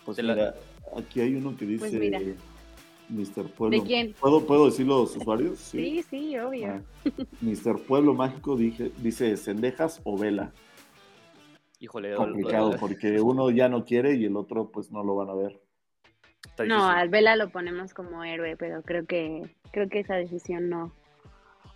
Pues 0.05 0.23
mira, 0.23 0.55
aquí 0.97 1.21
hay 1.21 1.35
uno 1.35 1.57
que 1.57 1.67
pues 1.79 1.93
Mr. 3.09 3.49
Pueblo. 3.57 3.79
¿De 3.79 3.87
quién? 3.87 4.15
¿Puedo, 4.19 4.47
¿Puedo 4.47 4.67
decir 4.67 4.87
los 4.87 5.17
usuarios? 5.17 5.59
Sí, 5.59 6.03
sí, 6.09 6.39
obvio. 6.39 6.69
Ah. 6.69 6.83
Mr. 7.41 7.81
Pueblo 7.87 8.15
Mágico 8.15 8.57
dije, 8.57 8.91
dice: 8.99 9.37
¿Cendejas 9.37 10.01
o 10.05 10.17
vela? 10.17 10.53
Híjole, 11.81 12.15
complicado 12.15 12.77
porque 12.79 13.21
uno 13.21 13.51
ya 13.51 13.69
no 13.69 13.85
quiere 13.85 14.15
y 14.15 14.25
el 14.25 14.37
otro 14.37 14.71
pues 14.71 14.93
no 14.93 15.03
lo 15.03 15.17
van 15.17 15.31
a 15.31 15.35
ver. 15.35 15.61
No, 16.67 16.87
al 16.87 17.09
Vela 17.09 17.35
lo 17.35 17.51
ponemos 17.51 17.93
como 17.93 18.23
héroe, 18.23 18.57
pero 18.57 18.83
creo 18.83 19.05
que 19.07 19.43
creo 19.73 19.89
que 19.89 20.01
esa 20.01 20.15
decisión 20.15 20.69
no 20.69 20.93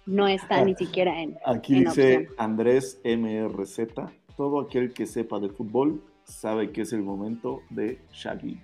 no 0.04 0.28
está 0.28 0.64
ni 0.64 0.74
siquiera 0.76 1.20
en 1.20 1.36
Aquí 1.44 1.82
dice 1.82 2.28
Andrés 2.38 3.00
MRZ, 3.04 3.94
todo 4.36 4.60
aquel 4.60 4.92
que 4.92 5.06
sepa 5.06 5.40
de 5.40 5.48
fútbol 5.48 6.02
sabe 6.22 6.70
que 6.70 6.82
es 6.82 6.92
el 6.92 7.02
momento 7.02 7.62
de 7.70 8.00
Shaggy 8.12 8.60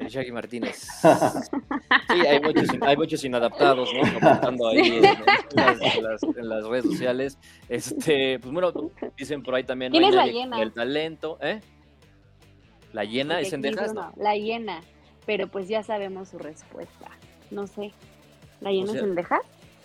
el 0.00 0.08
Shaggy 0.08 0.32
Martínez. 0.32 0.88
Sí, 2.08 2.26
hay 2.26 2.40
muchos, 2.40 2.68
hay 2.82 2.96
muchos 2.96 3.24
inadaptados, 3.24 3.88
¿no? 3.94 4.00
Comentando 4.00 4.68
ahí 4.68 4.78
en, 4.96 6.48
las, 6.48 6.66
redes 6.66 6.84
sociales. 6.84 7.38
Este, 7.68 8.38
pues 8.40 8.52
bueno, 8.52 8.72
dicen 9.16 9.42
por 9.42 9.54
ahí 9.54 9.62
también. 9.62 9.92
¿Quién 9.92 10.04
es 10.04 10.14
la 10.14 10.26
llena? 10.26 10.60
El 10.60 10.72
talento, 10.72 11.38
¿eh? 11.40 11.60
¿La 12.92 13.04
llena 13.04 13.40
es 13.40 13.52
en 13.52 13.60
No, 13.60 14.12
la 14.16 14.34
llena, 14.34 14.80
pero 15.24 15.46
pues 15.46 15.68
ya 15.68 15.84
sabemos 15.84 16.30
su 16.30 16.38
respuesta. 16.38 17.10
No 17.52 17.68
sé. 17.68 17.92
¿La 18.60 18.70
llena 18.72 18.92
es 18.92 19.02
en 19.02 19.14
Dejas? 19.14 19.42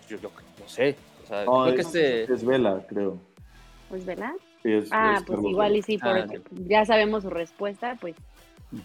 Yo, 0.09 0.17
no 0.21 0.67
sé. 0.67 0.95
O 1.23 1.27
sea, 1.27 1.45
creo 1.45 1.75
que 1.75 1.81
este... 1.81 2.33
es 2.33 2.43
Vela, 2.43 2.85
creo. 2.87 3.19
¿Pues 3.89 4.05
Vela? 4.05 4.33
Sí, 4.63 4.71
ah, 4.91 5.21
pues 5.25 5.39
igual 5.43 5.75
y 5.75 5.81
sí, 5.83 5.99
ah, 6.01 6.25
porque 6.27 6.41
ya 6.67 6.85
sabemos 6.85 7.21
su 7.21 7.29
respuesta, 7.29 7.97
pues 8.01 8.15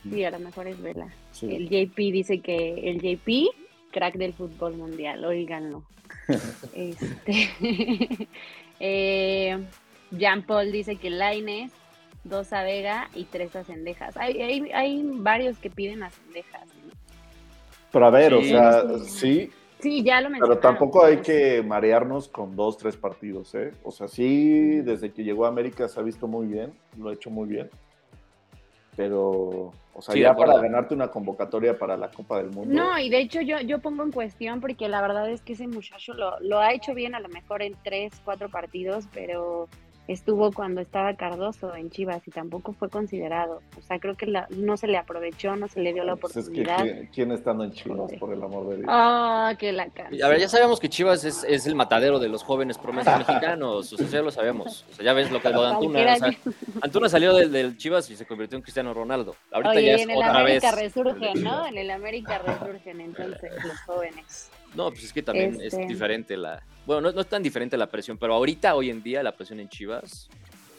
Sí, 0.02 0.24
a 0.24 0.30
lo 0.30 0.38
mejor 0.38 0.66
es 0.66 0.80
Vela. 0.80 1.08
El 1.42 1.68
JP 1.68 1.96
dice 1.96 2.40
que 2.40 2.90
el 2.90 3.00
JP, 3.00 3.48
crack 3.90 4.16
del 4.16 4.34
fútbol 4.34 4.76
mundial, 4.76 5.24
oíganlo. 5.24 5.82
este, 6.74 7.48
eh, 8.80 9.58
Jean 10.10 10.42
Paul 10.44 10.72
dice 10.72 10.96
que 10.96 11.10
Laines, 11.10 11.72
dos 12.24 12.52
a 12.52 12.62
Vega 12.62 13.08
y 13.14 13.24
tres 13.24 13.57
a 13.57 13.64
Cendejas. 13.64 14.16
Hay, 14.16 14.40
hay, 14.40 14.72
hay 14.72 15.02
varios 15.05 15.59
que 15.59 15.70
piden 15.70 16.02
a 16.02 16.11
Cendejas. 16.11 16.68
Pero 17.92 18.07
a 18.07 18.11
ver, 18.11 18.34
o 18.34 18.42
sea, 18.42 18.84
sí. 19.00 19.50
Sí, 19.80 20.02
ya 20.02 20.20
lo 20.20 20.28
Pero 20.38 20.59
tampoco 20.59 21.02
hay 21.02 21.22
que 21.22 21.62
marearnos 21.62 22.28
con 22.28 22.55
dos, 22.55 22.76
tres 22.76 22.98
partidos, 22.98 23.55
¿eh? 23.55 23.72
O 23.82 23.90
sea, 23.90 24.09
sí, 24.09 24.82
desde 24.82 25.11
que 25.11 25.24
llegó 25.24 25.46
a 25.46 25.48
América 25.48 25.88
se 25.88 25.98
ha 25.98 26.02
visto 26.02 26.28
muy 26.28 26.46
bien, 26.46 26.74
lo 26.98 27.09
ha 27.09 27.14
hecho 27.14 27.30
muy 27.30 27.48
bien 27.48 27.70
pero, 29.01 29.72
o 29.94 30.03
sea, 30.03 30.14
ya 30.14 30.36
para 30.36 30.59
ganarte 30.59 30.92
una 30.92 31.09
convocatoria 31.09 31.78
para 31.78 31.96
la 31.96 32.11
Copa 32.11 32.36
del 32.36 32.51
Mundo. 32.51 32.74
No, 32.74 32.98
y 32.98 33.09
de 33.09 33.18
hecho 33.18 33.40
yo, 33.40 33.59
yo 33.61 33.78
pongo 33.78 34.03
en 34.03 34.12
cuestión 34.12 34.61
porque 34.61 34.90
la 34.90 35.01
verdad 35.01 35.30
es 35.30 35.40
que 35.40 35.55
ese 35.55 35.66
muchacho 35.66 36.12
lo, 36.12 36.38
lo 36.40 36.59
ha 36.59 36.74
hecho 36.74 36.92
bien 36.92 37.14
a 37.14 37.20
lo 37.20 37.30
mejor 37.30 37.62
en 37.62 37.74
tres, 37.82 38.12
cuatro 38.26 38.51
partidos, 38.51 39.09
pero 39.14 39.70
estuvo 40.12 40.52
cuando 40.52 40.80
estaba 40.80 41.14
Cardoso 41.14 41.74
en 41.74 41.90
Chivas 41.90 42.26
y 42.26 42.30
tampoco 42.30 42.72
fue 42.72 42.88
considerado. 42.88 43.62
O 43.78 43.82
sea, 43.82 43.98
creo 43.98 44.16
que 44.16 44.26
la, 44.26 44.46
no 44.50 44.76
se 44.76 44.88
le 44.88 44.98
aprovechó, 44.98 45.54
no 45.56 45.68
se 45.68 45.80
le 45.80 45.92
dio 45.92 46.04
la 46.04 46.16
Pues 46.16 46.36
es 46.36 46.44
oportunidad. 46.44 46.78
que, 46.82 46.92
¿quién, 46.92 47.11
quién 47.12 47.32
estando 47.32 47.64
en 47.64 47.72
Chivas, 47.72 48.12
por 48.18 48.32
el 48.32 48.42
amor 48.42 48.68
de 48.68 48.76
Dios? 48.78 48.86
Ah, 48.88 49.54
que 49.58 49.72
la 49.72 49.88
cara. 49.88 50.11
A 50.24 50.28
ver, 50.28 50.40
ya 50.40 50.48
sabemos 50.48 50.80
que 50.80 50.88
Chivas 50.88 51.24
es, 51.24 51.44
es 51.44 51.66
el 51.66 51.74
matadero 51.74 52.18
de 52.18 52.28
los 52.28 52.42
jóvenes 52.42 52.76
promesas 52.78 53.18
mexicanos, 53.18 53.92
o 53.92 53.96
sea, 53.96 54.06
ya 54.06 54.22
lo 54.22 54.30
sabemos. 54.30 54.84
O 54.90 54.94
sea, 54.94 55.04
ya 55.04 55.12
ves 55.12 55.30
lo 55.30 55.40
que 55.40 55.50
lo 55.50 55.62
de 55.62 55.68
Antuna. 55.68 56.00
O 56.00 56.16
sea, 56.16 56.30
Antuna 56.82 57.08
salió 57.08 57.32
del, 57.34 57.52
del 57.52 57.76
Chivas 57.76 58.11
y 58.11 58.16
se 58.16 58.26
convirtió 58.26 58.56
en 58.56 58.62
Cristiano 58.62 58.92
Ronaldo. 58.92 59.36
Ahorita 59.52 59.70
Oye, 59.70 59.86
ya 59.86 59.94
es 59.94 60.02
en 60.02 60.11
el 60.11 60.16
otra 60.18 60.42
vez. 60.42 60.64
América 60.64 60.72
resurgen, 60.72 61.42
¿no? 61.44 61.66
En 61.70 61.78
el 61.78 61.90
América 61.90 62.38
resurgen 62.38 63.00
entonces 63.00 63.52
los 63.64 63.78
jóvenes. 63.82 64.50
No, 64.74 64.90
pues 64.90 65.04
es 65.04 65.12
que 65.12 65.22
también 65.22 65.60
Este- 65.60 65.82
es 65.82 65.88
diferente 65.88 66.36
la. 66.36 66.62
Bueno, 66.86 67.02
no, 67.02 67.12
no 67.12 67.20
es 67.20 67.26
tan 67.28 67.42
diferente 67.42 67.76
la 67.76 67.88
presión, 67.88 68.18
pero 68.18 68.34
ahorita, 68.34 68.74
hoy 68.74 68.90
en 68.90 69.02
día, 69.02 69.22
la 69.22 69.32
presión 69.32 69.60
en 69.60 69.68
Chivas, 69.68 70.28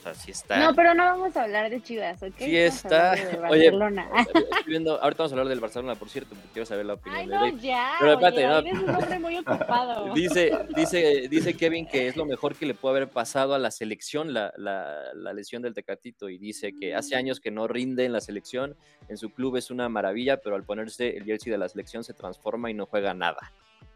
o 0.00 0.02
sea, 0.02 0.14
sí 0.14 0.30
está. 0.32 0.58
No, 0.58 0.74
pero 0.74 0.94
no 0.94 1.04
vamos 1.04 1.36
a 1.36 1.44
hablar 1.44 1.70
de 1.70 1.80
Chivas, 1.80 2.20
¿ok? 2.22 2.34
Sí 2.38 2.56
está. 2.56 3.12
hablar 3.12 3.30
de 3.30 3.38
Oye, 3.48 3.70
Barcelona. 3.70 4.08
Viendo- 4.66 5.00
ahorita 5.00 5.22
vamos 5.22 5.32
a 5.32 5.34
hablar 5.34 5.48
del 5.48 5.60
Barcelona, 5.60 5.94
por 5.94 6.08
cierto, 6.10 6.30
porque 6.34 6.48
quiero 6.52 6.66
saber 6.66 6.86
la 6.86 6.94
opinión 6.94 7.20
Ay, 7.20 7.28
de 7.28 7.34
no, 7.52 7.58
ya. 7.62 7.92
Pero 8.00 8.12
espérate, 8.14 8.36
oye, 8.38 8.46
no. 8.48 8.54
David 8.54 8.72
es 8.72 8.80
un 8.82 8.94
hombre 8.96 9.18
muy 9.20 9.36
ocupado. 9.38 10.12
Dice, 10.14 10.52
dice, 10.74 11.28
dice 11.30 11.54
Kevin 11.54 11.86
que 11.86 12.08
es 12.08 12.16
lo 12.16 12.24
mejor 12.26 12.56
que 12.56 12.66
le 12.66 12.74
puede 12.74 12.96
haber 12.96 13.08
pasado 13.10 13.54
a 13.54 13.58
la 13.60 13.70
selección 13.70 14.34
la, 14.34 14.52
la, 14.56 15.14
la 15.14 15.32
lesión 15.32 15.62
del 15.62 15.72
Tecatito 15.74 16.28
y 16.28 16.36
dice 16.36 16.74
que 16.78 16.94
hace 16.96 17.14
años 17.14 17.38
que 17.40 17.50
no 17.52 17.68
rinde 17.68 18.04
en 18.04 18.12
la 18.12 18.20
selección, 18.20 18.74
en 19.08 19.16
su 19.18 19.30
club 19.30 19.56
es 19.56 19.70
una 19.70 19.88
maravilla, 19.88 20.38
pero 20.38 20.56
al 20.56 20.64
ponerse 20.64 21.16
el 21.16 21.24
jersey 21.24 21.52
de 21.52 21.58
la 21.58 21.68
selección 21.68 22.02
se 22.02 22.12
transforma 22.12 22.70
y 22.70 22.74
no 22.74 22.86
juega 22.86 23.14
nada. 23.14 23.52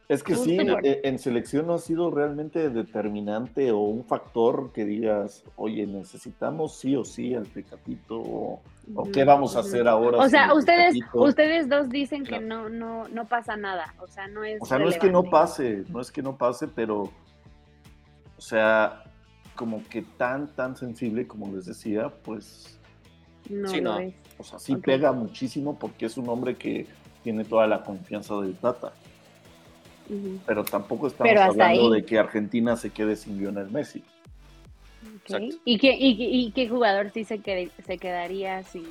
Es 0.09 0.23
que 0.23 0.37
sí, 0.37 0.57
eh, 0.57 1.01
en 1.03 1.19
selección 1.19 1.67
no 1.67 1.75
ha 1.75 1.79
sido 1.79 2.13
realmente 2.13 2.71
determinante 2.71 3.73
o 3.73 3.81
un 3.81 4.05
factor 4.05 4.73
que 4.73 4.85
digas, 4.85 5.43
oye, 5.57 5.85
necesitamos 5.85 6.77
sí 6.77 6.95
o 6.95 7.05
sí 7.05 7.35
al 7.35 7.49
Tecatito 7.49 8.21
o, 8.21 8.63
o 8.95 9.11
qué 9.11 9.25
vamos 9.25 9.57
a 9.57 9.61
hacer 9.61 9.89
ahora. 9.89 10.19
O 10.19 10.29
sea, 10.29 10.55
ustedes, 10.55 10.95
ustedes 11.13 11.69
dos 11.69 11.89
dicen 11.89 12.23
que 12.23 12.39
no, 12.39 12.69
no, 12.69 13.09
no 13.09 13.27
pasa 13.27 13.57
nada. 13.57 13.95
O 13.99 14.07
sea, 14.07 14.29
no 14.29 14.45
es. 14.45 14.63
O 14.63 14.67
sea, 14.67 14.79
no 14.79 14.89
es 14.89 14.97
que 14.97 15.11
no 15.11 15.25
pase, 15.25 15.85
no 15.89 16.01
es 16.01 16.13
que 16.13 16.23
no 16.23 16.37
pase, 16.37 16.69
pero, 16.69 17.03
o 18.37 18.41
sea, 18.41 19.03
como 19.57 19.83
que 19.89 20.03
tan, 20.03 20.55
tan 20.55 20.77
sensible, 20.77 21.27
como 21.27 21.53
les 21.53 21.67
decía, 21.67 22.13
pues, 22.23 22.79
No, 23.51 23.69
Sí, 23.69 23.81
no. 23.81 23.99
o 24.39 24.45
sea, 24.45 24.61
sí 24.61 24.77
pega 24.77 25.11
muchísimo 25.11 25.77
porque 25.77 26.07
es 26.07 26.17
un 26.17 26.29
hombre 26.29 26.55
que 26.57 26.87
tiene 27.25 27.45
toda 27.45 27.67
la 27.67 27.83
confianza 27.83 28.37
del 28.41 28.55
Tata, 28.55 28.93
Pero 30.47 30.65
tampoco 30.65 31.07
estamos 31.09 31.29
Pero 31.31 31.41
hasta 31.43 31.53
hablando 31.65 31.93
ahí. 31.95 32.01
de 32.01 32.07
que 32.07 32.19
Argentina 32.19 32.77
se 32.77 32.91
quede 32.91 33.17
sin 33.17 33.39
Lionel 33.39 33.71
Messi. 33.71 34.03
¿Y, 35.65 35.79
qué, 35.79 35.91
y, 35.99 36.17
qué- 36.17 36.29
y 36.31 36.51
qué 36.53 36.69
jugador 36.69 37.11
sí 37.11 37.25
se, 37.25 37.41
qued- 37.41 37.71
se 37.85 37.99
quedaría 37.99 38.63
sin. 38.63 38.85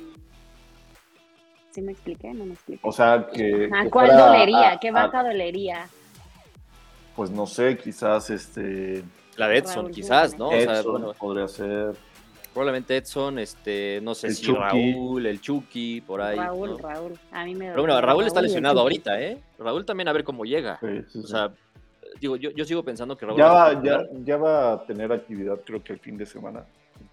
¿Sí 1.70 1.80
me 1.82 1.92
expliqué? 1.92 2.32
No 2.34 2.46
me 2.46 2.54
expliqué. 2.54 2.80
O 2.82 2.92
sea, 2.92 3.28
que... 3.32 3.70
¿A 3.74 3.84
que 3.84 3.90
cuál 3.90 4.06
fuera 4.08 4.26
dolería? 4.28 4.72
a- 4.72 4.80
¿Qué 4.80 4.88
a- 4.88 4.92
baja 4.92 5.22
dolería? 5.22 5.88
pues 7.14 7.30
no 7.30 7.46
sé, 7.46 7.78
quizás 7.78 8.28
este 8.28 9.02
La 9.36 9.48
de 9.48 9.58
Edson, 9.58 9.84
Raúl 9.84 9.90
quizás, 9.90 10.36
¿no? 10.38 10.48
O 10.48 10.50
sea, 10.50 10.60
Edson 10.80 10.92
bueno, 10.92 11.14
podría 11.14 11.48
ser. 11.48 11.94
Probablemente 12.56 12.96
Edson, 12.96 13.38
este, 13.38 14.00
no 14.02 14.14
sé 14.14 14.28
El 14.28 14.34
si 14.34 14.46
Chucky. 14.46 14.58
Raúl, 14.94 15.26
el 15.26 15.40
Chucky, 15.42 16.00
por 16.00 16.22
ahí. 16.22 16.38
Raúl, 16.38 16.70
¿no? 16.70 16.78
Raúl. 16.78 17.12
A 17.30 17.44
mí 17.44 17.54
me 17.54 17.66
Pero 17.68 17.82
bueno, 17.82 18.00
Raúl 18.00 18.24
está 18.26 18.40
lesionado 18.40 18.80
ahorita, 18.80 19.20
¿eh? 19.20 19.38
Raúl 19.58 19.84
también 19.84 20.08
a 20.08 20.12
ver 20.14 20.24
cómo 20.24 20.44
llega. 20.46 20.78
sí, 20.80 20.86
sí, 21.12 21.18
O 21.18 21.22
sí. 21.22 21.28
sea, 21.28 21.52
digo, 22.18 22.36
yo, 22.36 22.50
yo 22.52 22.64
sigo 22.64 22.82
pensando 22.82 23.14
que 23.14 23.26
Raúl 23.26 23.38
ya, 23.38 23.48
va 23.48 23.82
ya, 24.24 24.36
va 24.38 24.72
a 24.72 24.86
tener 24.86 25.12
actividad, 25.12 25.60
creo 25.66 25.84
que 25.84 25.92
el 25.92 25.98
fin 25.98 26.16
de 26.16 26.24
semana. 26.24 26.64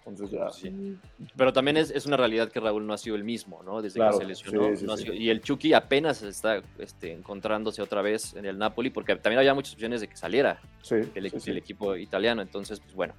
Entonces 0.06 0.30
ya. 0.30 0.50
Sí. 0.50 0.96
Pero 1.36 1.52
también 1.52 1.76
es, 1.76 1.90
es 1.90 2.06
una 2.06 2.16
realidad 2.16 2.50
que 2.50 2.58
Raúl 2.58 2.86
no 2.86 2.94
ha 2.94 2.98
sido 2.98 3.14
el 3.16 3.24
mismo, 3.24 3.62
¿no? 3.62 3.82
Desde 3.82 3.98
Claro, 3.98 4.18
que 4.18 4.24
se 4.24 4.28
lesionó. 4.28 4.68
sí, 4.70 4.76
sí, 4.78 4.86
no 4.86 4.94
ha 4.94 4.96
sí. 4.96 5.02
sido- 5.02 5.14
y 5.14 5.28
el 5.28 5.42
Chucky 5.42 5.74
apenas 5.74 6.22
está 6.22 6.62
este, 6.78 7.12
encontrándose 7.12 7.82
otra 7.82 8.00
vez 8.00 8.32
en 8.34 8.46
el 8.46 8.56
Napoli, 8.56 8.88
porque 8.88 9.14
también 9.16 9.40
había 9.40 9.52
muchas 9.52 9.74
opciones 9.74 10.00
de 10.00 10.08
que 10.08 10.16
saliera 10.16 10.58
Sí, 10.80 10.96
el, 11.14 11.30
sí, 11.30 11.38
sí. 11.40 11.50
el 11.50 11.58
equipo 11.58 11.96
italiano. 11.96 12.40
Entonces, 12.40 12.80
pues 12.80 12.94
bueno. 12.94 13.12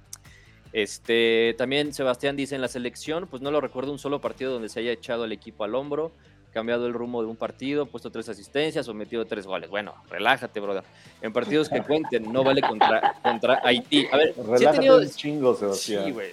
Este, 0.76 1.54
también 1.56 1.94
Sebastián 1.94 2.36
dice 2.36 2.54
en 2.54 2.60
la 2.60 2.68
selección, 2.68 3.26
pues 3.28 3.40
no 3.40 3.50
lo 3.50 3.62
recuerdo 3.62 3.92
un 3.92 3.98
solo 3.98 4.20
partido 4.20 4.52
donde 4.52 4.68
se 4.68 4.80
haya 4.80 4.92
echado 4.92 5.24
el 5.24 5.32
equipo 5.32 5.64
al 5.64 5.74
hombro, 5.74 6.12
cambiado 6.52 6.86
el 6.86 6.92
rumbo 6.92 7.22
de 7.22 7.28
un 7.28 7.36
partido, 7.36 7.86
puesto 7.86 8.10
tres 8.10 8.28
asistencias 8.28 8.86
o 8.86 8.92
metido 8.92 9.24
tres 9.24 9.46
goles. 9.46 9.70
Bueno, 9.70 9.94
relájate, 10.10 10.60
brother. 10.60 10.82
En 11.22 11.32
partidos 11.32 11.70
que 11.70 11.80
cuenten, 11.82 12.30
no 12.30 12.44
vale 12.44 12.60
contra, 12.60 13.14
contra 13.22 13.60
Haití. 13.64 14.06
A 14.12 14.18
ver, 14.18 14.34
sí 14.34 14.40
he 14.40 14.44
Relájate 14.44 14.76
tenido, 14.76 14.98
un 14.98 15.10
chingo, 15.10 15.54
Sebastián. 15.54 16.04
Sí, 16.04 16.10
güey. 16.10 16.28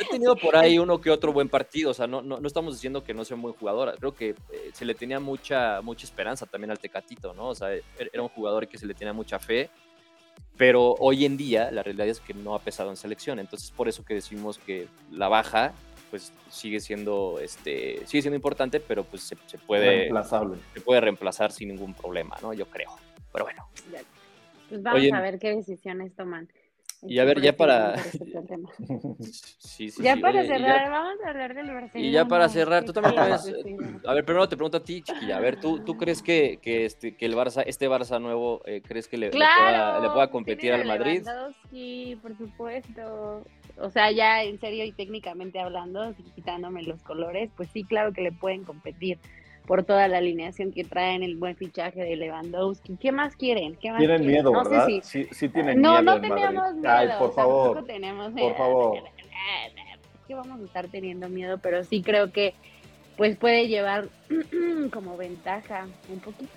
He 0.00 0.04
tenido 0.10 0.34
por 0.36 0.56
ahí 0.56 0.78
uno 0.78 1.00
que 1.02 1.10
otro 1.10 1.34
buen 1.34 1.50
partido, 1.50 1.90
o 1.90 1.94
sea, 1.94 2.06
no, 2.06 2.22
no, 2.22 2.40
no 2.40 2.46
estamos 2.46 2.72
diciendo 2.74 3.04
que 3.04 3.12
no 3.12 3.26
sea 3.26 3.34
un 3.36 3.42
buen 3.42 3.54
jugador, 3.56 3.94
creo 3.98 4.14
que 4.14 4.30
eh, 4.30 4.36
se 4.72 4.86
le 4.86 4.94
tenía 4.94 5.20
mucha, 5.20 5.82
mucha 5.82 6.06
esperanza 6.06 6.46
también 6.46 6.70
al 6.70 6.78
Tecatito, 6.78 7.34
¿no? 7.34 7.48
O 7.48 7.54
sea, 7.54 7.74
er- 7.74 7.82
era 8.10 8.22
un 8.22 8.30
jugador 8.30 8.68
que 8.68 8.78
se 8.78 8.86
le 8.86 8.94
tenía 8.94 9.12
mucha 9.12 9.38
fe, 9.38 9.68
pero 10.58 10.94
hoy 10.98 11.24
en 11.24 11.36
día 11.36 11.70
la 11.70 11.82
realidad 11.82 12.08
es 12.08 12.20
que 12.20 12.34
no 12.34 12.54
ha 12.54 12.58
pesado 12.58 12.90
en 12.90 12.96
selección, 12.96 13.38
entonces 13.38 13.70
por 13.70 13.88
eso 13.88 14.04
que 14.04 14.14
decimos 14.14 14.58
que 14.58 14.88
la 15.10 15.28
baja, 15.28 15.72
pues 16.10 16.32
sigue 16.50 16.80
siendo, 16.80 17.38
este, 17.40 18.04
sigue 18.06 18.22
siendo 18.22 18.36
importante, 18.36 18.80
pero 18.80 19.04
pues 19.04 19.22
se, 19.22 19.36
se 19.46 19.56
puede, 19.56 19.86
Reemplazable. 19.86 20.58
se 20.74 20.80
puede 20.80 21.00
reemplazar 21.00 21.52
sin 21.52 21.68
ningún 21.68 21.94
problema, 21.94 22.36
¿no? 22.42 22.52
Yo 22.52 22.66
creo, 22.66 22.90
pero 23.32 23.44
bueno. 23.44 23.68
Pues 24.68 24.82
vamos 24.82 25.00
Oye, 25.00 25.12
a 25.14 25.20
ver 25.20 25.38
qué 25.38 25.54
decisiones 25.54 26.14
toman. 26.14 26.48
Y 27.06 27.18
a 27.18 27.24
ver, 27.24 27.40
ya 27.40 27.56
para- 27.56 27.94
Sí, 29.58 29.90
sí, 29.90 30.02
Ya 30.02 30.14
sí, 30.14 30.20
para 30.20 30.40
oye, 30.40 30.48
cerrar, 30.48 30.90
vamos 30.90 31.14
a 31.24 31.28
hablar 31.30 31.54
del 31.54 31.66
Barcelona. 31.66 32.08
Y 32.08 32.10
ya 32.10 32.24
para 32.26 32.48
cerrar, 32.48 32.84
tú 32.84 32.92
también 32.92 33.14
¿Qué 33.14 33.20
puedes. 33.20 34.04
A 34.06 34.14
ver, 34.14 34.24
primero 34.24 34.48
te 34.48 34.56
pregunto 34.56 34.78
a 34.78 34.84
ti, 34.84 35.02
chiquilla. 35.02 35.36
A 35.36 35.40
ver, 35.40 35.60
¿tú, 35.60 35.80
tú 35.84 35.96
crees 35.96 36.22
que, 36.22 36.58
que, 36.60 36.84
este, 36.84 37.16
que 37.16 37.26
el 37.26 37.34
Barça, 37.34 37.62
este 37.66 37.88
Barça 37.88 38.20
nuevo, 38.20 38.62
eh, 38.64 38.82
crees 38.82 39.06
que 39.08 39.16
le, 39.16 39.26
le 39.26 39.32
pueda, 39.32 40.00
le 40.00 40.10
pueda 40.10 40.30
competir 40.30 40.72
al 40.72 40.84
Madrid? 40.86 41.22
Lewandowski, 41.24 42.16
por 42.22 42.36
supuesto. 42.36 43.44
O 43.76 43.90
sea, 43.90 44.10
ya 44.10 44.42
en 44.42 44.58
serio 44.58 44.84
y 44.84 44.92
técnicamente 44.92 45.60
hablando, 45.60 46.14
quitándome 46.34 46.82
los 46.82 47.02
colores, 47.02 47.50
pues 47.56 47.68
sí, 47.72 47.84
claro 47.84 48.12
que 48.12 48.22
le 48.22 48.32
pueden 48.32 48.64
competir 48.64 49.18
por 49.68 49.84
toda 49.84 50.08
la 50.08 50.18
alineación 50.18 50.72
que 50.72 50.82
traen, 50.82 51.22
el 51.22 51.36
buen 51.36 51.54
fichaje 51.54 52.00
de 52.02 52.16
Lewandowski. 52.16 52.96
¿Qué 52.96 53.12
más 53.12 53.36
quieren? 53.36 53.76
¿Qué 53.76 53.90
más 53.90 53.98
Tienen 53.98 54.22
quieren? 54.22 54.34
miedo, 54.34 54.50
no 54.52 54.64
sé 54.64 54.70
¿verdad? 54.70 54.86
si- 54.86 55.00
Sí, 55.02 55.28
sí 55.30 55.48
tienen 55.50 55.80
no, 55.82 55.90
miedo. 56.00 56.02
no 56.02 56.20
tenemos 56.22 56.54
Madrid. 56.54 56.80
miedo. 56.80 56.92
Ay, 56.94 57.06
por 57.18 57.34
tampoco 57.34 57.34
favor. 57.34 57.84
tenemos 57.84 58.32
por 58.32 58.56
favor. 58.56 58.98
¿Qué 60.26 60.34
vamos 60.34 60.60
a 60.60 60.64
estar 60.64 60.88
teniendo 60.88 61.28
miedo? 61.28 61.58
Pero 61.58 61.84
sí 61.84 62.02
creo 62.02 62.32
que 62.32 62.54
pues 63.18 63.36
puede 63.36 63.68
llevar 63.68 64.08
como 64.92 65.16
ventaja 65.16 65.86
un 66.10 66.20
poquito. 66.20 66.50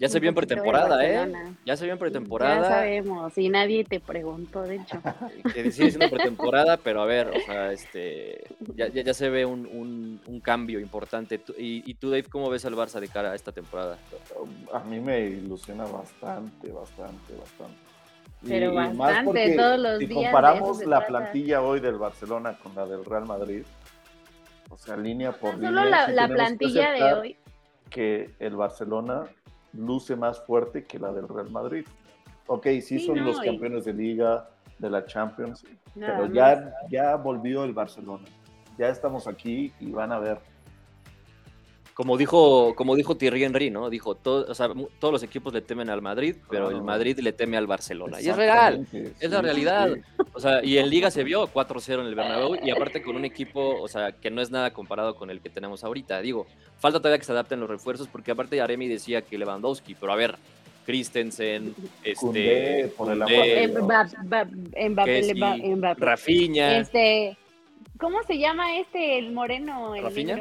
Ya 0.00 0.08
se 0.08 0.18
vio 0.18 0.30
en 0.30 0.34
pretemporada, 0.34 1.06
¿eh? 1.06 1.30
Ya 1.66 1.76
se 1.76 1.84
vio 1.84 1.92
en 1.92 1.98
Ya 1.98 2.00
pretemporada. 2.00 2.66
sabemos, 2.68 3.36
y 3.36 3.50
nadie 3.50 3.84
te 3.84 4.00
preguntó, 4.00 4.62
de 4.62 4.76
hecho. 4.76 4.98
Que 5.54 5.70
sigue 5.70 5.90
siendo 5.90 6.08
pretemporada, 6.08 6.78
pero 6.78 7.02
a 7.02 7.04
ver, 7.04 7.28
o 7.28 7.40
sea, 7.44 7.70
este, 7.70 8.42
ya, 8.74 8.88
ya, 8.88 9.02
ya 9.02 9.12
se 9.12 9.28
ve 9.28 9.44
un, 9.44 9.66
un, 9.66 10.18
un 10.26 10.40
cambio 10.40 10.80
importante. 10.80 11.38
Y, 11.58 11.82
y 11.88 11.94
tú, 11.94 12.08
Dave, 12.08 12.24
cómo 12.24 12.48
ves 12.48 12.64
al 12.64 12.74
Barça 12.74 12.98
de 12.98 13.08
cara 13.08 13.32
a 13.32 13.34
esta 13.34 13.52
temporada? 13.52 13.98
A 14.72 14.78
mí 14.80 14.98
me 15.00 15.20
ilusiona 15.20 15.84
bastante, 15.84 16.72
bastante, 16.72 17.34
bastante. 17.38 17.76
Pero 18.48 18.72
Y 18.72 18.74
más 18.74 18.96
bastante, 18.96 19.24
porque 19.26 19.54
todos 19.54 19.78
los 19.78 19.98
si 19.98 20.06
días 20.06 20.22
comparamos 20.32 20.78
la 20.86 21.00
trata. 21.00 21.06
plantilla 21.08 21.60
hoy 21.60 21.80
del 21.80 21.98
Barcelona 21.98 22.56
con 22.62 22.74
la 22.74 22.86
del 22.86 23.04
Real 23.04 23.26
Madrid, 23.26 23.64
o 24.70 24.78
sea, 24.78 24.96
línea 24.96 25.32
por 25.32 25.56
línea. 25.56 25.68
solo 25.68 25.84
la, 25.84 26.08
la 26.08 26.26
plantilla 26.26 26.90
de 26.92 27.12
hoy. 27.12 27.36
Que 27.90 28.30
el 28.38 28.56
Barcelona 28.56 29.24
luce 29.72 30.16
más 30.16 30.40
fuerte 30.44 30.84
que 30.84 30.98
la 30.98 31.12
del 31.12 31.28
Real 31.28 31.50
Madrid. 31.50 31.84
Ok, 32.46 32.66
sí, 32.66 32.80
Sí, 32.82 33.00
son 33.00 33.16
no, 33.16 33.24
los 33.24 33.42
y- 33.42 33.46
campeones 33.46 33.84
de 33.84 33.92
liga, 33.94 34.48
de 34.78 34.90
la 34.90 35.04
Champions, 35.06 35.64
nada 35.94 36.14
pero 36.16 36.24
más. 36.28 36.32
ya, 36.34 36.72
ya 36.90 37.16
volvió 37.16 37.64
el 37.64 37.72
Barcelona. 37.72 38.24
Ya 38.78 38.88
estamos 38.88 39.26
aquí 39.26 39.72
y 39.78 39.90
van 39.92 40.10
a 40.12 40.18
ver. 40.18 40.38
Como 41.94 42.16
dijo, 42.16 42.74
como 42.76 42.96
dijo 42.96 43.16
Thierry 43.16 43.44
Henry, 43.44 43.70
¿no? 43.70 43.90
Dijo, 43.90 44.14
todo, 44.14 44.50
o 44.50 44.54
sea, 44.54 44.68
mu- 44.68 44.88
todos 44.98 45.12
los 45.12 45.22
equipos 45.22 45.52
le 45.52 45.60
temen 45.60 45.90
al 45.90 46.00
Madrid, 46.00 46.36
pero 46.48 46.70
el. 46.70 46.82
Madrid 46.82 47.18
le 47.18 47.32
teme 47.34 47.58
al 47.58 47.66
Barcelona. 47.66 48.20
Y 48.22 48.28
es 48.28 48.36
real. 48.36 48.86
Es 49.20 49.30
la 49.30 49.42
realidad. 49.42 49.90
sí. 49.94 50.00
O 50.32 50.38
sea, 50.40 50.64
y 50.64 50.78
en 50.78 50.88
Liga 50.88 51.10
se 51.10 51.24
vio 51.24 51.48
4-0 51.48 52.00
en 52.00 52.06
el 52.06 52.14
Bernabéu 52.14 52.56
y 52.62 52.70
aparte 52.70 53.02
con 53.02 53.16
un 53.16 53.24
equipo, 53.24 53.80
o 53.80 53.88
sea, 53.88 54.12
que 54.12 54.30
no 54.30 54.40
es 54.40 54.50
nada 54.50 54.72
comparado 54.72 55.16
con 55.16 55.28
el 55.30 55.40
que 55.40 55.50
tenemos 55.50 55.82
ahorita. 55.82 56.20
Digo, 56.20 56.46
falta 56.78 56.98
todavía 57.00 57.18
que 57.18 57.24
se 57.24 57.32
adapten 57.32 57.58
los 57.60 57.68
refuerzos 57.68 58.06
porque 58.06 58.30
aparte 58.30 58.60
Aremi 58.60 58.86
decía 58.86 59.22
que 59.22 59.36
Lewandowski, 59.38 59.96
pero 59.96 60.12
a 60.12 60.16
ver, 60.16 60.36
Christensen, 60.86 61.74
este, 62.04 62.14
Koundé, 62.14 62.92
por 62.96 63.12
el 63.12 63.22
amor. 63.22 63.44
Rafinha, 65.98 66.78
Este, 66.78 67.36
¿cómo 67.98 68.22
se 68.22 68.38
llama 68.38 68.76
este, 68.78 69.18
el 69.18 69.32
moreno, 69.32 69.94
el 69.96 70.02
¿Rafinha? 70.04 70.38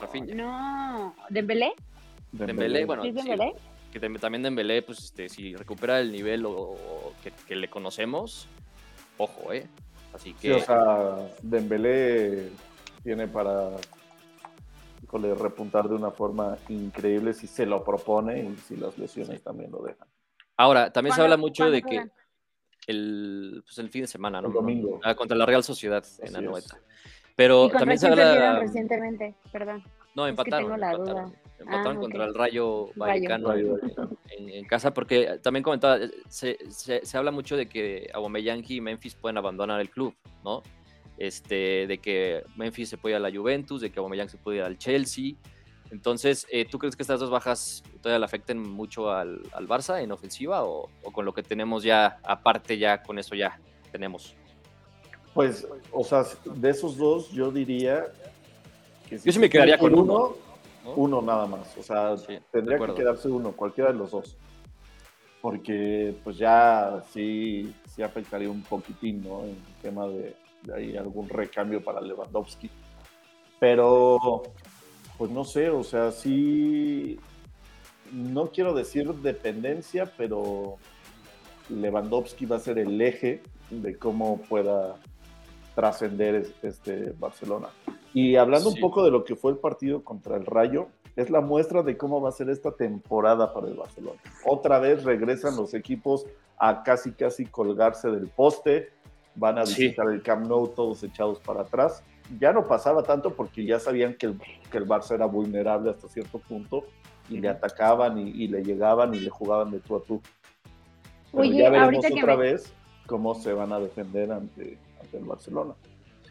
Rafinha. 0.00 0.34
No, 0.34 1.14
¿Dembélé? 1.28 1.72
Dembélé, 2.30 2.84
bueno, 2.84 3.02
que 3.02 4.00
tam- 4.00 4.18
también 4.20 4.42
Dembélé, 4.42 4.82
pues 4.82 5.00
este, 5.04 5.28
si 5.28 5.54
recupera 5.54 6.00
el 6.00 6.12
nivel 6.12 6.46
o, 6.46 6.52
o 6.52 7.12
que, 7.22 7.30
que 7.46 7.54
le 7.56 7.68
conocemos, 7.68 8.48
Ojo, 9.18 9.52
¿eh? 9.52 9.66
Así 10.14 10.30
Sí, 10.30 10.34
que... 10.40 10.54
o 10.54 10.60
sea, 10.60 11.16
Dembélé 11.42 12.50
tiene 13.02 13.26
para 13.28 13.70
híjole, 15.02 15.34
repuntar 15.34 15.88
de 15.88 15.94
una 15.94 16.10
forma 16.10 16.56
increíble 16.68 17.34
si 17.34 17.46
se 17.46 17.66
lo 17.66 17.82
propone 17.84 18.40
y 18.44 18.56
si 18.56 18.76
las 18.76 18.96
lesiones 18.98 19.42
también 19.42 19.70
lo 19.72 19.82
dejan. 19.82 20.08
Ahora, 20.56 20.92
también 20.92 21.12
se 21.12 21.18
¿Cuándo- 21.20 21.34
habla 21.34 21.36
mucho 21.40 21.70
de 21.70 21.82
que 21.82 22.04
el, 22.86 23.62
pues 23.64 23.78
el 23.78 23.90
fin 23.90 24.02
de 24.02 24.06
semana, 24.08 24.40
¿no? 24.40 24.48
El 24.48 24.54
domingo. 24.54 25.00
Ah, 25.02 25.14
contra 25.14 25.36
la 25.36 25.46
Real 25.46 25.62
Sociedad 25.64 26.04
en 26.20 26.36
Anoeta. 26.36 26.76
es. 26.76 26.82
Pero 27.36 27.58
¿Y 27.58 27.70
contra 27.70 27.78
también 27.80 27.98
se 27.98 28.06
habla... 28.08 28.58
recientemente? 28.60 29.34
Perdón. 29.50 29.82
No, 30.14 30.26
Es 30.26 30.28
que 30.28 30.30
empataron. 30.30 30.64
tengo 30.66 30.76
la 30.76 30.92
empataron. 30.92 31.30
duda. 31.30 31.41
Empataron 31.62 31.96
Ah, 31.96 32.00
contra 32.00 32.24
el 32.24 32.34
Rayo. 32.34 32.90
Vallecano 32.96 33.48
Rayo 33.48 33.78
en- 34.38 34.64
casa, 34.64 34.94
porque 34.94 35.38
también 35.42 35.62
comentaba, 35.62 35.98
eh, 35.98 36.10
se, 36.28 36.58
se, 36.70 37.04
se 37.04 37.16
habla 37.18 37.30
mucho 37.30 37.56
de 37.56 37.68
que 37.68 38.08
Aubameyang 38.14 38.64
y 38.66 38.80
Memphis 38.80 39.14
pueden 39.14 39.36
abandonar 39.36 39.80
el 39.80 39.90
club, 39.90 40.14
¿no? 40.44 40.62
Este, 41.18 41.86
de 41.86 41.98
que 41.98 42.42
Memphis 42.56 42.88
se 42.88 42.96
puede 42.96 43.12
ir 43.14 43.16
a 43.16 43.20
la 43.20 43.30
Juventus, 43.36 43.80
de 43.82 43.90
que 43.90 43.98
Aubameyang 43.98 44.28
se 44.30 44.38
puede 44.38 44.58
ir 44.58 44.64
al 44.64 44.78
Chelsea. 44.78 45.34
Entonces, 45.90 46.46
eh, 46.50 46.64
¿tú 46.64 46.78
crees 46.78 46.96
que 46.96 47.02
estas 47.02 47.20
dos 47.20 47.28
bajas 47.30 47.82
todavía 48.00 48.18
le 48.20 48.24
afecten 48.24 48.58
mucho 48.58 49.10
al, 49.10 49.42
al 49.52 49.68
Barça 49.68 50.02
en 50.02 50.10
ofensiva 50.10 50.64
o, 50.64 50.88
o 51.02 51.12
con 51.12 51.24
lo 51.26 51.34
que 51.34 51.42
tenemos 51.42 51.82
ya, 51.82 52.18
aparte 52.24 52.78
ya, 52.78 53.02
con 53.02 53.18
eso 53.18 53.34
ya 53.34 53.60
tenemos? 53.90 54.34
Pues, 55.34 55.66
o 55.92 56.02
sea, 56.02 56.24
de 56.54 56.70
esos 56.70 56.96
dos, 56.96 57.30
yo 57.30 57.50
diría 57.50 58.06
que 59.08 59.18
si 59.18 59.26
Yo 59.26 59.32
sí 59.32 59.38
me 59.38 59.50
quedaría 59.50 59.76
con 59.78 59.94
uno, 59.94 60.34
¿no? 60.84 60.94
uno 60.94 61.22
nada 61.22 61.46
más. 61.46 61.76
O 61.76 61.82
sea, 61.82 62.16
Sí, 62.16 62.38
tendría 62.50 62.78
que 62.78 62.94
quedarse 62.94 63.28
uno, 63.28 63.52
cualquiera 63.52 63.92
de 63.92 63.98
los 63.98 64.10
dos. 64.10 64.36
Porque 65.40 66.14
pues 66.22 66.36
ya 66.36 67.02
sí, 67.12 67.74
sí 67.86 68.02
afectaría 68.02 68.48
un 68.50 68.62
poquitín, 68.62 69.22
¿no? 69.24 69.42
En 69.42 69.50
el 69.50 69.74
tema 69.82 70.06
de, 70.06 70.36
de 70.62 70.74
ahí 70.74 70.96
algún 70.96 71.28
recambio 71.28 71.82
para 71.82 72.00
Lewandowski. 72.00 72.70
Pero, 73.58 74.42
pues 75.18 75.30
no 75.30 75.44
sé, 75.44 75.68
o 75.70 75.82
sea, 75.82 76.12
sí, 76.12 77.18
no 78.12 78.48
quiero 78.50 78.72
decir 78.74 79.12
dependencia, 79.14 80.06
pero 80.16 80.76
Lewandowski 81.68 82.46
va 82.46 82.56
a 82.56 82.60
ser 82.60 82.78
el 82.78 83.00
eje 83.00 83.42
de 83.70 83.96
cómo 83.96 84.40
pueda 84.42 84.96
trascender 85.74 86.34
es- 86.36 86.54
este 86.62 87.12
Barcelona. 87.18 87.68
Y 88.14 88.36
hablando 88.36 88.70
Sí. 88.70 88.76
un 88.76 88.80
poco 88.80 89.04
de 89.04 89.10
lo 89.10 89.24
que 89.24 89.36
fue 89.36 89.52
el 89.52 89.58
partido 89.58 90.02
contra 90.04 90.36
el 90.36 90.44
Rayo, 90.46 90.88
es 91.16 91.30
la 91.30 91.40
muestra 91.40 91.82
de 91.82 91.96
cómo 91.96 92.20
va 92.20 92.28
a 92.30 92.32
ser 92.32 92.48
esta 92.50 92.72
temporada 92.72 93.52
para 93.52 93.68
el 93.68 93.74
Barcelona. 93.74 94.20
Otra 94.46 94.78
vez 94.78 95.04
regresan 95.04 95.56
los 95.56 95.74
equipos 95.74 96.26
a 96.58 96.82
casi 96.82 97.12
casi 97.12 97.46
colgarse 97.46 98.10
del 98.10 98.28
poste, 98.28 98.90
van 99.34 99.58
a 99.58 99.66
Sí. 99.66 99.82
visitar 99.84 100.08
el 100.08 100.22
Camp 100.22 100.46
Nou 100.46 100.68
todos 100.68 101.02
echados 101.02 101.38
para 101.40 101.62
atrás. 101.62 102.02
Ya 102.38 102.52
no 102.52 102.66
pasaba 102.66 103.02
tanto 103.02 103.34
porque 103.34 103.64
ya 103.64 103.78
sabían 103.78 104.14
que 104.14 104.26
el, 104.26 104.38
que 104.70 104.78
el 104.78 104.86
Barça 104.86 105.12
era 105.14 105.26
vulnerable 105.26 105.90
hasta 105.90 106.08
cierto 106.08 106.38
punto 106.38 106.84
y 107.28 107.38
le 107.38 107.48
atacaban 107.48 108.16
y, 108.18 108.30
y 108.30 108.48
le 108.48 108.62
llegaban 108.62 109.12
y 109.14 109.20
le 109.20 109.28
jugaban 109.30 109.70
de 109.70 109.80
tú 109.80 109.96
a 109.96 110.02
tú. 110.02 110.20
Pero 111.30 111.42
Oye, 111.42 111.58
ya 111.62 111.70
veremos 111.70 112.04
otra 112.04 112.36
me- 112.36 112.42
vez 112.42 112.72
cómo 113.06 113.34
se 113.34 113.52
van 113.52 113.72
a 113.72 113.80
defender 113.80 114.32
ante, 114.32 114.78
ante 115.00 115.16
el 115.18 115.24
Barcelona. 115.24 115.74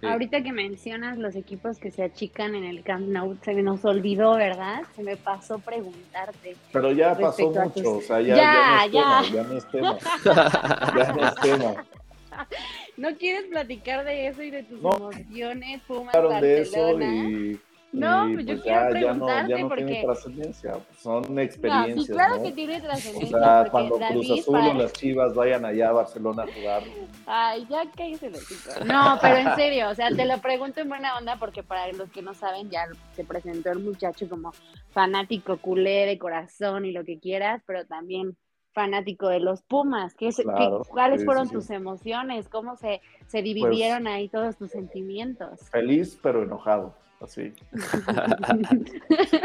Sí. 0.01 0.07
Ahorita 0.07 0.41
que 0.41 0.51
mencionas 0.51 1.17
los 1.19 1.35
equipos 1.35 1.77
que 1.77 1.91
se 1.91 2.03
achican 2.03 2.55
en 2.55 2.63
el 2.63 2.81
Camp 2.83 3.07
Nou, 3.07 3.37
se 3.43 3.53
nos 3.61 3.85
olvidó, 3.85 4.35
¿verdad? 4.35 4.81
Se 4.95 5.03
me 5.03 5.15
pasó 5.15 5.59
preguntarte. 5.59 6.55
Pero 6.73 6.91
ya 6.91 7.15
pasó 7.15 7.49
mucho, 7.51 7.69
tus- 7.71 7.85
o 7.87 8.01
sea, 8.01 8.19
ya, 8.19 8.35
Ya, 8.35 8.85
ya, 8.91 9.23
ya. 9.31 9.43
no 9.43 9.57
es 9.57 9.69
tema, 9.69 9.97
ya 10.25 10.33
no 10.33 10.33
es 10.33 10.43
tema. 10.73 11.13
No 11.15 11.27
es 11.27 11.35
tema. 11.35 11.85
¿No 12.97 13.15
quieres 13.17 13.43
platicar 13.49 14.03
de 14.05 14.27
eso 14.27 14.41
y 14.41 14.49
de 14.51 14.63
tus 14.63 14.81
No. 14.81 14.95
emociones, 14.95 15.81
Pumas, 15.87 16.13
de 16.41 16.61
eso 16.61 16.99
y, 16.99 17.59
No, 17.93 18.29
pues 18.33 18.45
yo 18.45 18.53
pues 18.53 18.61
quiero 18.63 18.93
ya, 18.93 18.99
ya 19.01 19.13
no, 19.13 19.27
ya 19.27 19.45
preguntarte 19.45 19.61
no 19.61 19.67
porque- 19.67 19.83
tiene 19.85 20.03
trascendencia, 20.03 20.73
son 20.97 21.35
No, 21.35 21.41
experiencias, 21.41 22.05
sí, 22.05 22.11
claro 22.13 22.35
¿no? 22.37 22.43
que 22.43 22.51
tiene 22.53 22.77
O 22.77 22.81
trascendencia. 22.81 23.39
sea, 23.39 23.57
porque 23.57 23.71
cuando 23.71 23.97
David 23.99 24.15
Cruz 24.15 24.39
Azul 24.39 24.53
para- 24.53 24.69
o 24.69 24.73
las 24.75 24.93
Chivas 24.93 25.35
vayan 25.35 25.65
allá 25.65 25.89
a 25.89 25.91
Barcelona 25.91 26.43
a 26.43 26.47
jugar, 26.53 26.83
Ay, 27.25 27.67
ya 27.69 27.83
cállese 27.97 28.27
el 28.27 28.35
hocico. 28.35 28.85
No, 28.85 29.17
pero 29.21 29.35
en 29.37 29.55
serio, 29.55 29.89
o 29.89 29.95
sea, 29.95 30.09
te 30.09 30.25
lo 30.25 30.37
pregunto 30.37 30.79
en 30.79 30.87
buena 30.89 31.17
onda 31.17 31.35
porque 31.37 31.63
para 31.63 31.91
los 31.91 32.09
que 32.11 32.21
no 32.21 32.33
saben, 32.33 32.69
ya 32.69 32.87
se 33.13 33.23
presentó 33.25 33.71
el 33.71 33.79
muchacho 33.79 34.29
como 34.29 34.53
fanático 34.91 35.57
culé 35.57 36.05
de 36.05 36.17
corazón 36.17 36.85
y 36.85 36.91
lo 36.91 37.03
que 37.03 37.19
quieras, 37.19 37.61
pero 37.65 37.85
también 37.85 38.37
fanático 38.73 39.27
de 39.27 39.41
los 39.41 39.63
Pumas. 39.63 40.13
¿Qué, 40.15 40.29
es- 40.29 40.37
qué- 40.37 40.43
Claro, 40.43 40.83
¿Cuáles 40.87 41.19
sí, 41.19 41.25
fueron 41.25 41.47
sí, 41.47 41.53
tus 41.55 41.69
emociones? 41.71 42.47
¿Cómo 42.47 42.77
se, 42.77 43.01
se 43.27 43.41
dividieron 43.41 44.07
ahí 44.07 44.29
todos 44.29 44.55
tus 44.55 44.71
sentimientos? 44.71 45.59
feliz 45.71 46.17
pero 46.23 46.43
enojado, 46.43 46.95
así. 47.23 47.53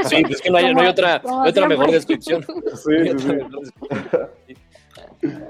Sí, 0.08 0.22
pues 0.26 0.40
que 0.40 0.50
no 0.50 0.56
hay, 0.58 0.64
no 0.64 0.68
hay 0.68 0.74
Como- 0.74 0.90
otra, 0.90 1.22
no 1.24 1.42
hay 1.42 1.50
otra 1.50 1.68
mejor 1.68 1.90
descripción. 1.90 2.44
Sí, 2.74 3.18
sí, 3.18 3.28
sí. 4.48 4.54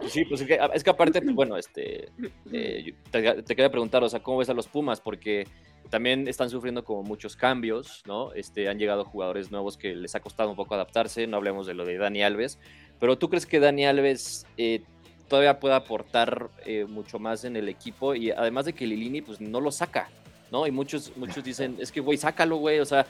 Sí, 0.08 0.24
pues 0.24 0.40
es 0.40 0.46
que, 0.46 0.58
es 0.74 0.84
que 0.84 0.90
aparte, 0.90 1.20
pues, 1.20 1.34
bueno, 1.34 1.56
este, 1.56 2.08
eh, 2.52 2.94
te 3.10 3.44
quería 3.56 3.70
preguntar, 3.70 4.02
o 4.02 4.08
sea, 4.08 4.20
¿cómo 4.20 4.38
ves 4.38 4.48
a 4.48 4.54
los 4.54 4.68
Pumas? 4.68 5.00
Porque 5.00 5.46
también 5.90 6.26
están 6.28 6.50
sufriendo 6.50 6.84
como 6.84 7.02
muchos 7.02 7.36
cambios, 7.36 8.02
¿no? 8.06 8.32
Este, 8.32 8.68
han 8.68 8.78
llegado 8.78 9.04
jugadores 9.04 9.50
nuevos 9.50 9.76
que 9.76 9.94
les 9.94 10.14
ha 10.14 10.20
costado 10.20 10.50
un 10.50 10.56
poco 10.56 10.74
adaptarse, 10.74 11.26
no 11.26 11.36
hablemos 11.36 11.66
de 11.66 11.74
lo 11.74 11.84
de 11.84 11.98
Dani 11.98 12.22
Alves, 12.22 12.58
pero 12.98 13.18
¿tú 13.18 13.28
crees 13.28 13.46
que 13.46 13.60
Dani 13.60 13.86
Alves 13.86 14.46
eh, 14.56 14.82
todavía 15.28 15.60
puede 15.60 15.74
aportar 15.74 16.48
eh, 16.64 16.86
mucho 16.88 17.18
más 17.18 17.44
en 17.44 17.56
el 17.56 17.68
equipo? 17.68 18.14
Y 18.14 18.30
además 18.30 18.64
de 18.66 18.72
que 18.72 18.86
Lilini, 18.86 19.20
pues 19.20 19.40
no 19.40 19.60
lo 19.60 19.70
saca, 19.70 20.08
¿no? 20.50 20.66
Y 20.66 20.70
muchos, 20.70 21.16
muchos 21.16 21.42
dicen, 21.44 21.76
es 21.80 21.92
que, 21.92 22.00
güey, 22.00 22.18
sácalo, 22.18 22.56
güey, 22.56 22.80
o 22.80 22.84
sea, 22.84 23.06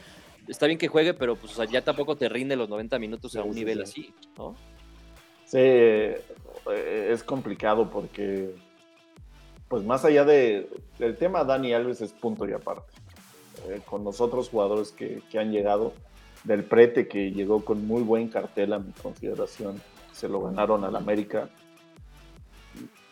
está 0.47 0.65
bien 0.65 0.77
que 0.77 0.87
juegue, 0.87 1.13
pero 1.13 1.35
pues 1.35 1.53
o 1.53 1.55
sea, 1.55 1.65
ya 1.65 1.81
tampoco 1.81 2.15
te 2.15 2.29
rinde 2.29 2.55
los 2.55 2.69
90 2.69 2.99
minutos 2.99 3.35
a 3.35 3.43
un 3.43 3.53
sí, 3.53 3.59
nivel 3.59 3.85
sí. 3.85 4.11
así, 4.11 4.13
¿no? 4.37 4.55
Sí, 5.45 5.57
eh, 5.59 7.09
es 7.11 7.23
complicado 7.23 7.89
porque, 7.89 8.55
pues 9.67 9.83
más 9.83 10.03
allá 10.05 10.25
de, 10.25 10.69
del 10.99 11.17
tema 11.17 11.43
Dani 11.43 11.73
Alves 11.73 12.01
es 12.01 12.11
punto 12.11 12.47
y 12.47 12.53
aparte. 12.53 12.93
Eh, 13.69 13.81
con 13.85 14.03
los 14.03 14.21
otros 14.21 14.49
jugadores 14.49 14.91
que, 14.91 15.21
que 15.31 15.39
han 15.39 15.51
llegado, 15.51 15.93
del 16.43 16.63
Prete 16.63 17.07
que 17.07 17.31
llegó 17.31 17.63
con 17.65 17.85
muy 17.87 18.03
buen 18.03 18.29
cartel 18.29 18.73
a 18.73 18.79
mi 18.79 18.91
consideración, 18.93 19.81
se 20.13 20.29
lo 20.29 20.41
ganaron 20.41 20.83
al 20.83 20.95
América, 20.95 21.49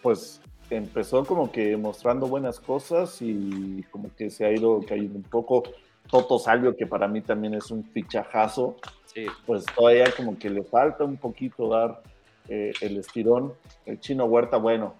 pues 0.01 0.39
empezó 0.70 1.26
como 1.26 1.51
que 1.51 1.78
mostrando 1.78 2.28
buenas 2.28 2.59
cosas 2.59 3.22
y 3.22 3.84
como 3.91 4.13
que 4.16 4.30
se 4.30 4.45
ha 4.45 4.51
ido 4.51 4.82
cayendo 4.88 5.18
un 5.18 5.24
poco. 5.24 5.63
Toto 6.09 6.38
Salvio, 6.38 6.76
que 6.76 6.86
para 6.86 7.07
mí 7.07 7.22
también 7.22 7.55
es 7.55 7.72
un 7.72 7.84
fichajazo, 7.84 8.78
Sí, 9.16 9.28
pues 9.45 9.63
todavía 9.74 10.13
como 10.16 10.38
que 10.38 10.49
le 10.49 10.63
falta 10.63 11.05
un 11.05 11.16
poquito 11.16 11.70
dar 11.70 12.03
eh, 12.49 12.74
el 12.82 12.97
estirón. 12.97 13.53
El 13.86 13.97
chino 14.01 14.26
Huerta, 14.26 14.57
bueno, 14.57 14.95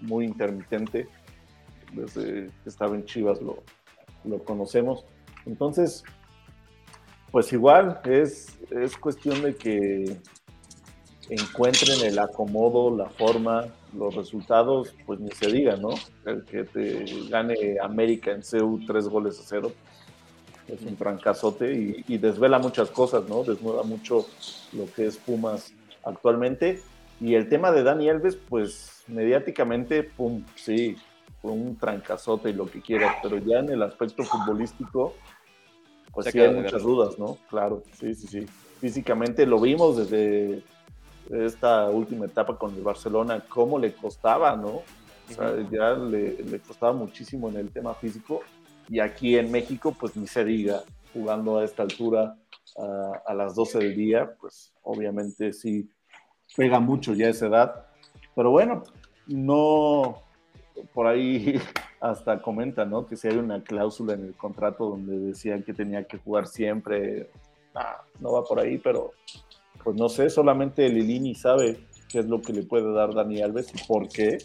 muy 0.00 0.24
intermitente. 0.24 1.08
Desde 1.92 2.50
que 2.62 2.68
estaba 2.68 2.94
en 2.94 3.04
Chivas 3.04 3.42
lo, 3.42 3.64
lo 4.22 4.44
conocemos. 4.44 5.04
Entonces, 5.44 6.04
pues 7.32 7.52
igual 7.52 8.00
es, 8.04 8.58
es 8.70 8.96
cuestión 8.96 9.42
de 9.42 9.56
que 9.56 10.20
encuentren 11.28 12.00
el 12.04 12.18
acomodo, 12.20 12.96
la 12.96 13.08
forma, 13.10 13.66
los 13.96 14.14
resultados, 14.14 14.94
pues 15.06 15.20
ni 15.20 15.30
se 15.30 15.50
diga, 15.50 15.76
¿no? 15.76 15.90
El 16.24 16.44
que 16.44 16.64
te 16.64 17.04
gane 17.28 17.76
América 17.82 18.32
en 18.32 18.42
CEU 18.42 18.80
tres 18.86 19.08
goles 19.08 19.38
a 19.40 19.42
cero 19.44 19.72
es 20.68 20.82
un 20.82 20.96
trancazote 20.96 21.72
y, 21.72 22.04
y 22.06 22.18
desvela 22.18 22.58
muchas 22.58 22.90
cosas, 22.90 23.28
¿no? 23.28 23.42
Desnuda 23.42 23.82
mucho 23.82 24.26
lo 24.72 24.86
que 24.92 25.06
es 25.06 25.16
Pumas 25.16 25.72
actualmente. 26.04 26.82
Y 27.20 27.34
el 27.34 27.48
tema 27.48 27.72
de 27.72 27.82
Dani 27.82 28.08
Alves, 28.08 28.36
pues 28.36 29.02
mediáticamente, 29.08 30.04
pum, 30.04 30.44
sí, 30.54 30.96
fue 31.40 31.52
un 31.52 31.76
trancazote 31.76 32.50
y 32.50 32.52
lo 32.52 32.66
que 32.66 32.80
quieras, 32.80 33.16
pero 33.22 33.38
ya 33.38 33.58
en 33.58 33.70
el 33.70 33.82
aspecto 33.82 34.24
futbolístico, 34.24 35.14
pues 36.12 36.26
Se 36.26 36.32
sí 36.32 36.40
hay 36.40 36.54
muchas 36.54 36.82
dudas, 36.82 37.18
¿no? 37.18 37.38
Claro, 37.48 37.82
sí, 37.98 38.14
sí, 38.14 38.26
sí. 38.26 38.46
Físicamente 38.80 39.46
lo 39.46 39.58
vimos 39.60 39.96
desde 39.96 40.62
esta 41.30 41.88
última 41.90 42.26
etapa 42.26 42.56
con 42.56 42.74
el 42.74 42.82
Barcelona, 42.82 43.44
cómo 43.48 43.78
le 43.78 43.92
costaba, 43.94 44.56
¿no? 44.56 44.82
O 45.30 45.32
sea, 45.34 45.54
ya 45.70 45.92
le, 45.92 46.42
le 46.42 46.58
costaba 46.60 46.92
muchísimo 46.92 47.48
en 47.48 47.56
el 47.56 47.70
tema 47.70 47.94
físico 47.94 48.40
y 48.88 49.00
aquí 49.00 49.36
en 49.36 49.50
México, 49.50 49.94
pues 49.98 50.16
ni 50.16 50.26
se 50.26 50.44
diga, 50.44 50.82
jugando 51.12 51.58
a 51.58 51.64
esta 51.64 51.82
altura 51.82 52.36
a, 52.78 53.22
a 53.26 53.34
las 53.34 53.54
12 53.54 53.78
del 53.78 53.94
día, 53.94 54.34
pues 54.40 54.72
obviamente 54.82 55.52
sí 55.52 55.90
pega 56.56 56.80
mucho 56.80 57.12
ya 57.12 57.28
esa 57.28 57.46
edad. 57.46 57.86
Pero 58.34 58.50
bueno, 58.50 58.84
no, 59.26 60.22
por 60.94 61.06
ahí 61.06 61.60
hasta 62.00 62.40
comenta, 62.40 62.84
¿no? 62.84 63.06
Que 63.06 63.16
si 63.16 63.28
hay 63.28 63.36
una 63.36 63.62
cláusula 63.62 64.14
en 64.14 64.24
el 64.24 64.34
contrato 64.34 64.90
donde 64.90 65.18
decían 65.18 65.62
que 65.62 65.74
tenía 65.74 66.04
que 66.04 66.18
jugar 66.18 66.46
siempre, 66.46 67.30
ah, 67.74 68.02
no 68.20 68.32
va 68.32 68.44
por 68.44 68.60
ahí, 68.60 68.78
pero 68.78 69.12
pues 69.82 69.96
no 69.96 70.08
sé, 70.08 70.30
solamente 70.30 70.88
Lilini 70.88 71.34
sabe 71.34 71.78
qué 72.08 72.20
es 72.20 72.26
lo 72.26 72.40
que 72.40 72.52
le 72.52 72.62
puede 72.62 72.92
dar 72.92 73.14
Dani 73.14 73.42
Alves 73.42 73.72
y 73.74 73.86
por 73.86 74.08
qué. 74.08 74.38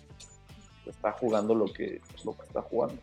está 0.85 1.11
jugando 1.13 1.55
lo 1.55 1.65
que, 1.65 2.01
lo 2.23 2.35
que 2.35 2.43
está 2.43 2.61
jugando. 2.61 2.95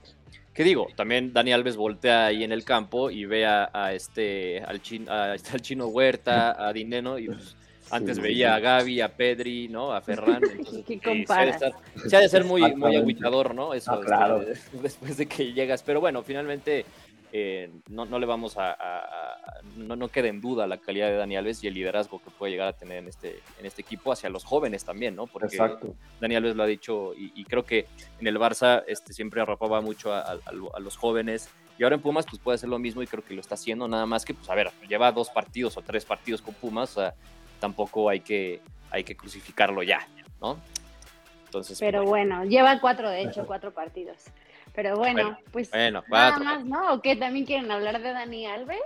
¿Qué 0.53 0.65
digo? 0.65 0.89
También 0.97 1.33
Dani 1.33 1.53
Alves 1.53 1.77
voltea 1.77 2.27
ahí 2.27 2.45
en 2.45 2.53
el 2.53 2.65
campo 2.65 3.11
y 3.11 3.25
ve 3.25 3.47
a, 3.47 3.93
este, 3.95 4.61
al, 4.61 4.77
este, 4.77 5.09
al 5.53 5.63
chino 5.63 5.87
Huerta, 5.87 6.69
a 6.69 6.73
Dineno, 6.73 7.19
y 7.19 7.27
pues, 7.27 7.57
antes 7.91 8.21
veía 8.21 8.55
a 8.55 8.61
Gaby, 8.61 9.01
a 9.01 9.09
Pedri, 9.09 9.69
¿no? 9.69 9.93
A 9.93 10.01
Ferran. 10.01 10.43
¿Qué 10.87 11.01
comparas? 11.01 11.61
Se 12.07 12.17
ha 12.17 12.21
de 12.21 12.29
ser 12.29 12.45
muy, 12.45 12.75
muy 12.75 12.97
aguitador, 12.97 13.55
¿no? 13.55 13.75
Eso, 13.75 13.93
ah, 13.93 14.01
claro. 14.05 14.45
después 14.83 15.17
de 15.17 15.27
que 15.27 15.53
llegas. 15.53 15.83
Pero 15.83 16.01
bueno, 16.01 16.23
finalmente 16.23 16.85
eh, 17.33 17.71
no, 17.89 18.07
no, 18.07 18.19
le 18.19 18.27
vamos 18.27 18.57
a, 18.59 18.77
no, 19.77 19.95
no 19.95 20.09
queda 20.09 20.29
en 20.29 20.41
duda 20.41 20.67
la 20.67 20.79
calidad 20.79 21.09
de 21.09 21.17
Dani 21.17 21.37
Alves 21.37 21.63
y 21.63 21.69
el 21.69 21.75
liderazgo 21.75 22.21
que 22.21 22.31
puede 22.31 22.53
llegar 22.53 22.69
a 22.69 22.73
tener 22.73 22.99
en 22.99 23.09
este, 23.09 23.41
en 23.59 23.67
este 23.67 23.83
equipo 23.83 24.13
hacia 24.13 24.29
los 24.31 24.45
jóvenes 24.45 24.85
también, 24.85 25.15
¿no? 25.15 25.27
Porque 25.27 25.49
Exacto. 25.49 25.95
Dani 26.21 26.37
Alves 26.37 26.57
lo 26.57 26.63
ha 26.63 26.67
dicho 26.67 27.13
y, 27.17 27.45
creo 27.45 27.65
que 27.65 27.87
en 28.21 28.27
el 28.27 28.39
Barça 28.39 28.85
este, 28.87 29.13
siempre 29.13 29.41
arropaba 29.41 29.81
mucho 29.81 30.13
a, 30.13 30.39
los 30.81 30.97
jóvenes 30.97 31.49
y 31.79 31.85
ahora 31.85 31.97
en 31.97 32.03
Pumas 32.03 32.27
pues 32.27 32.41
puede 32.41 32.57
hacer 32.57 32.69
lo 32.69 32.79
mismo 32.79 33.03
y 33.03 33.07
creo 33.07 33.25
que 33.25 33.35
lo 33.35 33.41
está 33.41 33.55
haciendo, 33.55 33.89
nada 33.89 34.07
más 34.07 34.25
que 34.25 34.35
pues 34.35 34.49
a 34.51 34.55
ver, 34.55 34.71
lleva 34.89 35.13
dos 35.13 35.31
partidos 35.31 35.77
o 35.77 35.83
tres 35.83 36.05
partidos 36.05 36.43
con 36.43 36.55
Pumas, 36.55 36.97
tampoco 37.61 38.09
hay 38.09 38.21
que, 38.21 38.61
hay 38.91 39.05
que 39.05 39.17
crucificarlo 39.17 39.83
ya, 39.83 40.07
¿no? 40.41 40.59
Entonces, 41.47 41.81
Pero 41.81 42.05
bueno, 42.05 42.45
lleva 42.45 42.81
cuatro, 42.81 43.11
de 43.11 43.23
hecho, 43.23 43.45
cuatro 43.45 43.73
partidos. 43.73 44.27
Pero 44.75 44.97
bueno, 44.97 45.37
pues 45.53 45.71
nada 45.73 46.39
más, 46.39 46.65
¿no? 46.65 46.95
¿O 46.95 47.01
qué? 47.01 47.17
¿También 47.17 47.45
quieren 47.45 47.71
hablar 47.71 48.01
de 48.01 48.13
Dani 48.13 48.47
Alves? 48.47 48.81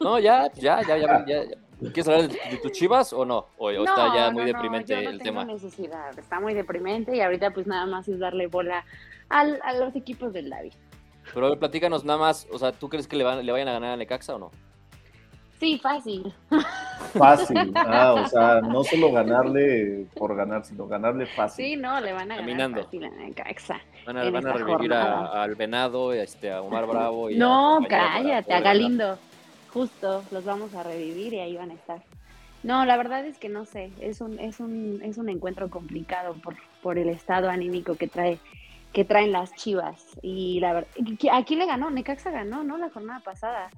No, 0.00 0.18
ya, 0.18 0.50
ya, 0.54 0.80
ya, 0.82 0.96
ya. 0.96 1.24
ya, 1.26 1.42
¿Quieres 1.78 2.08
hablar 2.08 2.28
de, 2.28 2.56
tus 2.62 2.72
chivas 2.72 3.12
o 3.12 3.24
no? 3.24 3.46
¿O, 3.58 3.70
está 3.70 4.14
ya 4.14 4.30
muy 4.30 4.44
deprimente 4.44 4.94
no, 4.94 5.02
yo 5.02 5.08
no 5.08 5.14
el 5.14 5.18
tengo 5.22 5.44
necesidad, 5.44 6.18
está 6.18 6.40
muy 6.40 6.54
deprimente 6.54 7.14
y 7.14 7.20
ahorita 7.20 7.50
pues 7.50 7.66
nada 7.66 7.84
más 7.84 8.08
es 8.08 8.18
darle 8.18 8.46
bola 8.46 8.84
al, 9.28 9.60
a 9.62 9.74
los 9.74 9.94
equipos 9.94 10.32
del 10.32 10.48
David. 10.48 10.72
Pero 11.34 11.46
a 11.46 11.50
ver, 11.50 11.58
platícanos 11.58 12.04
nada 12.04 12.18
más, 12.18 12.46
o 12.50 12.58
sea, 12.58 12.72
¿tú 12.72 12.88
crees 12.88 13.06
que 13.06 13.16
le, 13.16 13.24
van, 13.24 13.44
le 13.44 13.52
vayan 13.52 13.68
a 13.68 13.72
ganar 13.72 13.90
a 13.90 13.96
Necaxa 13.96 14.36
o 14.36 14.38
no? 14.38 14.50
Sí, 15.58 15.78
fácil. 15.78 16.32
Fácil, 17.14 17.72
ah, 17.76 18.14
o 18.14 18.26
sea, 18.26 18.60
no 18.60 18.84
solo 18.84 19.12
ganarle 19.12 20.06
por 20.14 20.34
ganar, 20.36 20.64
sino 20.64 20.86
ganarle 20.86 21.26
fácil. 21.26 21.64
Sí, 21.64 21.76
no, 21.76 22.00
le 22.00 22.12
van 22.12 22.30
a 22.30 22.36
ganar 22.36 22.84
fácil 22.84 23.04
a 23.04 23.10
Necaxa. 23.10 23.80
Van 24.06 24.16
a, 24.16 24.30
van 24.30 24.46
a 24.46 24.52
revivir 24.52 24.92
al 24.92 25.54
Venado, 25.56 26.12
este, 26.12 26.52
a 26.52 26.62
Omar 26.62 26.86
Bravo. 26.86 27.28
Y 27.30 27.36
no, 27.36 27.80
cállate, 27.88 28.52
a 28.52 28.60
Galindo. 28.60 29.18
Justo, 29.72 30.22
los 30.30 30.44
vamos 30.44 30.74
a 30.74 30.82
revivir 30.82 31.34
y 31.34 31.40
ahí 31.40 31.56
van 31.56 31.70
a 31.70 31.74
estar. 31.74 32.00
No, 32.62 32.84
la 32.84 32.96
verdad 32.96 33.24
es 33.26 33.38
que 33.38 33.48
no 33.48 33.64
sé, 33.64 33.90
es 34.00 34.20
un, 34.20 34.38
es 34.38 34.60
un, 34.60 35.00
es 35.04 35.18
un 35.18 35.28
encuentro 35.28 35.68
complicado 35.68 36.34
por, 36.34 36.56
por 36.82 36.98
el 36.98 37.08
estado 37.08 37.50
anímico 37.50 37.96
que 37.96 38.08
trae 38.08 38.38
que 38.92 39.04
traen 39.04 39.30
las 39.30 39.54
Chivas 39.54 40.06
y 40.22 40.58
la 40.60 40.72
verdad, 40.72 40.88
¿a 41.32 41.44
quién 41.44 41.58
le 41.58 41.66
ganó? 41.66 41.90
Necaxa 41.90 42.30
ganó, 42.30 42.64
¿no? 42.64 42.78
La 42.78 42.88
jornada 42.88 43.20
pasada 43.20 43.68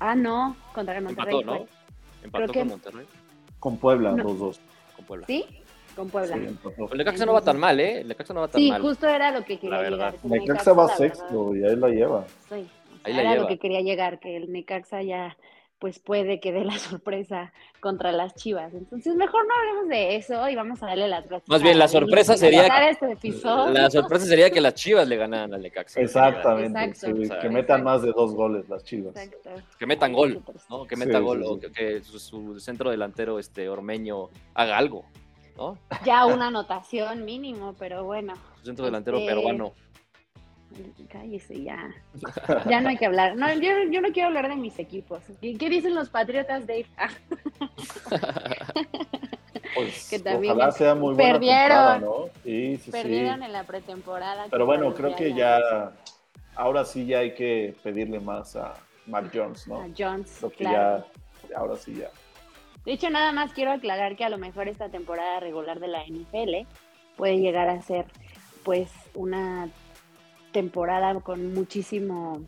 ah, 0.00 0.14
no, 0.14 0.56
contra 0.74 0.96
el 0.96 1.04
Monterrey. 1.04 1.40
Empató, 1.40 1.60
¿no? 1.60 1.66
Empató 2.22 2.52
con 2.52 2.68
Monterrey. 2.68 3.06
Con 3.58 3.76
Puebla, 3.76 4.12
los 4.12 4.38
dos. 4.38 4.60
Con 4.96 5.04
Puebla. 5.04 5.26
¿Sí? 5.26 5.44
Con 5.96 6.08
Puebla. 6.08 6.36
Sí, 6.36 6.58
el 6.90 6.98
Necaxa 6.98 7.26
no 7.26 7.32
va 7.34 7.40
tan 7.42 7.58
mal, 7.58 7.78
¿eh? 7.80 8.00
El 8.00 8.08
Necaxa 8.08 8.34
no 8.34 8.40
va 8.40 8.48
tan 8.48 8.60
sí, 8.60 8.70
mal. 8.70 8.80
Sí, 8.80 8.86
justo 8.88 9.08
era 9.08 9.30
lo 9.30 9.44
que 9.44 9.58
quería 9.58 9.90
llegar. 9.90 10.14
El 10.22 10.30
Necaxa, 10.30 10.72
va 10.72 10.88
sexto 10.88 11.54
y 11.54 11.64
ahí 11.64 11.76
la 11.76 11.88
lleva. 11.88 12.24
Sí, 12.48 12.66
ahí 13.04 13.18
era 13.18 13.34
lo 13.34 13.46
que 13.46 13.58
quería 13.58 13.80
llegar, 13.80 14.18
que 14.20 14.36
el 14.36 14.50
Necaxa 14.50 15.02
ya 15.02 15.36
pues 15.82 15.98
puede 15.98 16.38
que 16.38 16.52
dé 16.52 16.64
la 16.64 16.78
sorpresa 16.78 17.52
contra 17.80 18.12
las 18.12 18.36
Chivas. 18.36 18.72
Entonces, 18.72 19.16
mejor 19.16 19.44
no 19.48 19.52
hablemos 19.52 19.88
de 19.88 20.14
eso 20.14 20.48
y 20.48 20.54
vamos 20.54 20.80
a 20.80 20.86
darle 20.86 21.08
las 21.08 21.28
gracias. 21.28 21.48
Más 21.48 21.60
bien, 21.60 21.76
la 21.76 21.88
sorpresa 21.88 22.36
sería 22.36 22.88
este 22.88 23.16
la 23.72 23.90
sorpresa 23.90 24.26
sería 24.26 24.48
que 24.50 24.60
las 24.60 24.74
Chivas 24.74 25.08
le 25.08 25.16
ganaran 25.16 25.52
al 25.52 25.60
Necaxa. 25.60 26.00
Exactamente, 26.00 26.92
que 27.42 27.48
metan 27.48 27.82
más 27.82 28.02
de 28.02 28.12
dos 28.12 28.32
goles 28.32 28.68
las 28.68 28.84
Chivas. 28.84 29.12
Que 29.76 29.84
metan 29.84 30.12
gol, 30.12 30.40
¿no? 30.70 30.86
Que 30.86 30.94
meta 30.94 31.18
gol 31.18 31.42
o 31.42 31.58
que, 31.58 32.00
su, 32.04 32.60
centro 32.60 32.92
delantero 32.92 33.40
este 33.40 33.68
ormeño 33.68 34.28
haga 34.54 34.78
algo, 34.78 35.04
¿no? 35.56 35.78
Ya 36.04 36.26
una 36.26 36.48
anotación 36.48 37.24
mínimo, 37.24 37.74
pero 37.78 38.04
bueno. 38.04 38.34
Su 38.60 38.66
centro 38.66 38.84
delantero 38.84 39.18
este, 39.18 39.34
peruano 39.34 39.72
cállese 41.08 41.62
ya. 41.62 41.90
Ya 42.68 42.80
no 42.80 42.88
hay 42.88 42.96
que 42.96 43.06
hablar. 43.06 43.36
No, 43.36 43.52
yo, 43.54 43.70
yo 43.90 44.00
no 44.00 44.10
quiero 44.12 44.28
hablar 44.28 44.48
de 44.48 44.56
mis 44.56 44.78
equipos. 44.78 45.22
¿Qué, 45.40 45.68
dicen 45.68 45.94
los 45.94 46.08
Patriotas, 46.08 46.66
Dave? 46.66 46.86
Pues, 49.74 50.10
que 50.10 50.18
también 50.18 50.52
ojalá 50.52 50.70
sea 50.70 50.94
muy 50.94 51.14
buena 51.14 51.32
perdieron, 51.32 52.00
¿no? 52.02 52.24
Sí, 52.44 52.76
sí, 52.76 52.90
perdieron 52.90 53.42
en 53.42 53.52
la 53.52 53.64
pretemporada. 53.64 54.46
Pero 54.50 54.66
bueno, 54.66 54.92
creo 54.92 55.16
que 55.16 55.32
ya, 55.32 55.92
ahora 56.54 56.84
sí 56.84 57.06
ya 57.06 57.20
hay 57.20 57.32
que 57.32 57.74
pedirle 57.82 58.20
más 58.20 58.54
a 58.54 58.74
Mac 59.06 59.30
Jones, 59.32 59.66
¿no? 59.66 59.80
A 59.80 59.88
Jones, 59.96 60.44
claro. 60.58 61.06
Ya, 61.48 61.56
ahora 61.56 61.76
sí 61.76 61.94
ya. 61.94 62.10
De 62.84 62.92
hecho, 62.92 63.10
nada 63.10 63.32
más 63.32 63.52
quiero 63.52 63.72
aclarar 63.72 64.16
que 64.16 64.24
a 64.24 64.28
lo 64.28 64.38
mejor 64.38 64.68
esta 64.68 64.88
temporada 64.88 65.40
regular 65.40 65.78
de 65.78 65.88
la 65.88 66.04
NFL 66.04 66.66
puede 67.16 67.38
llegar 67.38 67.68
a 67.68 67.80
ser 67.82 68.06
pues 68.64 68.90
una 69.14 69.68
temporada 70.52 71.18
con 71.20 71.54
muchísimo 71.54 72.42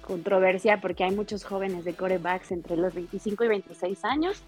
controversia 0.00 0.80
porque 0.80 1.04
hay 1.04 1.10
muchos 1.10 1.44
jóvenes 1.44 1.84
de 1.84 1.94
corebacks 1.94 2.52
entre 2.52 2.76
los 2.76 2.94
25 2.94 3.44
y 3.44 3.48
26 3.48 4.04
años. 4.04 4.42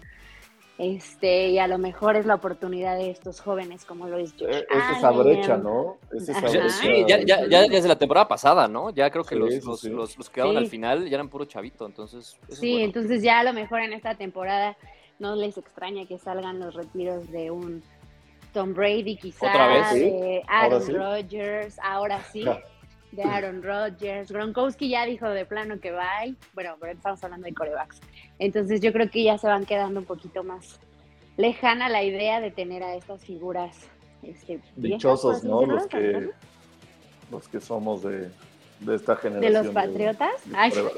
Este, 0.79 1.49
y 1.49 1.59
a 1.59 1.67
lo 1.67 1.77
mejor 1.77 2.15
es 2.15 2.25
la 2.25 2.35
oportunidad 2.35 2.95
de 2.95 3.11
estos 3.11 3.41
jóvenes 3.41 3.83
como 3.83 4.07
lo 4.07 4.17
es 4.17 4.33
George 4.37 4.59
Es 4.69 4.97
esa 4.97 5.11
brecha, 5.11 5.57
¿no? 5.57 5.97
Es 6.13 6.29
esa 6.29 6.39
brecha. 6.39 6.69
Sí, 6.69 7.03
ya, 7.05 7.19
ya, 7.19 7.45
ya, 7.47 7.67
desde 7.67 7.89
la 7.89 7.97
temporada 7.97 8.29
pasada, 8.29 8.65
¿no? 8.69 8.89
Ya 8.89 9.11
creo 9.11 9.25
que 9.25 9.35
los, 9.35 9.53
los, 9.61 10.17
los, 10.17 10.29
quedaron 10.29 10.55
al 10.55 10.67
final 10.67 11.09
ya 11.09 11.15
eran 11.15 11.27
puro 11.27 11.43
chavito, 11.43 11.85
entonces. 11.85 12.37
Sí, 12.47 12.81
entonces 12.81 13.21
ya 13.21 13.39
a 13.39 13.43
lo 13.43 13.51
mejor 13.51 13.81
en 13.81 13.91
esta 13.91 14.15
temporada 14.15 14.77
no 15.19 15.35
les 15.35 15.57
extraña 15.57 16.05
que 16.05 16.17
salgan 16.17 16.59
los 16.59 16.73
retiros 16.73 17.29
de 17.31 17.51
un 17.51 17.83
Tom 18.53 18.73
Brady, 18.73 19.15
quizás, 19.17 19.93
de 19.93 20.41
Aaron 20.47 20.87
Rodgers, 20.93 21.77
ahora 21.83 22.23
sí 22.31 22.45
de 23.11 23.23
Aaron 23.23 23.63
Rodgers. 23.63 24.31
Gronkowski 24.31 24.89
ya 24.89 25.05
dijo 25.05 25.27
de 25.29 25.45
plano 25.45 25.79
que 25.79 25.91
va. 25.91 26.09
Bueno, 26.53 26.75
pero 26.79 26.93
estamos 26.93 27.23
hablando 27.23 27.45
de 27.45 27.53
corebacks. 27.53 27.99
Entonces 28.37 28.81
yo 28.81 28.93
creo 28.93 29.09
que 29.09 29.23
ya 29.23 29.37
se 29.37 29.47
van 29.47 29.65
quedando 29.65 29.99
un 29.99 30.05
poquito 30.05 30.43
más 30.43 30.79
lejana 31.37 31.89
la 31.89 32.03
idea 32.03 32.41
de 32.41 32.51
tener 32.51 32.83
a 32.83 32.95
estas 32.95 33.23
figuras. 33.23 33.89
Este, 34.21 34.59
Dichosos, 34.75 35.43
¿no? 35.43 35.65
Los 35.65 35.87
que, 35.87 36.29
los 37.31 37.47
que 37.47 37.61
somos 37.61 38.03
de, 38.03 38.29
de 38.79 38.95
esta 38.95 39.15
generación. 39.15 39.53
¿De 39.53 39.63
los 39.63 39.73
Patriotas? 39.73 40.31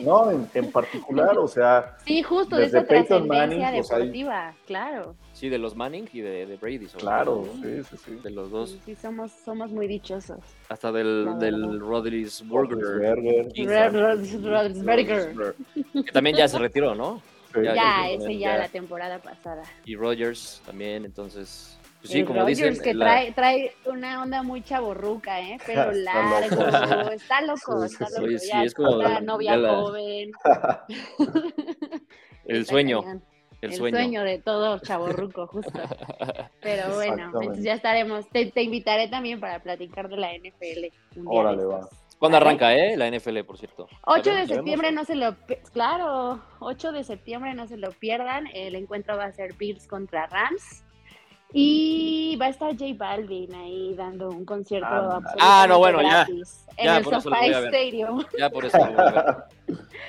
no, 0.02 0.32
en, 0.32 0.72
particular, 0.72 1.38
o 1.38 1.48
sea. 1.48 1.98
Sí, 2.06 2.24
justo 2.24 2.56
de 2.56 2.66
esa 2.66 2.86
trascendencia 2.86 3.72
deportiva, 3.72 4.54
claro. 4.66 5.16
Sí, 5.34 5.50
de 5.50 5.58
los 5.58 5.76
Manning 5.76 6.10
y 6.14 6.22
de, 6.22 6.58
Brady. 6.60 6.88
claro, 6.98 7.46
sí, 7.62 7.84
sí, 7.90 7.98
sí. 7.98 8.12
De 8.24 8.30
los 8.30 8.52
dos. 8.52 8.78
Sí, 8.86 8.96
somos, 8.96 9.32
somos 9.44 9.72
muy 9.72 9.88
dichosos. 9.88 10.40
Hasta 10.70 10.92
del, 10.92 11.38
del 11.40 11.80
Rodríguez 11.80 12.44
Burger. 12.48 12.78
Burger. 12.78 15.56
Que 15.94 16.12
también 16.12 16.36
ya 16.36 16.48
se 16.48 16.60
retiró, 16.60 16.96
¿no? 16.96 17.22
Ya, 17.56 18.10
ese 18.10 18.38
ya, 18.38 18.58
la 18.58 18.70
temporada 18.70 19.20
pasada. 19.20 19.64
Y 19.86 19.96
Rodgers 19.96 20.62
también, 20.66 21.06
entonces 21.06 21.78
pues 22.02 22.14
sí, 22.14 22.24
como 22.24 22.44
dicen, 22.46 22.80
que 22.82 22.96
trae, 22.96 23.32
trae 23.32 23.74
una 23.86 24.24
onda 24.24 24.42
muy 24.42 24.64
chaborruca, 24.64 25.40
¿eh? 25.40 25.58
Pero 25.68 25.92
largo, 25.92 27.12
está 27.12 27.42
loco, 27.42 27.84
está 27.84 28.08
loco. 28.10 28.28
Sí, 28.40 28.48
ya 28.52 28.64
es 28.64 28.74
como 28.74 28.96
la 28.98 29.22
novia 29.22 29.56
joven. 29.56 30.32
el 32.46 32.66
sueño. 32.66 33.04
El, 33.62 33.76
sueño. 33.76 34.24
de 34.24 34.40
todo 34.40 34.80
chaborruco, 34.80 35.46
justo. 35.46 35.80
Pero 36.62 36.96
bueno, 36.96 37.26
entonces 37.26 37.64
ya 37.64 37.74
estaremos. 37.76 38.28
Te, 38.30 38.52
invitaré 38.64 39.08
también 39.08 39.40
para 39.40 39.62
platicar 39.62 40.10
de 40.10 40.18
la 40.18 40.30
NFL. 40.34 40.88
Órale, 41.28 41.66
va. 41.66 41.88
¿Cuándo 42.18 42.38
arranca, 42.38 42.74
eh? 42.76 42.98
La 42.98 43.10
NFL, 43.10 43.42
por 43.42 43.60
cierto. 43.60 43.88
8 44.06 44.36
de 44.36 44.48
septiembre 44.48 44.92
no 44.92 45.06
se 45.06 45.16
lo... 45.16 45.36
Claro, 45.74 46.40
8 46.60 46.92
de 46.92 47.04
septiembre 47.04 47.54
no 47.54 47.68
se 47.68 47.78
lo 47.78 47.92
pierdan. 47.92 48.48
El 48.54 48.76
encuentro 48.76 49.18
va 49.18 49.26
a 49.26 49.32
ser 49.32 49.54
Bills 49.54 49.88
contra 49.88 50.28
Rams. 50.28 50.84
Y 51.54 52.38
va 52.40 52.46
a 52.46 52.50
estar 52.50 52.72
J 52.72 52.94
Balvin 52.96 53.54
ahí 53.54 53.94
dando 53.96 54.30
un 54.30 54.46
concierto 54.46 54.88
ah, 54.90 55.22
ah 55.40 55.66
no, 55.68 55.80
bueno, 55.80 56.02
ya. 56.02 56.26
En 56.78 56.90
el 56.90 57.04
SoFi 57.04 57.50
Stadium. 57.68 58.24
Ya 58.38 58.50
por 58.50 58.66
eso. 58.66 58.78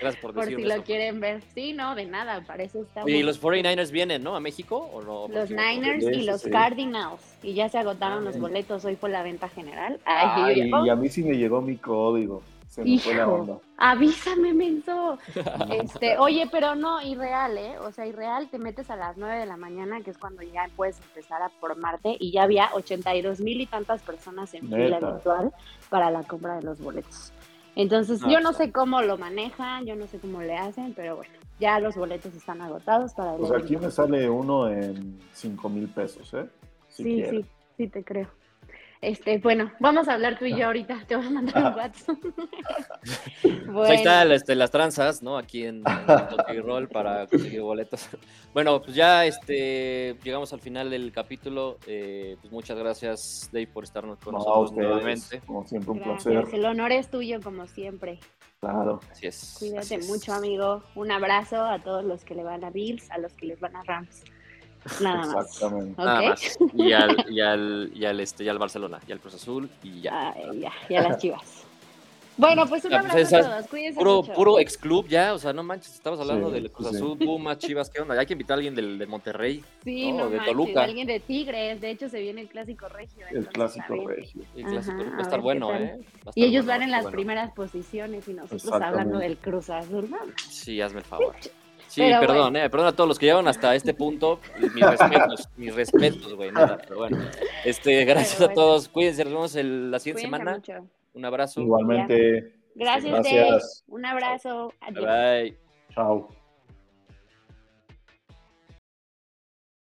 Gracias 0.01 0.23
por, 0.23 0.35
por 0.35 0.47
si 0.47 0.63
lo 0.63 0.83
quieren 0.83 1.21
ver. 1.21 1.43
Sí, 1.55 1.73
no, 1.73 1.95
de 1.95 2.07
nada, 2.07 2.43
parece 2.47 2.81
estar. 2.81 3.09
Y 3.09 3.23
los 3.23 3.41
49ers 3.41 3.91
vienen, 3.91 4.23
¿no? 4.23 4.35
A 4.35 4.41
México 4.41 4.91
o 4.93 5.03
no? 5.03 5.29
Los 5.29 5.51
Niners 5.51 6.05
y 6.05 6.23
los 6.23 6.43
Cardinals. 6.43 7.21
Y 7.43 7.55
ya 7.55 7.69
se 7.69 7.79
agotaron 7.79 8.25
los 8.25 8.39
boletos. 8.39 8.85
Hoy 8.85 8.97
fue 8.97 9.11
la 9.11 9.23
venta 9.23 9.49
general. 9.49 10.01
Ay, 10.05 10.71
y 10.85 10.89
a 10.89 10.97
mí 10.97 11.09
sí 11.09 11.23
me 11.23 11.37
llegó 11.37 11.61
mi 11.61 11.77
código. 11.77 12.43
Se 12.73 12.83
me 12.83 12.99
fue 12.99 13.13
la 13.15 13.25
Hijo, 13.25 13.33
onda. 13.35 13.59
avísame, 13.77 14.55
menso. 14.55 15.19
Este, 15.71 16.17
oye, 16.17 16.49
pero 16.51 16.75
no, 16.75 17.03
irreal, 17.03 17.59
¿eh? 17.59 17.79
O 17.81 17.93
sea, 17.93 18.07
irreal, 18.07 18.49
te 18.49 18.59
metes 18.59 18.89
a 18.89 18.97
las 18.97 19.19
9 19.19 19.41
de 19.41 19.45
la 19.45 19.59
mañana, 19.59 20.01
que 20.01 20.11
es 20.11 20.17
cuando 20.17 20.41
ya 20.43 20.71
puedes 20.75 20.99
empezar 21.03 21.43
a 21.43 21.51
formarte, 21.51 22.17
y 22.19 22.33
ya 22.33 22.45
había 22.45 22.71
82 22.73 23.41
mil 23.41 23.61
y 23.61 23.67
tantas 23.67 24.01
personas 24.03 24.55
en 24.55 24.63
fila 24.69 24.99
virtual 25.01 25.53
para 25.91 26.11
la 26.11 26.23
compra 26.23 26.57
de 26.57 26.63
los 26.63 26.81
boletos. 26.81 27.31
Entonces, 27.77 28.23
Ah, 28.25 28.29
yo 28.31 28.41
no 28.41 28.55
sé 28.55 28.73
cómo 28.73 29.03
lo 29.03 29.19
manejan, 29.19 29.85
yo 29.85 29.95
no 29.95 30.07
sé 30.07 30.19
cómo 30.19 30.41
le 30.41 30.57
hacen, 30.57 30.95
pero 30.95 31.17
bueno, 31.17 31.33
ya 31.61 31.79
los 31.79 31.95
boletos 31.95 32.35
están 32.35 32.63
agotados 32.63 33.13
para 33.13 33.35
el 33.35 33.41
Pues 33.41 33.53
aquí 33.53 33.77
me 33.77 33.91
sale 33.91 34.31
uno 34.31 34.69
en 34.71 35.19
5 35.33 35.69
mil 35.69 35.89
pesos, 35.89 36.33
¿eh? 36.33 36.47
Si 36.89 37.03
sí, 37.03 37.15
quieres. 37.17 37.31
sí, 37.45 37.47
sí 37.77 37.89
te 37.89 38.03
creo. 38.03 38.29
Este, 39.03 39.39
bueno, 39.39 39.73
vamos 39.81 40.07
a 40.07 40.13
hablar 40.15 40.39
tú 40.39 40.45
y 40.45 40.57
yo 40.57 40.67
ahorita, 40.67 41.05
te 41.09 41.17
voy 41.17 41.27
a 41.27 41.31
mandar 41.31 41.57
un 41.73 41.75
WhatsApp. 41.75 42.17
Pues 43.73 43.91
ahí 43.91 43.97
están 43.97 44.31
este, 44.31 44.55
las 44.55 44.71
tranzas, 44.71 45.23
¿no? 45.23 45.37
Aquí 45.39 45.65
en, 45.65 45.83
en 46.49 46.63
Roll 46.63 46.89
para 46.89 47.27
conseguir 47.27 47.61
boletos. 47.63 48.09
Bueno, 48.55 48.83
pues 48.83 48.95
ya 48.95 49.25
este, 49.25 50.15
llegamos 50.23 50.53
al 50.53 50.61
final 50.61 50.91
del 50.91 51.11
capítulo. 51.11 51.79
Eh, 51.87 52.37
pues 52.41 52.53
muchas 52.53 52.79
gracias, 52.79 53.49
Dave, 53.51 53.67
por 53.67 53.83
estarnos 53.85 54.19
con 54.19 54.35
No, 54.35 54.39
nosotros 54.41 54.71
ustedes, 54.71 54.89
nuevamente. 54.89 55.41
como 55.47 55.67
siempre, 55.67 55.91
un 55.91 55.99
Gracias, 55.99 56.25
placer. 56.35 56.55
el 56.55 56.65
honor 56.67 56.93
es 56.93 57.11
tuyo 57.11 57.41
como 57.43 57.67
siempre. 57.67 58.21
Claro. 58.61 59.01
Así 59.11 59.27
es. 59.27 59.43
así 59.43 59.71
Cuídate 59.71 59.95
es. 59.97 60.07
mucho, 60.09 60.35
amigo. 60.35 60.83
Un 60.95 61.11
abrazo 61.11 61.65
a 61.65 61.79
todos 61.81 62.05
los 62.05 62.25
que 62.27 62.35
le 62.35 62.45
van 62.45 62.63
a 62.63 62.71
Bills, 62.71 63.11
a 63.11 63.17
los 63.19 63.33
que 63.33 63.47
les 63.47 63.59
van 63.59 63.75
a 63.75 63.83
Rams. 63.85 64.23
Nada 65.01 65.27
más. 65.27 65.47
Exactamente. 65.47 66.03
Nada 66.03 66.23
más. 66.23 66.59
Y 66.75 66.93
al, 66.93 67.27
y 67.31 67.41
al, 67.41 67.91
y 67.95 68.05
al, 68.05 68.21
este, 68.21 68.45
y 68.45 68.49
al 68.49 68.59
Barcelona, 68.59 69.01
y 69.07 69.13
al 69.13 69.21
Cruz 69.21 69.35
Azul, 69.35 69.69
y 69.83 70.01
ya. 70.01 70.33
Ay, 70.35 70.61
ya, 70.61 70.73
y 70.89 70.95
a 70.97 71.03
las 71.03 71.19
chivas. 71.19 71.65
Bueno, 72.35 72.67
pues 72.67 72.83
un 72.87 72.91
pues, 72.93 73.01
abrazo 73.01 73.17
a 73.19 73.21
esas- 73.21 73.47
todos. 73.47 73.67
Cuídense 73.69 73.99
Puro, 73.99 74.23
mucho. 74.23 74.33
puro 74.33 74.59
ex 74.59 74.79
club 74.79 75.07
ya, 75.07 75.35
o 75.35 75.39
sea, 75.39 75.53
no 75.53 75.63
manches, 75.63 75.93
estamos 75.95 76.19
hablando 76.19 76.49
Sí, 76.49 76.55
del 76.55 76.71
Cruz 76.71 76.89
sí. 76.89 76.97
Azul, 76.97 77.19
Pumas, 77.19 77.59
Chivas, 77.59 77.91
¿qué 77.91 78.01
onda? 78.01 78.19
Hay 78.19 78.25
que 78.25 78.33
invitar 78.33 78.55
a 78.55 78.57
alguien 78.57 78.75
del, 78.75 78.99
de 78.99 79.07
Monterrey. 79.07 79.63
Sí, 79.85 80.11
no, 80.13 80.19
no, 80.25 80.31
de 80.31 80.37
manches, 80.39 80.57
Toluca. 80.57 80.83
alguien 80.83 81.07
de 81.07 81.21
Tigres. 81.21 81.79
De 81.83 81.91
hecho, 81.91 82.09
se 82.09 82.21
viene 82.21 82.41
el 82.41 82.49
clásico 82.49 82.89
regio. 82.89 83.27
El 83.31 83.47
a 83.47 83.51
clásico 83.51 84.09
regio. 84.09 84.43
El 84.57 84.65
clásico 84.65 84.97
Ajá, 85.03 85.11
va 85.11 85.15
a 85.17 85.19
a 85.19 85.23
estar 85.23 85.41
bueno. 85.43 85.75
¿eh? 85.75 85.77
A 85.77 85.85
estar 85.99 86.33
Y 86.35 86.45
ellos 86.45 86.65
bueno, 86.65 86.67
van 86.67 86.81
va 86.81 86.83
a 86.83 86.85
en 86.87 86.91
las 86.91 87.03
bueno. 87.03 87.17
primeras 87.17 87.53
posiciones 87.53 88.27
y 88.27 88.33
nosotros 88.33 88.73
hablando 88.73 89.19
del 89.19 89.37
Cruz 89.37 89.69
Azul. 89.69 90.11
¿no? 90.11 90.17
Sí, 90.49 90.81
hazme 90.81 91.01
el 91.01 91.05
favor. 91.05 91.37
Sí, 91.93 92.01
Pero 92.01 92.21
perdón, 92.21 92.57
eh, 92.57 92.71
perdón 92.71 92.87
a 92.89 92.93
todos 92.93 93.07
los 93.07 93.19
que 93.19 93.27
llegaron 93.27 93.47
hasta 93.49 93.75
este 93.75 93.93
punto. 93.93 94.41
Mis 94.75 94.83
respetos, 94.91 95.49
mis 95.59 95.75
respetos, 95.75 96.35
güey, 96.35 96.51
nada, 96.51 96.79
pero 96.79 97.01
bueno. 97.01 97.19
Este, 97.67 98.05
gracias 98.07 98.37
Pero 98.39 98.51
a 98.51 98.55
todos. 98.55 98.89
Cuídense, 98.89 99.25
nos 99.25 99.33
vemos 99.35 99.57
el- 99.57 99.91
la 99.91 99.99
siguiente 99.99 100.23
Cuídense 100.23 100.39
semana. 100.45 100.57
mucho. 100.57 100.89
Un 101.15 101.25
abrazo. 101.27 101.61
Igualmente. 101.61 102.55
Gracias, 102.75 103.13
Gracias. 103.13 103.47
Dave. 103.51 103.63
Un 103.89 104.07
abrazo. 104.07 104.73
Bye 104.81 104.89
Adiós. 104.89 105.05
bye. 105.51 105.59
Chao. 105.95 106.42